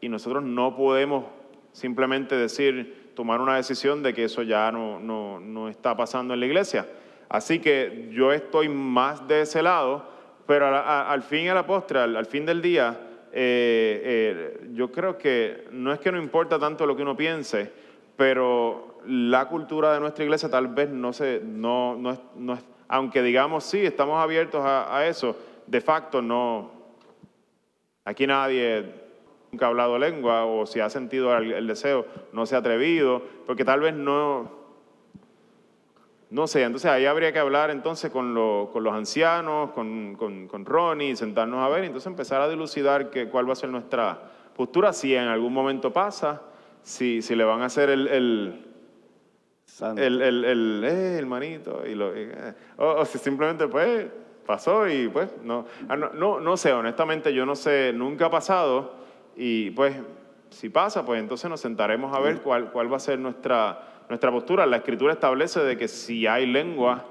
[0.00, 1.24] y nosotros no podemos
[1.72, 6.40] simplemente decir, tomar una decisión de que eso ya no, no, no está pasando en
[6.40, 6.86] la iglesia.
[7.28, 10.14] Así que yo estoy más de ese lado
[10.46, 12.96] pero al fin y a la postre, al, fin del día,
[13.32, 17.70] eh, eh, yo creo que no es que no importa tanto lo que uno piense,
[18.16, 23.64] pero la cultura de nuestra iglesia tal vez no se, no, no, no aunque digamos
[23.64, 25.36] sí, estamos abiertos a, eso,
[25.66, 26.70] de facto no,
[28.04, 29.05] aquí nadie
[29.50, 33.64] nunca ha hablado lengua o si ha sentido el deseo, no se ha atrevido, porque
[33.64, 34.50] tal vez no,
[36.30, 38.34] no sé, entonces ahí habría que hablar entonces con,
[38.72, 43.10] con los ancianos, con, con, con, Ronnie, sentarnos a ver y entonces empezar a dilucidar
[43.10, 44.18] que, cuál va a ser nuestra
[44.54, 46.42] postura, si en algún momento pasa,
[46.82, 48.66] si, si le van a hacer el, el
[49.80, 51.20] el, el, el, eh,
[51.86, 54.06] y lo, eh, o, si simplemente pues
[54.46, 58.30] pasó y pues no, ah, no, no, no sé, honestamente yo no sé, nunca ha
[58.30, 58.94] pasado
[59.36, 59.96] y pues
[60.50, 64.30] si pasa, pues entonces nos sentaremos a ver cuál, cuál va a ser nuestra nuestra
[64.30, 64.66] postura.
[64.66, 67.04] La escritura establece de que si hay lengua,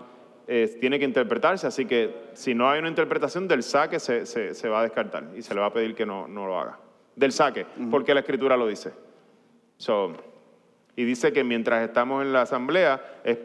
[0.47, 4.69] eh, tiene que interpretarse, así que si no hay una interpretación del saque, se, se,
[4.69, 6.79] va a descartar y se le va a pedir que no, no lo haga.
[7.15, 8.91] Del saque, porque la escritura lo dice.
[10.95, 13.37] y dice que mientras estamos en la asamblea, es,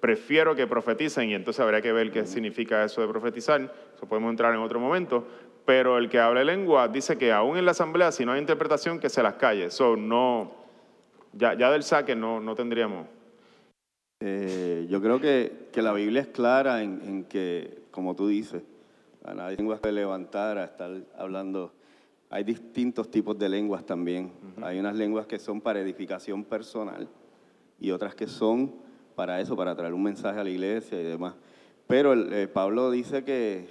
[0.00, 3.60] prefiero que profeticen, y entonces habría que ver qué significa eso de profetizar,
[3.94, 5.26] eso podemos entrar en otro momento,
[5.70, 8.98] pero el que hable lengua dice que aún en la asamblea, si no hay interpretación,
[8.98, 9.70] que se las calle.
[9.70, 10.50] So, no,
[11.32, 13.06] ya, ya del saque no, no tendríamos
[14.18, 18.64] Eh, yo creo que, que, la Biblia es clara en, en, que, como tú dices,
[19.22, 21.72] a nadie lenguas que levantar a estar hablando.
[22.30, 24.32] Hay distintos tipos de lenguas también.
[24.62, 27.06] Hay unas lenguas que son para edificación personal
[27.78, 28.74] y otras que son
[29.14, 31.36] para eso, para traer un mensaje a la iglesia y demás.
[31.86, 33.68] Pero eh, Pablo dice que,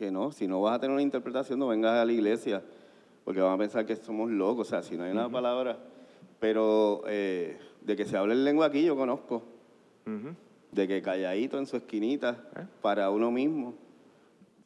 [0.00, 2.62] que no, si no vas a tener una interpretación, no vengas a la iglesia,
[3.22, 5.76] porque van a pensar que somos locos, o sea, si no hay una palabra.
[6.38, 9.42] Pero eh, de que se hable en lengua aquí, yo conozco.
[10.72, 12.64] De que calladito en su esquinita, ¿Eh?
[12.80, 13.74] para uno mismo.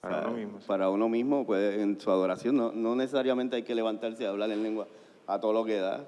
[0.00, 0.58] Para uno mismo.
[0.68, 4.52] Para uno mismo, pues en su adoración, no, no necesariamente hay que levantarse y hablar
[4.52, 4.86] en lengua
[5.26, 6.06] a todo lo que da.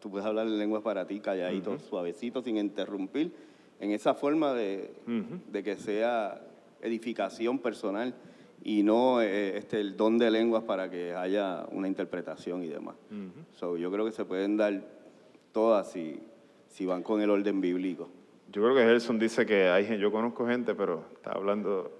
[0.00, 3.34] tú puedes hablar en lengua para ti, calladito, suavecito, sin interrumpir,
[3.80, 4.94] en esa forma de,
[5.52, 6.40] de que sea
[6.84, 8.14] edificación personal
[8.62, 12.94] y no eh, este, el don de lenguas para que haya una interpretación y demás.
[13.60, 14.82] yo creo que se pueden dar
[15.52, 16.20] todas si,
[16.68, 18.08] si van con el orden bíblico.
[18.50, 21.90] Yo creo que Gerson dice que hay yo conozco gente, pero está hablando...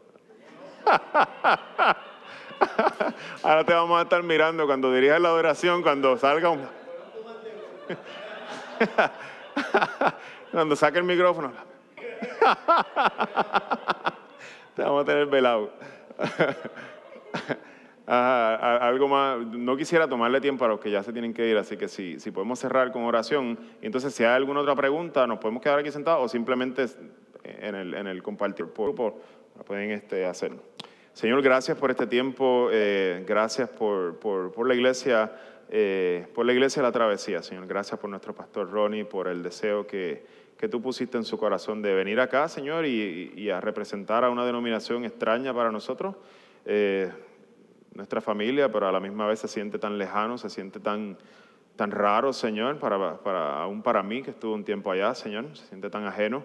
[3.43, 6.61] Ahora te vamos a estar mirando cuando dirijas la oración, cuando salga un...
[10.53, 11.53] cuando saque el micrófono.
[14.75, 15.73] te vamos a tener velado.
[18.07, 21.77] algo más, no quisiera tomarle tiempo a los que ya se tienen que ir, así
[21.77, 25.39] que si, si podemos cerrar con oración, y entonces si hay alguna otra pregunta, nos
[25.39, 26.87] podemos quedar aquí sentados o simplemente
[27.45, 29.21] en el, en el compartir por grupo,
[29.67, 30.63] pueden este, hacerlo.
[31.13, 35.33] Señor, gracias por este tiempo, eh, gracias por, por, por, la iglesia,
[35.71, 37.69] eh, por la iglesia de la travesía, Señor.
[37.69, 40.27] Gracias por nuestro pastor Ronnie, por el deseo que,
[40.57, 44.45] que tú pusiste en su corazón de venir acá, Señor, y, a representar a una
[44.45, 46.17] denominación extraña para nosotros.
[46.65, 47.11] Eh,
[47.95, 51.17] nuestra familia, pero a la misma vez se siente tan lejano, se siente tan,
[51.77, 55.67] tan raro, Señor, para, para, aún para mí que estuve un tiempo allá, Señor, se
[55.67, 56.43] siente tan ajeno.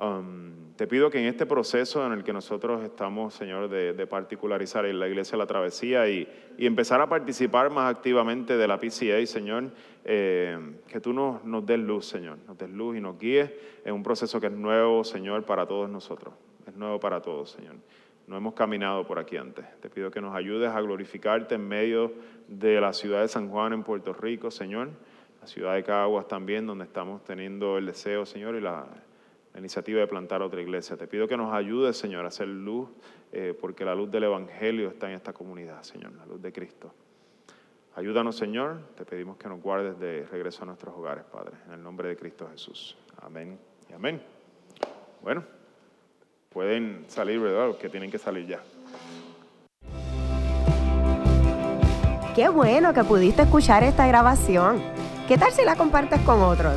[0.00, 4.86] Um, te pido que en este proceso en el que nosotros estamos, Señor, de, particularizar
[4.86, 9.70] en la iglesia la travesía y, empezar a participar más activamente de la PCA, Señor,
[10.04, 10.56] eh,
[10.86, 13.50] que tú nos, des luz, Señor, nos des luz y nos guíes
[13.84, 16.32] en un proceso que es nuevo, Señor, para todos nosotros.
[16.64, 17.74] Es nuevo para todos, Señor
[18.28, 19.64] no hemos caminado por aquí antes.
[19.80, 22.12] Te pido que nos ayudes a glorificarte en medio
[22.46, 24.90] de la ciudad de San Juan en Puerto Rico, Señor,
[25.40, 28.60] la ciudad de Caguas también, donde estamos teniendo el deseo, Señor, y
[29.58, 30.96] iniciativa de plantar otra iglesia.
[30.96, 32.88] Te pido que nos ayudes, Señor, a hacer luz,
[33.32, 36.92] eh, porque la luz del Evangelio está en esta comunidad, Señor, la luz de Cristo.
[37.94, 41.82] Ayúdanos, Señor, te pedimos que nos guardes de regreso a nuestros hogares, Padre, en el
[41.82, 42.96] nombre de Cristo Jesús.
[43.20, 43.58] Amén
[43.90, 44.22] y amén.
[45.22, 45.58] Bueno
[46.58, 47.68] pueden salir, ¿verdad?
[47.68, 48.60] Los que tienen que salir ya.
[52.34, 54.82] Qué bueno que pudiste escuchar esta grabación.
[55.26, 56.76] ¿Qué tal si la compartes con otros?